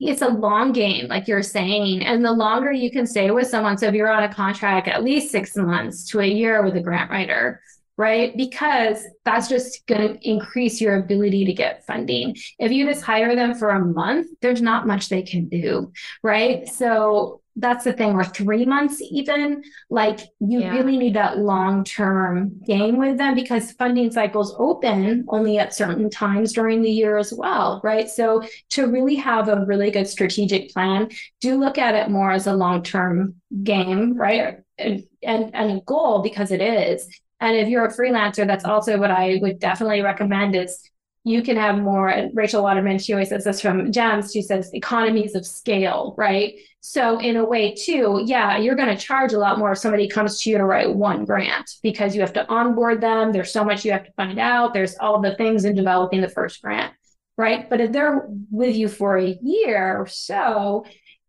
it's 0.00 0.22
a 0.22 0.28
long 0.28 0.72
game, 0.72 1.06
like 1.06 1.28
you're 1.28 1.42
saying. 1.42 2.02
And 2.02 2.24
the 2.24 2.32
longer 2.32 2.72
you 2.72 2.90
can 2.90 3.06
stay 3.06 3.30
with 3.30 3.46
someone, 3.46 3.76
so 3.76 3.86
if 3.86 3.94
you're 3.94 4.10
on 4.10 4.24
a 4.24 4.32
contract 4.32 4.88
at 4.88 5.04
least 5.04 5.30
six 5.30 5.54
months 5.54 6.08
to 6.08 6.20
a 6.20 6.26
year 6.26 6.64
with 6.64 6.76
a 6.76 6.80
grant 6.80 7.10
writer, 7.10 7.60
right? 7.98 8.34
Because 8.34 9.04
that's 9.26 9.46
just 9.46 9.86
going 9.86 10.14
to 10.14 10.28
increase 10.28 10.80
your 10.80 10.96
ability 10.96 11.44
to 11.44 11.52
get 11.52 11.86
funding. 11.86 12.34
If 12.58 12.72
you 12.72 12.86
just 12.86 13.04
hire 13.04 13.36
them 13.36 13.54
for 13.54 13.68
a 13.68 13.84
month, 13.84 14.28
there's 14.40 14.62
not 14.62 14.86
much 14.86 15.10
they 15.10 15.22
can 15.22 15.48
do, 15.48 15.92
right? 16.22 16.66
So 16.66 17.42
that's 17.56 17.84
the 17.84 17.92
thing 17.92 18.14
or 18.14 18.24
three 18.24 18.64
months 18.64 19.00
even 19.00 19.62
like 19.88 20.20
you 20.40 20.60
yeah. 20.60 20.72
really 20.72 20.96
need 20.96 21.14
that 21.14 21.38
long-term 21.38 22.60
game 22.66 22.96
with 22.96 23.16
them 23.16 23.34
because 23.34 23.72
funding 23.72 24.10
cycles 24.10 24.54
open 24.58 25.24
only 25.28 25.58
at 25.58 25.74
certain 25.74 26.10
times 26.10 26.52
during 26.52 26.82
the 26.82 26.90
year 26.90 27.16
as 27.16 27.32
well 27.32 27.80
right? 27.84 28.08
So 28.08 28.42
to 28.70 28.86
really 28.88 29.14
have 29.16 29.48
a 29.48 29.64
really 29.66 29.90
good 29.90 30.08
strategic 30.08 30.72
plan 30.72 31.08
do 31.40 31.58
look 31.58 31.78
at 31.78 31.94
it 31.94 32.10
more 32.10 32.32
as 32.32 32.46
a 32.46 32.54
long-term 32.54 33.36
game 33.62 34.14
right? 34.14 34.58
And, 34.78 35.04
and, 35.22 35.54
and 35.54 35.78
a 35.78 35.80
goal 35.82 36.22
because 36.22 36.50
it 36.50 36.60
is. 36.60 37.06
And 37.40 37.56
if 37.56 37.68
you're 37.68 37.86
a 37.86 37.94
freelancer 37.94 38.46
that's 38.46 38.64
also 38.64 38.98
what 38.98 39.10
i 39.10 39.38
would 39.42 39.58
definitely 39.58 40.00
recommend 40.00 40.56
is 40.56 40.90
you 41.24 41.42
can 41.42 41.56
have 41.56 41.78
more. 41.78 42.30
Rachel 42.34 42.62
Waterman, 42.62 42.98
she 42.98 43.14
always 43.14 43.30
says 43.30 43.44
this 43.44 43.60
from 43.60 43.90
GEMS. 43.90 44.30
She 44.30 44.42
says 44.42 44.72
economies 44.74 45.34
of 45.34 45.46
scale, 45.46 46.14
right? 46.18 46.54
So 46.80 47.18
in 47.18 47.36
a 47.36 47.44
way, 47.44 47.74
too, 47.74 48.22
yeah, 48.26 48.58
you're 48.58 48.74
going 48.74 48.94
to 48.94 49.02
charge 49.02 49.32
a 49.32 49.38
lot 49.38 49.58
more 49.58 49.72
if 49.72 49.78
somebody 49.78 50.06
comes 50.06 50.40
to 50.42 50.50
you 50.50 50.58
to 50.58 50.64
write 50.64 50.94
one 50.94 51.24
grant 51.24 51.70
because 51.82 52.14
you 52.14 52.20
have 52.20 52.34
to 52.34 52.46
onboard 52.48 53.00
them. 53.00 53.32
There's 53.32 53.50
so 53.50 53.64
much 53.64 53.86
you 53.86 53.92
have 53.92 54.04
to 54.04 54.12
find 54.12 54.38
out. 54.38 54.74
There's 54.74 54.96
all 54.96 55.22
the 55.22 55.34
things 55.36 55.64
in 55.64 55.74
developing 55.74 56.20
the 56.20 56.28
first 56.28 56.60
grant, 56.60 56.92
right? 57.38 57.70
But 57.70 57.80
if 57.80 57.90
they're 57.90 58.26
with 58.50 58.76
you 58.76 58.88
for 58.88 59.16
a 59.16 59.38
year 59.42 59.96
or 59.96 60.06
so, 60.06 60.84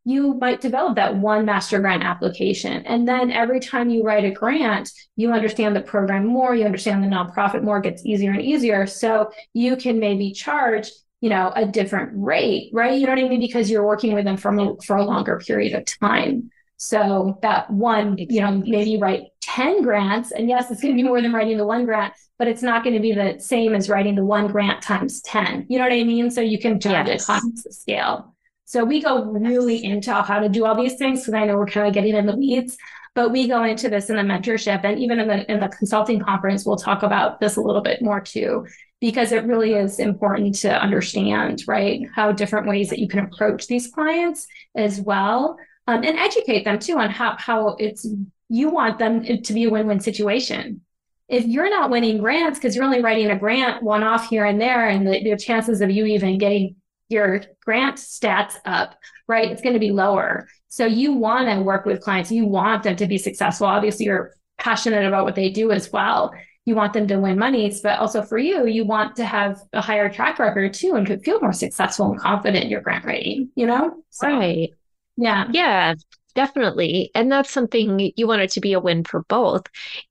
you 0.05 0.35
might 0.35 0.61
develop 0.61 0.95
that 0.95 1.15
one 1.15 1.45
master 1.45 1.79
grant 1.79 2.03
application. 2.03 2.85
And 2.85 3.07
then 3.07 3.31
every 3.31 3.59
time 3.59 3.89
you 3.89 4.03
write 4.03 4.23
a 4.23 4.29
grant, 4.29 4.91
you 5.15 5.31
understand 5.31 5.75
the 5.75 5.81
program 5.81 6.27
more, 6.27 6.55
you 6.55 6.63
understand 6.63 7.03
the 7.03 7.07
nonprofit 7.07 7.63
more, 7.63 7.79
it 7.79 7.83
gets 7.83 8.05
easier 8.05 8.31
and 8.31 8.41
easier. 8.41 8.85
So 8.85 9.31
you 9.53 9.75
can 9.75 9.99
maybe 9.99 10.31
charge, 10.31 10.91
you 11.21 11.29
know, 11.29 11.51
a 11.55 11.65
different 11.65 12.11
rate, 12.13 12.69
right? 12.71 12.99
You 12.99 13.07
know 13.07 13.13
what 13.13 13.25
I 13.25 13.27
mean? 13.27 13.39
Because 13.39 13.69
you're 13.69 13.85
working 13.85 14.13
with 14.13 14.25
them 14.25 14.37
for, 14.37 14.55
a, 14.55 14.75
for 14.85 14.95
a 14.95 15.03
longer 15.03 15.39
period 15.39 15.73
of 15.73 15.85
time. 15.85 16.51
So 16.77 17.39
that 17.41 17.71
one, 17.71 18.17
you 18.17 18.41
know, 18.41 18.51
maybe 18.51 18.91
you 18.91 18.99
write 18.99 19.23
10 19.41 19.81
grants, 19.81 20.31
and 20.31 20.47
yes, 20.47 20.69
it's 20.69 20.81
going 20.81 20.93
to 20.93 21.01
be 21.01 21.07
more 21.07 21.21
than 21.21 21.33
writing 21.33 21.57
the 21.57 21.65
one 21.65 21.85
grant, 21.85 22.13
but 22.37 22.47
it's 22.47 22.61
not 22.61 22.83
going 22.83 22.95
to 22.95 23.01
be 23.01 23.13
the 23.13 23.39
same 23.39 23.73
as 23.73 23.89
writing 23.89 24.15
the 24.15 24.25
one 24.25 24.47
grant 24.47 24.83
times 24.83 25.21
10. 25.21 25.65
You 25.69 25.79
know 25.79 25.85
what 25.85 25.93
I 25.93 26.03
mean? 26.03 26.29
So 26.29 26.41
you 26.41 26.59
can 26.59 26.79
charge 26.79 27.07
yes. 27.07 27.23
economies 27.23 27.65
of 27.65 27.73
scale. 27.73 28.34
So 28.65 28.83
we 28.83 29.01
go 29.01 29.23
really 29.25 29.83
into 29.83 30.11
how 30.11 30.39
to 30.39 30.49
do 30.49 30.65
all 30.65 30.75
these 30.75 30.95
things 30.95 31.21
because 31.21 31.35
I 31.35 31.45
know 31.45 31.55
we're 31.55 31.67
kind 31.67 31.87
of 31.87 31.93
getting 31.93 32.15
in 32.15 32.25
the 32.25 32.35
weeds, 32.35 32.77
but 33.13 33.31
we 33.31 33.47
go 33.47 33.63
into 33.63 33.89
this 33.89 34.09
in 34.09 34.15
the 34.15 34.23
mentorship 34.23 34.83
and 34.83 34.99
even 34.99 35.19
in 35.19 35.27
the 35.27 35.51
in 35.51 35.59
the 35.59 35.69
consulting 35.69 36.19
conference, 36.19 36.65
we'll 36.65 36.75
talk 36.75 37.03
about 37.03 37.39
this 37.39 37.55
a 37.55 37.61
little 37.61 37.81
bit 37.81 38.01
more 38.01 38.19
too, 38.19 38.65
because 38.99 39.31
it 39.31 39.45
really 39.45 39.73
is 39.73 39.99
important 39.99 40.55
to 40.55 40.81
understand, 40.81 41.63
right, 41.67 42.01
how 42.13 42.31
different 42.31 42.67
ways 42.67 42.89
that 42.89 42.99
you 42.99 43.07
can 43.07 43.19
approach 43.19 43.67
these 43.67 43.87
clients 43.87 44.47
as 44.75 44.99
well, 44.99 45.57
um, 45.87 46.03
and 46.03 46.17
educate 46.17 46.65
them 46.65 46.79
too 46.79 46.97
on 46.97 47.09
how 47.11 47.37
how 47.37 47.75
it's 47.79 48.05
you 48.49 48.69
want 48.69 48.97
them 48.99 49.23
to 49.43 49.53
be 49.53 49.65
a 49.65 49.69
win-win 49.69 49.99
situation. 49.99 50.81
If 51.27 51.45
you're 51.45 51.69
not 51.69 51.89
winning 51.89 52.17
grants 52.17 52.59
because 52.59 52.75
you're 52.75 52.85
only 52.85 53.01
writing 53.01 53.31
a 53.31 53.39
grant 53.39 53.81
one 53.81 54.03
off 54.03 54.27
here 54.27 54.45
and 54.45 54.59
there, 54.59 54.89
and 54.89 55.07
the, 55.07 55.23
the 55.23 55.37
chances 55.37 55.81
of 55.81 55.89
you 55.89 56.05
even 56.05 56.37
getting 56.37 56.75
your 57.09 57.41
grant 57.63 57.97
stats 57.97 58.55
up, 58.65 58.97
right? 59.27 59.51
It's 59.51 59.61
going 59.61 59.73
to 59.73 59.79
be 59.79 59.91
lower. 59.91 60.47
So 60.69 60.85
you 60.85 61.13
want 61.13 61.49
to 61.49 61.61
work 61.61 61.85
with 61.85 62.01
clients. 62.01 62.31
You 62.31 62.45
want 62.45 62.83
them 62.83 62.95
to 62.97 63.07
be 63.07 63.17
successful. 63.17 63.67
Obviously, 63.67 64.05
you're 64.05 64.33
passionate 64.57 65.05
about 65.05 65.25
what 65.25 65.35
they 65.35 65.49
do 65.49 65.71
as 65.71 65.91
well. 65.91 66.33
You 66.65 66.75
want 66.75 66.93
them 66.93 67.07
to 67.07 67.19
win 67.19 67.37
monies, 67.37 67.81
but 67.81 67.99
also 67.99 68.23
for 68.23 68.39
you, 68.39 68.65
you 68.65 68.85
want 68.85 69.15
to 69.17 69.25
have 69.25 69.59
a 69.71 69.81
higher 69.81 70.09
track 70.09 70.39
record 70.39 70.73
too 70.73 70.95
and 70.95 71.05
could 71.05 71.23
feel 71.23 71.39
more 71.39 71.53
successful 71.53 72.11
and 72.11 72.19
confident 72.19 72.63
in 72.63 72.71
your 72.71 72.81
grant 72.81 73.05
writing, 73.05 73.51
you 73.55 73.67
know? 73.67 74.03
So, 74.09 74.27
right. 74.27 74.69
Yeah. 75.15 75.45
Yeah 75.51 75.93
definitely. 76.35 77.09
And 77.15 77.31
that's 77.31 77.49
something 77.49 78.11
you 78.15 78.27
want 78.27 78.41
it 78.41 78.51
to 78.51 78.61
be 78.61 78.73
a 78.73 78.79
win 78.79 79.03
for 79.03 79.23
both. 79.23 79.63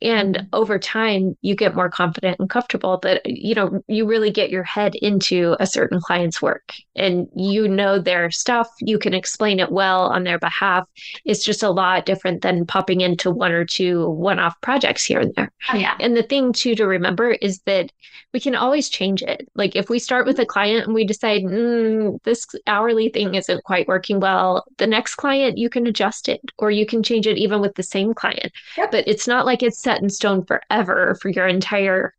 And 0.02 0.36
mm-hmm. 0.36 0.46
over 0.52 0.78
time, 0.78 1.36
you 1.42 1.54
get 1.54 1.76
more 1.76 1.90
confident 1.90 2.40
and 2.40 2.50
comfortable 2.50 2.98
that, 3.02 3.22
you 3.24 3.54
know, 3.54 3.82
you 3.86 4.06
really 4.06 4.30
get 4.30 4.50
your 4.50 4.64
head 4.64 4.94
into 4.96 5.56
a 5.60 5.66
certain 5.66 6.00
client's 6.00 6.42
work 6.42 6.72
and 6.96 7.28
you 7.36 7.68
know 7.68 7.98
their 7.98 8.30
stuff. 8.30 8.68
You 8.80 8.98
can 8.98 9.14
explain 9.14 9.60
it 9.60 9.70
well 9.70 10.06
on 10.06 10.24
their 10.24 10.38
behalf. 10.38 10.88
It's 11.24 11.44
just 11.44 11.62
a 11.62 11.70
lot 11.70 12.06
different 12.06 12.42
than 12.42 12.66
popping 12.66 13.02
into 13.02 13.30
one 13.30 13.52
or 13.52 13.64
two 13.64 14.08
one 14.10 14.38
off 14.38 14.60
projects 14.62 15.04
here 15.04 15.20
and 15.20 15.34
there. 15.34 15.52
Oh, 15.72 15.76
yeah. 15.76 15.96
And 16.00 16.16
the 16.16 16.22
thing, 16.22 16.52
too, 16.52 16.74
to 16.74 16.86
remember 16.86 17.32
is 17.32 17.60
that 17.66 17.92
we 18.32 18.40
can 18.40 18.54
always 18.54 18.88
change 18.88 19.22
it. 19.22 19.48
Like 19.54 19.76
if 19.76 19.88
we 19.88 19.98
start 19.98 20.26
with 20.26 20.38
a 20.40 20.46
client 20.46 20.86
and 20.86 20.94
we 20.94 21.04
decide, 21.04 21.42
mm, 21.42 22.20
this 22.24 22.46
hourly 22.66 23.08
thing 23.08 23.36
isn't 23.36 23.64
quite 23.64 23.86
working 23.86 24.18
well, 24.18 24.64
the 24.78 24.86
next 24.86 25.14
client 25.14 25.56
you 25.56 25.70
can 25.70 25.86
adjust 25.86 26.13
adjust 26.14 26.28
it 26.28 26.40
or 26.58 26.70
you 26.70 26.86
can 26.86 27.02
change 27.02 27.26
it 27.26 27.38
even 27.38 27.60
with 27.60 27.74
the 27.74 27.82
same 27.82 28.14
client. 28.14 28.52
Yep. 28.76 28.90
But 28.90 29.08
it's 29.08 29.26
not 29.26 29.46
like 29.46 29.62
it's 29.62 29.82
set 29.82 30.02
in 30.02 30.08
stone 30.08 30.44
forever 30.44 31.16
for 31.20 31.28
your 31.28 31.48
entire 31.48 32.14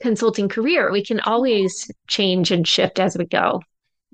consulting 0.00 0.48
career. 0.48 0.90
We 0.90 1.04
can 1.04 1.20
always 1.20 1.90
change 2.08 2.50
and 2.50 2.66
shift 2.66 2.98
as 2.98 3.16
we 3.16 3.26
go. 3.26 3.62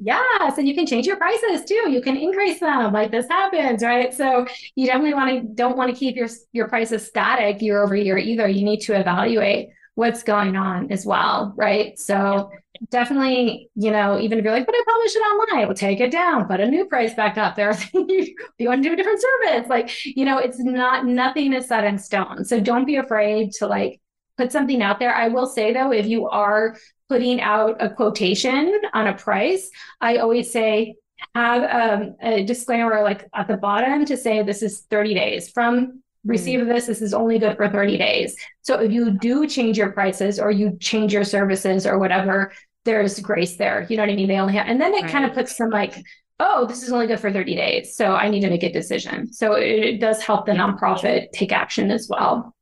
Yes, 0.02 0.56
and 0.56 0.66
you 0.66 0.74
can 0.74 0.86
change 0.86 1.06
your 1.06 1.16
prices 1.16 1.66
too. 1.66 1.90
You 1.90 2.00
can 2.00 2.16
increase 2.16 2.58
them 2.58 2.92
like 2.92 3.10
this 3.10 3.28
happens, 3.28 3.82
right? 3.82 4.14
So 4.14 4.46
you 4.74 4.86
definitely 4.86 5.12
want 5.12 5.42
to 5.42 5.54
don't 5.54 5.76
want 5.76 5.92
to 5.92 5.98
keep 5.98 6.16
your 6.16 6.28
your 6.52 6.68
prices 6.68 7.06
static 7.06 7.60
year 7.60 7.82
over 7.82 7.94
year 7.94 8.16
either. 8.16 8.48
You 8.48 8.64
need 8.64 8.80
to 8.80 8.98
evaluate 8.98 9.68
what's 9.96 10.22
going 10.22 10.56
on 10.56 10.90
as 10.90 11.04
well, 11.04 11.52
right? 11.54 11.98
So 11.98 12.50
definitely, 12.88 13.70
you 13.74 13.90
know, 13.90 14.18
even 14.18 14.38
if 14.38 14.44
you're 14.44 14.54
like, 14.54 14.66
but 14.66 14.74
I 14.74 14.82
publish 14.86 15.14
it 15.14 15.18
online, 15.18 15.66
we'll 15.66 15.76
take 15.76 16.00
it 16.00 16.10
down, 16.10 16.46
put 16.46 16.60
a 16.60 16.66
new 16.66 16.86
price 16.86 17.14
back 17.14 17.36
up. 17.36 17.56
There 17.56 17.68
are 17.68 17.74
things 17.74 18.10
you, 18.10 18.34
you 18.58 18.68
want 18.68 18.82
to 18.82 18.88
do 18.88 18.92
a 18.94 18.96
different 18.96 19.20
service. 19.20 19.68
Like, 19.68 19.90
you 20.04 20.24
know, 20.24 20.38
it's 20.38 20.58
not 20.58 21.06
nothing 21.06 21.52
is 21.52 21.68
set 21.68 21.84
in 21.84 21.98
stone. 21.98 22.44
So 22.44 22.60
don't 22.60 22.86
be 22.86 22.96
afraid 22.96 23.52
to 23.54 23.66
like 23.66 24.00
put 24.36 24.52
something 24.52 24.82
out 24.82 24.98
there. 24.98 25.14
I 25.14 25.28
will 25.28 25.46
say 25.46 25.72
though, 25.72 25.92
if 25.92 26.06
you 26.06 26.28
are 26.28 26.76
putting 27.08 27.40
out 27.40 27.76
a 27.80 27.90
quotation 27.90 28.80
on 28.94 29.08
a 29.08 29.14
price, 29.14 29.68
I 30.00 30.18
always 30.18 30.50
say 30.50 30.94
have 31.34 32.00
um, 32.00 32.16
a 32.22 32.44
disclaimer 32.44 33.02
like 33.02 33.28
at 33.34 33.46
the 33.46 33.56
bottom 33.56 34.06
to 34.06 34.16
say 34.16 34.42
this 34.42 34.62
is 34.62 34.80
30 34.90 35.14
days 35.14 35.50
from 35.50 36.02
receive 36.24 36.66
this 36.66 36.86
this 36.86 37.00
is 37.00 37.14
only 37.14 37.38
good 37.38 37.56
for 37.56 37.68
30 37.68 37.96
days 37.96 38.36
so 38.62 38.78
if 38.78 38.92
you 38.92 39.10
do 39.10 39.46
change 39.46 39.78
your 39.78 39.92
prices 39.92 40.38
or 40.38 40.50
you 40.50 40.76
change 40.78 41.12
your 41.12 41.24
services 41.24 41.86
or 41.86 41.98
whatever 41.98 42.52
there's 42.84 43.18
grace 43.20 43.56
there 43.56 43.86
you 43.88 43.96
know 43.96 44.02
what 44.02 44.10
i 44.10 44.14
mean 44.14 44.28
they 44.28 44.38
only 44.38 44.54
have 44.54 44.66
and 44.66 44.80
then 44.80 44.94
it 44.94 45.02
right. 45.02 45.10
kind 45.10 45.24
of 45.24 45.32
puts 45.32 45.56
them 45.56 45.70
like 45.70 45.96
oh 46.38 46.66
this 46.66 46.82
is 46.82 46.92
only 46.92 47.06
good 47.06 47.20
for 47.20 47.32
30 47.32 47.54
days 47.54 47.94
so 47.94 48.14
i 48.14 48.28
need 48.28 48.40
to 48.40 48.50
make 48.50 48.62
a 48.62 48.72
decision 48.72 49.32
so 49.32 49.54
it, 49.54 49.68
it 49.68 50.00
does 50.00 50.22
help 50.22 50.46
the 50.46 50.52
nonprofit 50.52 51.30
take 51.32 51.52
action 51.52 51.90
as 51.90 52.08
well 52.08 52.54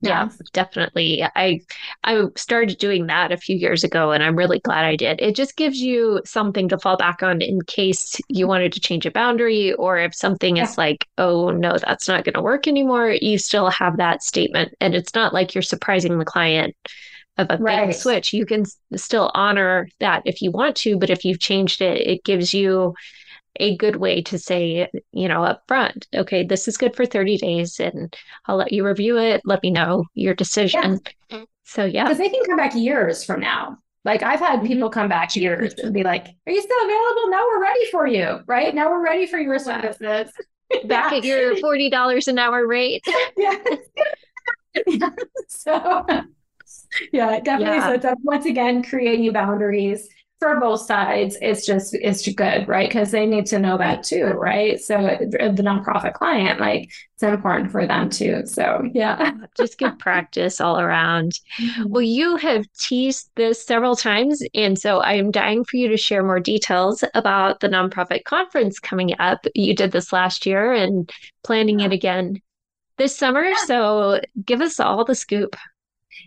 yeah, 0.00 0.28
definitely. 0.52 1.24
I 1.34 1.60
I 2.04 2.26
started 2.36 2.78
doing 2.78 3.06
that 3.08 3.32
a 3.32 3.36
few 3.36 3.56
years 3.56 3.82
ago 3.82 4.12
and 4.12 4.22
I'm 4.22 4.36
really 4.36 4.60
glad 4.60 4.84
I 4.84 4.94
did. 4.94 5.20
It 5.20 5.34
just 5.34 5.56
gives 5.56 5.80
you 5.80 6.20
something 6.24 6.68
to 6.68 6.78
fall 6.78 6.96
back 6.96 7.22
on 7.22 7.42
in 7.42 7.62
case 7.62 8.20
you 8.28 8.46
wanted 8.46 8.72
to 8.74 8.80
change 8.80 9.06
a 9.06 9.10
boundary 9.10 9.72
or 9.72 9.98
if 9.98 10.14
something 10.14 10.56
yeah. 10.56 10.64
is 10.64 10.78
like, 10.78 11.08
"Oh, 11.18 11.50
no, 11.50 11.76
that's 11.78 12.06
not 12.06 12.24
going 12.24 12.34
to 12.34 12.42
work 12.42 12.68
anymore." 12.68 13.10
You 13.10 13.38
still 13.38 13.70
have 13.70 13.96
that 13.96 14.22
statement 14.22 14.72
and 14.80 14.94
it's 14.94 15.14
not 15.14 15.34
like 15.34 15.52
you're 15.54 15.62
surprising 15.62 16.18
the 16.18 16.24
client 16.24 16.76
of 17.38 17.46
a 17.50 17.56
right. 17.56 17.94
switch. 17.94 18.32
You 18.32 18.44
can 18.44 18.64
still 18.96 19.30
honor 19.34 19.88
that 20.00 20.22
if 20.24 20.42
you 20.42 20.50
want 20.50 20.76
to, 20.78 20.98
but 20.98 21.10
if 21.10 21.24
you've 21.24 21.40
changed 21.40 21.80
it, 21.80 22.06
it 22.06 22.24
gives 22.24 22.52
you 22.52 22.94
a 23.60 23.76
good 23.76 23.96
way 23.96 24.22
to 24.22 24.38
say, 24.38 24.88
you 25.12 25.28
know, 25.28 25.44
up 25.44 25.62
front, 25.66 26.06
okay, 26.14 26.44
this 26.44 26.68
is 26.68 26.76
good 26.76 26.94
for 26.94 27.06
30 27.06 27.38
days 27.38 27.80
and 27.80 28.16
I'll 28.46 28.56
let 28.56 28.72
you 28.72 28.84
review 28.84 29.18
it. 29.18 29.40
Let 29.44 29.62
me 29.62 29.70
know 29.70 30.04
your 30.14 30.34
decision. 30.34 31.00
Yeah. 31.30 31.44
So, 31.64 31.84
yeah. 31.84 32.04
Because 32.04 32.18
they 32.18 32.28
can 32.28 32.44
come 32.44 32.56
back 32.56 32.74
years 32.74 33.24
from 33.24 33.40
now. 33.40 33.78
Like 34.04 34.22
I've 34.22 34.40
had 34.40 34.60
mm-hmm. 34.60 34.68
people 34.68 34.90
come 34.90 35.08
back 35.08 35.34
years 35.36 35.74
and 35.74 35.92
be 35.92 36.02
like, 36.02 36.26
Are 36.46 36.52
you 36.52 36.62
still 36.62 36.84
available? 36.84 37.30
Now 37.30 37.44
we're 37.46 37.62
ready 37.62 37.84
for 37.90 38.06
you, 38.06 38.40
right? 38.46 38.74
Now 38.74 38.90
we're 38.90 39.04
ready 39.04 39.26
for 39.26 39.38
your 39.38 39.58
services. 39.58 40.32
Back 40.84 41.12
at 41.12 41.24
your 41.24 41.56
$40 41.56 42.28
an 42.28 42.38
hour 42.38 42.66
rate. 42.66 43.02
yeah. 43.36 43.58
yeah. 44.86 45.10
So, 45.48 46.04
yeah, 47.12 47.40
definitely. 47.40 47.76
Yeah. 47.76 48.00
So, 48.00 48.10
it's 48.10 48.20
once 48.22 48.46
again 48.46 48.82
creating 48.82 49.32
boundaries 49.32 50.08
for 50.38 50.60
both 50.60 50.80
sides 50.80 51.36
it's 51.42 51.66
just 51.66 51.94
it's 51.94 52.26
good 52.34 52.68
right? 52.68 52.88
Because 52.88 53.10
they 53.10 53.26
need 53.26 53.46
to 53.46 53.58
know 53.58 53.76
that 53.78 54.04
too 54.04 54.24
right? 54.24 54.80
So 54.80 54.96
the 55.18 55.62
nonprofit 55.62 56.14
client 56.14 56.60
like 56.60 56.90
it's 57.14 57.22
important 57.22 57.72
for 57.72 57.86
them 57.86 58.08
too 58.08 58.42
so 58.46 58.88
yeah. 58.94 59.32
Just 59.56 59.78
good 59.78 59.98
practice 59.98 60.60
all 60.60 60.78
around. 60.78 61.40
Mm-hmm. 61.60 61.88
well 61.88 62.02
you 62.02 62.36
have 62.36 62.72
teased 62.78 63.30
this 63.34 63.64
several 63.64 63.96
times 63.96 64.42
and 64.54 64.78
so 64.78 64.98
i 64.98 65.14
am 65.14 65.30
dying 65.30 65.64
for 65.64 65.76
you 65.76 65.88
to 65.88 65.96
share 65.96 66.22
more 66.22 66.40
details 66.40 67.02
about 67.14 67.60
the 67.60 67.68
nonprofit 67.68 68.24
conference 68.24 68.78
coming 68.78 69.14
up. 69.18 69.44
You 69.54 69.74
did 69.74 69.90
this 69.90 70.12
last 70.12 70.46
year 70.46 70.72
and 70.72 71.10
planning 71.42 71.80
it 71.80 71.92
again 71.92 72.40
this 72.96 73.16
summer 73.16 73.54
so 73.66 74.20
give 74.44 74.60
us 74.60 74.78
all 74.78 75.04
the 75.04 75.14
scoop 75.14 75.56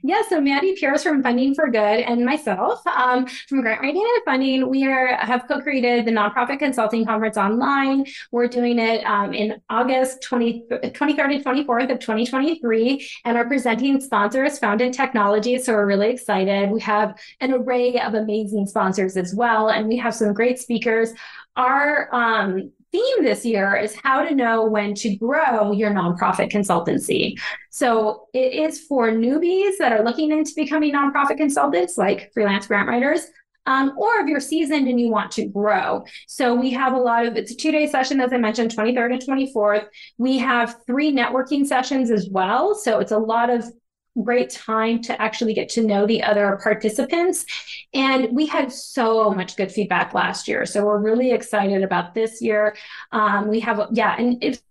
yeah, 0.04 0.22
so 0.28 0.40
Mandy 0.40 0.76
Pierce 0.76 1.04
from 1.04 1.24
Funding 1.24 1.54
for 1.54 1.70
Good 1.70 2.02
and 2.02 2.26
myself 2.26 2.86
um, 2.88 3.26
from 3.48 3.62
Grant 3.62 3.82
Writing 3.82 4.02
and 4.02 4.24
Funding, 4.24 4.70
we 4.70 4.86
are 4.86 5.16
have 5.16 5.48
co-created 5.48 6.06
the 6.06 6.12
Nonprofit 6.12 6.60
Consulting 6.60 7.06
Conference 7.06 7.38
online. 7.38 8.06
We're 8.32 8.48
doing 8.48 8.80
it 8.80 9.04
um, 9.06 9.34
in 9.34 9.62
August 9.70 10.24
20, 10.24 10.66
23rd 10.70 11.36
and 11.36 11.46
24th 11.46 11.92
of 11.92 12.00
2023, 12.00 13.10
and 13.26 13.38
our 13.38 13.46
presenting 13.46 14.00
sponsor 14.00 14.46
is 14.46 14.60
Foundant 14.60 14.94
Technology, 14.94 15.58
so 15.58 15.74
we're 15.74 15.86
really 15.86 16.10
excited. 16.10 16.70
We 16.70 16.82
have 16.82 17.20
an 17.40 17.54
array 17.54 18.00
of 18.00 18.14
amazing 18.14 18.68
sponsors 18.68 19.18
as 19.18 19.34
well, 19.36 19.70
and 19.70 19.88
we 19.88 19.98
have 19.98 20.16
some 20.16 20.34
great 20.34 20.60
speakers. 20.60 21.12
Our 21.56 22.14
um, 22.14 22.72
theme 22.92 23.24
this 23.24 23.46
year 23.46 23.76
is 23.76 23.96
how 23.96 24.24
to 24.24 24.36
know 24.36 24.66
when 24.66 24.94
to 24.96 25.16
grow 25.16 25.72
your 25.72 25.92
nonprofit 25.92 26.52
consultancy. 26.52 27.40
So 27.70 28.28
it 28.34 28.54
is 28.54 28.82
for 28.82 29.12
newbies 29.12 29.78
that 29.80 29.92
are 29.92 30.04
looking 30.04 30.32
into 30.32 30.52
becoming 30.56 30.94
nonprofit 30.94 31.38
consultants, 31.38 31.98
like 31.98 32.32
freelance 32.34 32.68
grant 32.68 32.90
writers, 32.90 33.26
um, 33.66 33.94
or 33.98 34.16
if 34.20 34.28
you're 34.28 34.40
seasoned 34.40 34.88
and 34.88 35.00
you 35.00 35.10
want 35.10 35.32
to 35.32 35.46
grow. 35.46 36.04
So 36.28 36.56
we 36.56 36.72
have 36.72 36.94
a 36.94 36.98
lot 36.98 37.26
of, 37.26 37.38
it's 37.38 37.52
a 37.52 37.56
two 37.56 37.72
day 37.72 37.88
session, 37.88 38.20
as 38.20 38.34
I 38.34 38.38
mentioned, 38.38 38.72
23rd 38.72 39.14
and 39.14 39.22
24th. 39.22 39.88
We 40.18 40.38
have 40.40 40.78
three 40.88 41.12
networking 41.12 41.66
sessions 41.66 42.12
as 42.12 42.28
well. 42.30 42.76
So 42.76 43.00
it's 43.00 43.12
a 43.12 43.20
lot 43.20 43.50
of 43.50 43.66
great 44.22 44.50
time 44.50 45.02
to 45.02 45.22
actually 45.22 45.54
get 45.54 45.70
to 45.70 45.82
know 45.82 46.06
the 46.06 46.22
other 46.24 46.60
participants. 46.62 47.46
And 47.94 48.36
we 48.36 48.46
had 48.46 48.72
so 48.72 49.32
much 49.32 49.56
good 49.56 49.72
feedback 49.72 50.14
last 50.14 50.48
year. 50.48 50.66
So 50.66 50.86
we're 50.86 51.00
really 51.00 51.32
excited 51.32 51.84
about 51.84 52.14
this 52.14 52.42
year. 52.42 52.76
Um, 53.12 53.48
we 53.48 53.60
have, 53.62 53.88
yeah, 53.92 54.16
and 54.18 54.44
it's 54.44 54.62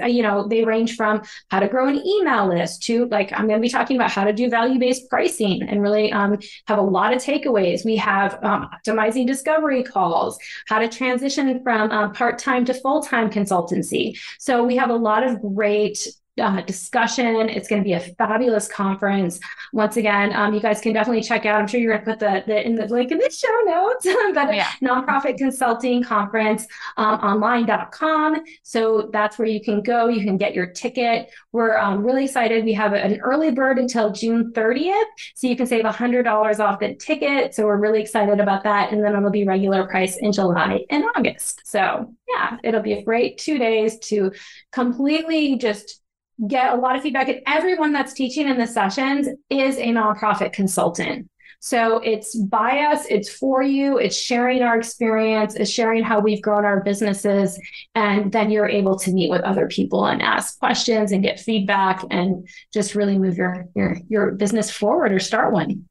uh, 0.00 0.06
you 0.06 0.22
know, 0.22 0.46
they 0.46 0.64
range 0.64 0.96
from 0.96 1.22
how 1.48 1.58
to 1.60 1.68
grow 1.68 1.88
an 1.88 2.06
email 2.06 2.48
list 2.48 2.82
to 2.82 3.06
like, 3.06 3.32
I'm 3.32 3.46
going 3.46 3.58
to 3.58 3.62
be 3.62 3.68
talking 3.68 3.96
about 3.96 4.10
how 4.10 4.24
to 4.24 4.32
do 4.32 4.50
value 4.50 4.78
based 4.78 5.08
pricing 5.08 5.62
and 5.62 5.82
really 5.82 6.12
um, 6.12 6.38
have 6.66 6.78
a 6.78 6.82
lot 6.82 7.14
of 7.14 7.22
takeaways. 7.22 7.84
We 7.84 7.96
have 7.96 8.38
um, 8.44 8.68
optimizing 8.74 9.26
discovery 9.26 9.82
calls, 9.82 10.38
how 10.68 10.80
to 10.80 10.88
transition 10.88 11.62
from 11.62 11.90
uh, 11.90 12.10
part 12.10 12.38
time 12.38 12.64
to 12.66 12.74
full 12.74 13.02
time 13.02 13.30
consultancy. 13.30 14.18
So 14.38 14.64
we 14.64 14.76
have 14.76 14.90
a 14.90 14.96
lot 14.96 15.22
of 15.22 15.40
great 15.40 16.06
uh, 16.40 16.60
discussion. 16.62 17.48
It's 17.48 17.68
going 17.68 17.82
to 17.82 17.84
be 17.84 17.94
a 17.94 18.00
fabulous 18.00 18.68
conference. 18.68 19.40
Once 19.72 19.96
again, 19.96 20.34
um, 20.34 20.54
you 20.54 20.60
guys 20.60 20.80
can 20.80 20.92
definitely 20.92 21.22
check 21.22 21.46
out. 21.46 21.60
I'm 21.60 21.66
sure 21.66 21.80
you're 21.80 21.94
going 21.94 22.04
to 22.04 22.10
put 22.10 22.20
the, 22.20 22.44
the 22.46 22.66
in 22.66 22.74
the 22.74 22.86
link 22.86 23.10
in 23.10 23.18
the 23.18 23.30
show 23.30 23.60
notes. 23.64 24.06
but 24.34 24.54
yeah. 24.54 24.70
nonprofit 24.82 25.38
consulting 25.38 26.02
conference 26.02 26.66
um, 26.96 27.20
online.com. 27.20 28.42
So 28.62 29.08
that's 29.12 29.38
where 29.38 29.48
you 29.48 29.60
can 29.60 29.82
go. 29.82 30.08
You 30.08 30.24
can 30.24 30.36
get 30.36 30.54
your 30.54 30.66
ticket. 30.66 31.30
We're 31.52 31.78
um, 31.78 32.04
really 32.04 32.24
excited. 32.24 32.64
We 32.64 32.74
have 32.74 32.92
an 32.92 33.20
early 33.20 33.50
bird 33.50 33.78
until 33.78 34.12
June 34.12 34.52
30th, 34.52 35.04
so 35.34 35.46
you 35.46 35.56
can 35.56 35.66
save 35.66 35.84
$100 35.84 36.60
off 36.60 36.80
the 36.80 36.94
ticket. 36.94 37.54
So 37.54 37.64
we're 37.64 37.78
really 37.78 38.00
excited 38.00 38.40
about 38.40 38.64
that. 38.64 38.92
And 38.92 39.02
then 39.02 39.14
it'll 39.14 39.30
be 39.30 39.44
regular 39.44 39.86
price 39.86 40.16
in 40.18 40.32
July 40.32 40.84
and 40.90 41.04
August. 41.16 41.62
So 41.64 42.14
yeah, 42.28 42.58
it'll 42.62 42.82
be 42.82 42.94
a 42.94 43.02
great 43.02 43.38
two 43.38 43.58
days 43.58 43.98
to 44.00 44.32
completely 44.72 45.56
just 45.56 46.02
get 46.48 46.72
a 46.72 46.76
lot 46.76 46.96
of 46.96 47.02
feedback 47.02 47.28
and 47.28 47.40
everyone 47.46 47.92
that's 47.92 48.12
teaching 48.12 48.48
in 48.48 48.58
the 48.58 48.66
sessions 48.66 49.28
is 49.48 49.76
a 49.78 49.86
nonprofit 49.86 50.52
consultant 50.52 51.28
so 51.60 51.98
it's 51.98 52.34
by 52.34 52.80
us 52.80 53.06
it's 53.08 53.30
for 53.30 53.62
you 53.62 53.96
it's 53.98 54.16
sharing 54.16 54.62
our 54.62 54.76
experience 54.76 55.54
it's 55.54 55.70
sharing 55.70 56.04
how 56.04 56.20
we've 56.20 56.42
grown 56.42 56.64
our 56.64 56.80
businesses 56.82 57.58
and 57.94 58.30
then 58.32 58.50
you're 58.50 58.68
able 58.68 58.98
to 58.98 59.10
meet 59.12 59.30
with 59.30 59.40
other 59.42 59.66
people 59.66 60.06
and 60.06 60.20
ask 60.20 60.58
questions 60.58 61.10
and 61.12 61.22
get 61.22 61.40
feedback 61.40 62.04
and 62.10 62.46
just 62.72 62.94
really 62.94 63.18
move 63.18 63.38
your 63.38 63.66
your 63.74 63.96
your 64.08 64.32
business 64.32 64.70
forward 64.70 65.12
or 65.12 65.18
start 65.18 65.52
one 65.52 65.86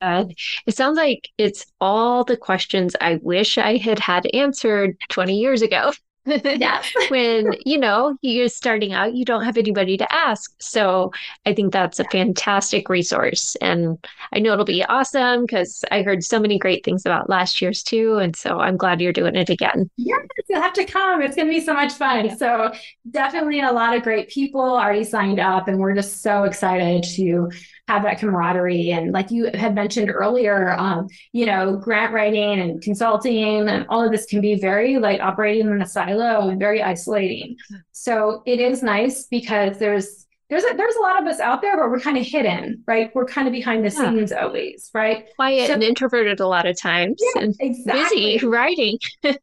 uh, 0.00 0.26
it 0.66 0.76
sounds 0.76 0.98
like 0.98 1.30
it's 1.38 1.64
all 1.80 2.24
the 2.24 2.36
questions 2.36 2.94
I 3.00 3.20
wish 3.22 3.56
I 3.56 3.78
had 3.78 3.98
had 3.98 4.26
answered 4.34 4.98
20 5.08 5.38
years 5.38 5.62
ago. 5.62 5.92
Yeah. 6.26 6.82
when, 7.08 7.54
you 7.64 7.78
know, 7.78 8.16
you're 8.22 8.48
starting 8.48 8.92
out, 8.92 9.14
you 9.14 9.24
don't 9.24 9.44
have 9.44 9.56
anybody 9.56 9.96
to 9.96 10.12
ask. 10.12 10.54
So 10.60 11.12
I 11.44 11.54
think 11.54 11.72
that's 11.72 12.00
a 12.00 12.04
fantastic 12.04 12.88
resource. 12.88 13.56
And 13.60 13.98
I 14.32 14.38
know 14.38 14.52
it'll 14.52 14.64
be 14.64 14.84
awesome 14.84 15.42
because 15.42 15.84
I 15.90 16.02
heard 16.02 16.24
so 16.24 16.40
many 16.40 16.58
great 16.58 16.84
things 16.84 17.04
about 17.04 17.28
last 17.28 17.60
year's 17.60 17.82
too. 17.82 18.16
And 18.18 18.34
so 18.34 18.60
I'm 18.60 18.76
glad 18.76 19.00
you're 19.00 19.12
doing 19.12 19.36
it 19.36 19.50
again. 19.50 19.90
Yes, 19.96 20.20
you'll 20.48 20.62
have 20.62 20.72
to 20.74 20.84
come. 20.84 21.22
It's 21.22 21.36
going 21.36 21.48
to 21.48 21.54
be 21.54 21.60
so 21.60 21.74
much 21.74 21.92
fun. 21.92 22.36
So 22.36 22.72
definitely 23.10 23.60
a 23.60 23.72
lot 23.72 23.96
of 23.96 24.02
great 24.02 24.28
people 24.28 24.60
already 24.60 25.04
signed 25.04 25.40
up. 25.40 25.68
And 25.68 25.78
we're 25.78 25.94
just 25.94 26.22
so 26.22 26.44
excited 26.44 27.04
to 27.14 27.50
have 27.88 28.02
that 28.02 28.18
camaraderie. 28.18 28.90
And 28.90 29.12
like 29.12 29.30
you 29.30 29.50
had 29.54 29.74
mentioned 29.74 30.10
earlier, 30.10 30.72
um, 30.78 31.08
you 31.32 31.46
know, 31.46 31.76
grant 31.76 32.12
writing 32.12 32.60
and 32.60 32.80
consulting 32.80 33.68
and 33.68 33.86
all 33.88 34.04
of 34.04 34.10
this 34.10 34.26
can 34.26 34.40
be 34.40 34.54
very 34.54 34.98
like 34.98 35.20
operating 35.20 35.68
in 35.68 35.82
a 35.82 35.86
silo 35.86 36.48
and 36.48 36.58
very 36.58 36.82
isolating. 36.82 37.56
So 37.92 38.42
it 38.46 38.60
is 38.60 38.82
nice 38.82 39.26
because 39.26 39.78
there's 39.78 40.26
there's 40.50 40.64
a, 40.64 40.74
there's 40.76 40.94
a 40.96 41.00
lot 41.00 41.20
of 41.20 41.26
us 41.26 41.40
out 41.40 41.62
there, 41.62 41.76
but 41.76 41.90
we're 41.90 42.00
kind 42.00 42.18
of 42.18 42.24
hidden, 42.24 42.84
right? 42.86 43.10
We're 43.14 43.24
kind 43.24 43.48
of 43.48 43.52
behind 43.52 43.84
the 43.84 43.90
yeah. 43.90 44.10
scenes 44.10 44.30
always, 44.30 44.90
right? 44.92 45.26
Quiet 45.36 45.68
so, 45.68 45.72
and 45.72 45.82
introverted 45.82 46.38
a 46.38 46.46
lot 46.46 46.66
of 46.66 46.78
times, 46.78 47.20
yeah, 47.34 47.42
and 47.42 47.56
exactly. 47.60 48.34
busy 48.34 48.46
writing. 48.46 48.98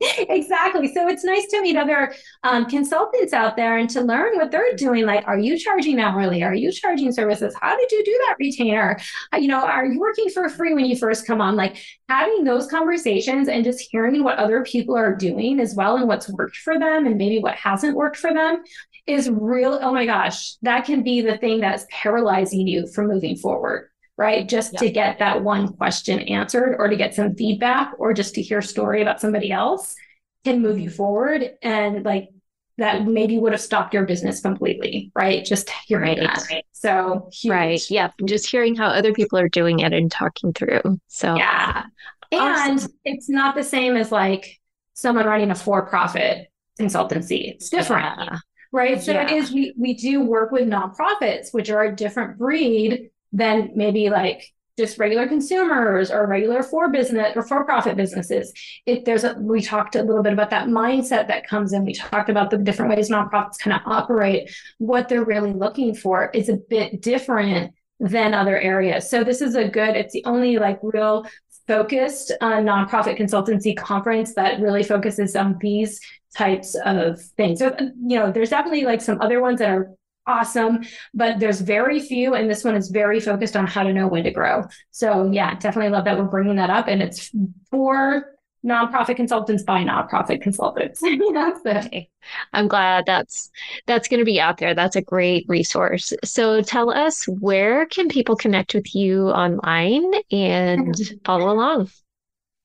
exactly. 0.00 0.92
So 0.92 1.08
it's 1.08 1.24
nice 1.24 1.46
to 1.48 1.62
meet 1.62 1.76
other 1.76 2.12
um, 2.42 2.66
consultants 2.66 3.32
out 3.32 3.56
there 3.56 3.78
and 3.78 3.88
to 3.90 4.00
learn 4.00 4.36
what 4.36 4.50
they're 4.50 4.74
doing. 4.74 5.06
Like, 5.06 5.26
are 5.26 5.38
you 5.38 5.58
charging 5.58 6.00
hourly? 6.00 6.42
Are 6.42 6.54
you 6.54 6.72
charging 6.72 7.12
services? 7.12 7.54
How 7.60 7.76
did 7.76 7.90
you 7.92 8.04
do 8.04 8.20
that 8.26 8.36
retainer? 8.38 8.98
Uh, 9.32 9.36
you 9.36 9.48
know, 9.48 9.64
are 9.64 9.86
you 9.86 10.00
working 10.00 10.28
for 10.30 10.48
free 10.48 10.74
when 10.74 10.84
you 10.84 10.96
first 10.96 11.26
come 11.26 11.40
on? 11.40 11.56
Like 11.56 11.76
having 12.08 12.44
those 12.44 12.66
conversations 12.66 13.48
and 13.48 13.64
just 13.64 13.88
hearing 13.90 14.24
what 14.24 14.38
other 14.38 14.62
people 14.64 14.96
are 14.96 15.14
doing 15.14 15.60
as 15.60 15.74
well 15.74 15.96
and 15.96 16.08
what's 16.08 16.28
worked 16.28 16.56
for 16.56 16.78
them 16.78 17.06
and 17.06 17.16
maybe 17.16 17.38
what 17.38 17.54
hasn't 17.54 17.96
worked 17.96 18.16
for 18.16 18.34
them 18.34 18.62
is 19.06 19.30
real. 19.30 19.78
Oh 19.80 19.92
my 19.92 20.06
gosh, 20.06 20.56
that 20.62 20.84
can 20.84 21.02
be 21.02 21.20
the 21.20 21.38
thing 21.38 21.60
that's 21.60 21.86
paralyzing 21.90 22.66
you 22.66 22.86
from 22.88 23.08
moving 23.08 23.36
forward 23.36 23.90
right? 24.16 24.48
Just 24.48 24.74
to 24.78 24.90
get 24.90 25.18
that 25.18 25.42
one 25.42 25.72
question 25.74 26.20
answered 26.20 26.76
or 26.78 26.88
to 26.88 26.96
get 26.96 27.14
some 27.14 27.34
feedback 27.34 27.92
or 27.98 28.12
just 28.12 28.34
to 28.34 28.42
hear 28.42 28.58
a 28.58 28.62
story 28.62 29.02
about 29.02 29.20
somebody 29.20 29.50
else 29.50 29.96
can 30.44 30.62
move 30.62 30.78
you 30.78 30.88
mm-hmm. 30.88 30.96
forward 30.96 31.50
and 31.62 32.04
like 32.04 32.28
that 32.76 33.06
maybe 33.06 33.38
would 33.38 33.52
have 33.52 33.60
stopped 33.60 33.94
your 33.94 34.04
business 34.04 34.40
completely, 34.40 35.12
right? 35.14 35.44
Just 35.44 35.70
hearing 35.86 36.18
right. 36.18 36.38
that. 36.50 36.62
So 36.72 37.28
huge. 37.32 37.50
right, 37.50 37.90
yeah, 37.90 38.10
just 38.24 38.46
hearing 38.46 38.74
how 38.74 38.88
other 38.88 39.12
people 39.12 39.38
are 39.38 39.48
doing 39.48 39.80
it 39.80 39.92
and 39.92 40.10
talking 40.10 40.52
through. 40.52 40.82
So 41.06 41.36
yeah, 41.36 41.84
and 42.32 42.78
awesome. 42.78 42.92
it's 43.04 43.28
not 43.28 43.54
the 43.54 43.62
same 43.62 43.96
as 43.96 44.10
like 44.10 44.60
someone 44.94 45.24
running 45.24 45.50
a 45.50 45.54
for-profit 45.54 46.48
consultancy. 46.80 47.52
It's 47.52 47.68
different, 47.68 48.18
yeah. 48.18 48.38
right? 48.72 49.00
So 49.00 49.12
yeah. 49.12 49.26
it 49.26 49.32
is. 49.32 49.52
We 49.52 49.72
we 49.78 49.94
do 49.94 50.22
work 50.22 50.50
with 50.50 50.68
nonprofits, 50.68 51.54
which 51.54 51.70
are 51.70 51.84
a 51.84 51.94
different 51.94 52.38
breed 52.38 53.10
than 53.34 53.72
maybe 53.74 54.08
like 54.08 54.54
just 54.78 54.98
regular 54.98 55.28
consumers 55.28 56.10
or 56.10 56.26
regular 56.26 56.62
for 56.62 56.88
business 56.88 57.36
or 57.36 57.42
for 57.42 57.64
profit 57.64 57.96
businesses. 57.96 58.52
If 58.86 59.04
there's 59.04 59.24
a, 59.24 59.34
we 59.38 59.60
talked 59.60 59.94
a 59.94 60.02
little 60.02 60.22
bit 60.22 60.32
about 60.32 60.50
that 60.50 60.68
mindset 60.68 61.28
that 61.28 61.46
comes 61.46 61.72
in. 61.72 61.84
We 61.84 61.94
talked 61.94 62.28
about 62.28 62.50
the 62.50 62.58
different 62.58 62.96
ways 62.96 63.10
nonprofits 63.10 63.58
kind 63.58 63.76
of 63.76 63.82
operate. 63.86 64.50
What 64.78 65.08
they're 65.08 65.24
really 65.24 65.52
looking 65.52 65.94
for 65.94 66.30
is 66.34 66.48
a 66.48 66.56
bit 66.56 67.02
different 67.02 67.72
than 68.00 68.34
other 68.34 68.58
areas. 68.58 69.08
So 69.08 69.22
this 69.22 69.40
is 69.40 69.54
a 69.54 69.68
good, 69.68 69.96
it's 69.96 70.12
the 70.12 70.24
only 70.24 70.58
like 70.58 70.80
real 70.82 71.26
focused 71.68 72.32
uh, 72.40 72.54
nonprofit 72.54 73.18
consultancy 73.18 73.76
conference 73.76 74.34
that 74.34 74.60
really 74.60 74.82
focuses 74.82 75.36
on 75.36 75.56
these 75.60 76.00
types 76.36 76.74
of 76.84 77.20
things. 77.36 77.60
So, 77.60 77.76
you 77.78 78.18
know, 78.18 78.32
there's 78.32 78.50
definitely 78.50 78.84
like 78.84 79.00
some 79.00 79.20
other 79.20 79.40
ones 79.40 79.60
that 79.60 79.70
are 79.70 79.94
awesome, 80.26 80.84
but 81.12 81.38
there's 81.38 81.60
very 81.60 82.00
few, 82.00 82.34
and 82.34 82.48
this 82.48 82.64
one 82.64 82.74
is 82.74 82.88
very 82.88 83.20
focused 83.20 83.56
on 83.56 83.66
how 83.66 83.82
to 83.82 83.92
know 83.92 84.06
when 84.06 84.24
to 84.24 84.30
grow. 84.30 84.64
So, 84.90 85.30
yeah, 85.30 85.54
definitely 85.54 85.90
love 85.90 86.04
that 86.04 86.18
we're 86.18 86.24
bringing 86.24 86.56
that 86.56 86.70
up, 86.70 86.88
and 86.88 87.02
it's 87.02 87.30
for 87.70 88.34
nonprofit 88.64 89.16
consultants 89.16 89.62
by 89.62 89.84
nonprofit 89.84 90.40
consultants. 90.40 91.00
so. 91.00 91.60
okay. 91.66 92.08
I'm 92.54 92.68
glad 92.68 93.04
that's 93.06 93.50
that's 93.86 94.08
going 94.08 94.20
to 94.20 94.24
be 94.24 94.40
out 94.40 94.56
there. 94.56 94.74
That's 94.74 94.96
a 94.96 95.02
great 95.02 95.44
resource. 95.48 96.12
So, 96.24 96.62
tell 96.62 96.90
us 96.90 97.26
where 97.28 97.86
can 97.86 98.08
people 98.08 98.36
connect 98.36 98.74
with 98.74 98.94
you 98.94 99.28
online 99.28 100.12
and 100.30 100.94
follow 101.24 101.50
along 101.50 101.90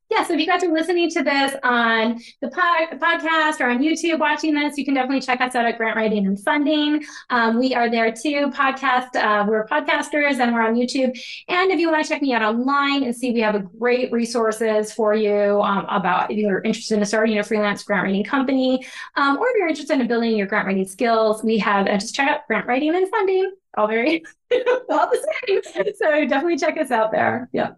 yeah, 0.10 0.24
so 0.24 0.34
if 0.34 0.40
you 0.40 0.48
guys 0.48 0.64
are 0.64 0.72
listening 0.72 1.08
to 1.12 1.24
this 1.24 1.54
on 1.62 2.20
the 2.42 2.50
pod, 2.50 3.00
podcast 3.00 3.60
or 3.60 3.70
on 3.70 3.78
YouTube 3.78 4.18
watching 4.18 4.56
this, 4.56 4.76
you 4.76 4.84
can 4.84 4.96
definitely 4.96 5.22
check 5.22 5.40
us 5.40 5.54
out 5.54 5.66
at 5.66 5.78
Grant 5.78 5.96
Writing 5.96 6.26
and 6.26 6.40
Funding. 6.40 7.04
Um, 7.30 7.60
we 7.60 7.76
are 7.76 7.92
there 7.92 8.12
too. 8.12 8.50
Podcast, 8.50 9.16
uh, 9.16 9.46
we're 9.48 9.68
podcasters 9.68 10.40
and 10.40 10.52
we're 10.52 10.62
on 10.62 10.74
YouTube. 10.74 11.16
And 11.48 11.72
if 11.72 11.80
you 11.80 11.92
want 11.92 12.04
to 12.04 12.10
check 12.10 12.24
me 12.24 12.34
out 12.34 12.42
online 12.42 13.04
and 13.04 13.16
see, 13.16 13.32
we 13.32 13.40
have 13.42 13.54
a 13.54 13.60
great 13.60 14.12
resources 14.12 14.92
for 14.92 15.14
you 15.14 15.62
um, 15.62 15.86
about 15.90 16.32
if 16.32 16.38
you're 16.38 16.62
interested 16.62 16.98
in 16.98 17.06
starting 17.06 17.38
a 17.38 17.44
freelance 17.44 17.84
grant 17.84 18.04
writing 18.04 18.24
company, 18.24 18.84
um, 19.16 19.38
or 19.38 19.48
if 19.50 19.56
you're 19.60 19.68
interested 19.68 20.00
in 20.00 20.08
building 20.08 20.36
your 20.36 20.48
grant 20.48 20.66
writing 20.66 20.88
skills, 20.88 21.44
we 21.44 21.60
have 21.60 21.86
uh, 21.88 21.98
just 21.98 22.16
check 22.16 22.28
out 22.28 22.48
Grant 22.48 22.66
Writing 22.66 22.96
and 22.96 23.08
Funding. 23.10 23.52
All 23.78 23.88
very 23.88 24.24
all 24.90 25.08
the 25.12 25.28
same. 25.48 25.94
So 25.96 26.26
definitely 26.26 26.58
check 26.58 26.78
us 26.78 26.90
out 26.90 27.12
there. 27.12 27.48
Yeah. 27.54 27.74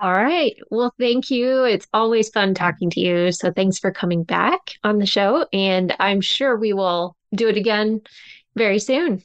All 0.00 0.14
right. 0.14 0.56
Well, 0.70 0.94
thank 0.98 1.30
you. 1.30 1.64
It's 1.64 1.86
always 1.92 2.30
fun 2.30 2.54
talking 2.54 2.88
to 2.90 3.00
you. 3.00 3.32
So 3.32 3.52
thanks 3.52 3.78
for 3.78 3.90
coming 3.90 4.24
back 4.24 4.72
on 4.82 4.98
the 4.98 5.04
show. 5.04 5.46
And 5.52 5.94
I'm 6.00 6.22
sure 6.22 6.56
we 6.56 6.72
will 6.72 7.16
do 7.34 7.48
it 7.48 7.58
again 7.58 8.00
very 8.56 8.78
soon. 8.78 9.22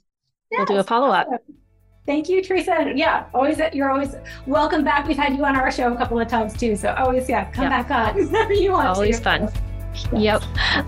Yes, 0.51 0.59
we'll 0.59 0.65
do 0.65 0.75
a 0.75 0.83
follow 0.83 1.11
up. 1.11 1.29
Thank 2.05 2.27
you, 2.27 2.43
Teresa. 2.43 2.91
Yeah, 2.93 3.25
always 3.33 3.59
you're 3.73 3.89
always 3.89 4.15
welcome 4.45 4.83
back. 4.83 5.07
We've 5.07 5.17
had 5.17 5.35
you 5.35 5.43
on 5.45 5.55
our 5.55 5.71
show 5.71 5.91
a 5.91 5.97
couple 5.97 6.19
of 6.19 6.27
times 6.27 6.55
too. 6.55 6.75
So 6.75 6.93
always, 6.93 7.27
yeah, 7.29 7.49
come 7.51 7.71
yep. 7.71 7.87
back 7.87 8.15
on 8.15 8.15
whenever 8.25 8.53
you 8.53 8.73
want. 8.73 8.89
Always 8.89 9.17
to. 9.17 9.23
fun. 9.23 9.49
Yes. 10.11 10.43
Yep. 10.43 10.43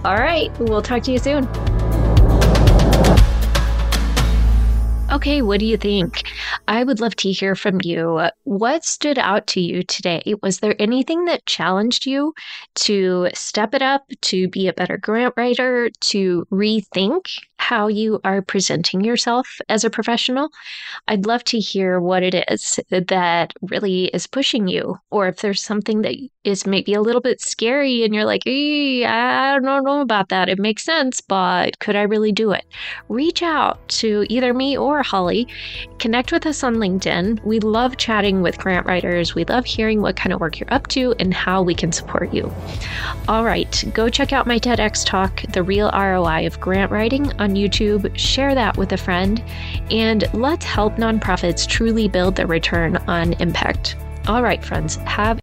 All 0.06 0.18
right. 0.18 0.52
We'll 0.60 0.82
talk 0.82 1.02
to 1.04 1.14
you 1.14 1.18
soon. 1.18 1.97
Okay, 5.10 5.42
what 5.42 5.60
do 5.62 5.66
you 5.66 5.78
think? 5.78 6.24
I 6.68 6.84
would 6.84 7.00
love 7.00 7.16
to 7.18 7.32
hear 7.32 7.56
from 7.56 7.80
you. 7.82 8.28
What 8.44 8.84
stood 8.84 9.18
out 9.18 9.48
to 9.48 9.62
you 9.62 9.84
today? 9.84 10.22
Was 10.44 10.60
there 10.60 10.76
anything 10.80 11.26
that 11.26 11.46
challenged 11.46 12.06
you 12.06 12.34
to 12.76 13.30
step 13.34 13.74
it 13.74 13.82
up, 13.82 14.04
to 14.24 14.50
be 14.50 14.68
a 14.68 14.74
better 14.74 14.98
grant 14.98 15.34
writer, 15.38 15.90
to 16.12 16.46
rethink 16.52 17.40
how 17.60 17.88
you 17.88 18.20
are 18.24 18.42
presenting 18.42 19.02
yourself 19.04 19.60
as 19.68 19.84
a 19.84 19.90
professional? 19.90 20.50
I'd 21.08 21.26
love 21.26 21.44
to 21.46 21.60
hear 21.60 22.00
what 22.00 22.24
it 22.24 22.46
is 22.50 22.80
that 22.90 23.54
really 23.62 24.06
is 24.06 24.28
pushing 24.28 24.68
you, 24.68 24.98
or 25.12 25.28
if 25.28 25.42
there's 25.42 25.62
something 25.62 26.02
that 26.02 26.16
is 26.44 26.66
maybe 26.66 26.94
a 26.94 27.02
little 27.02 27.20
bit 27.20 27.42
scary 27.42 28.04
and 28.04 28.16
you're 28.16 28.24
like, 28.24 28.44
I 28.46 29.60
don't 29.62 29.84
know 29.84 30.02
about 30.02 30.30
that. 30.30 30.48
It 30.48 30.60
makes 30.60 30.84
sense, 30.84 31.20
but 31.20 31.80
could 31.80 31.96
I 31.96 32.04
really 32.04 32.32
do 32.32 32.52
it? 32.52 32.64
Reach 33.10 33.44
out 33.44 33.86
to 33.90 34.26
either 34.30 34.54
me 34.54 34.78
or 34.78 35.04
Holly. 35.04 35.48
Connect 36.00 36.32
with 36.32 36.46
us 36.46 36.64
on 36.64 36.76
LinkedIn. 36.76 37.44
We 37.44 37.60
love 37.60 37.98
chatting 37.98 38.42
with 38.42 38.58
grant 38.58 38.86
writers. 38.86 39.36
We 39.36 39.44
love 39.44 39.66
hearing 39.66 40.02
what 40.02 40.16
kind 40.16 40.32
of 40.32 40.40
work 40.40 40.60
you're 40.60 40.74
up 40.74 40.88
to 40.90 41.14
and 41.20 41.34
how 41.34 41.62
we 41.62 41.76
can 41.76 41.92
support 41.92 42.34
you. 42.34 42.54
All 43.28 43.44
right, 43.44 43.84
go 43.94 44.08
check 44.08 44.32
out 44.32 44.48
my 44.48 44.58
TEDx 44.58 45.06
talk, 45.06 45.42
The 45.52 45.64
Real 45.64 45.92
ROI 45.92 46.48
of 46.48 46.62
Grant 46.62 46.92
Writing, 46.92 47.34
on 47.48 47.56
YouTube. 47.56 48.16
Share 48.18 48.54
that 48.54 48.78
with 48.78 48.92
a 48.92 48.98
friend, 48.98 49.42
and 49.90 50.26
let's 50.34 50.66
help 50.66 50.96
nonprofits 50.98 51.68
truly 51.68 52.08
build 52.08 52.36
their 52.36 52.48
return 52.48 52.98
on 53.08 53.34
impact. 53.34 53.96
All 54.28 54.44
right, 54.44 54.64
friends, 54.64 54.98
have 54.98 55.40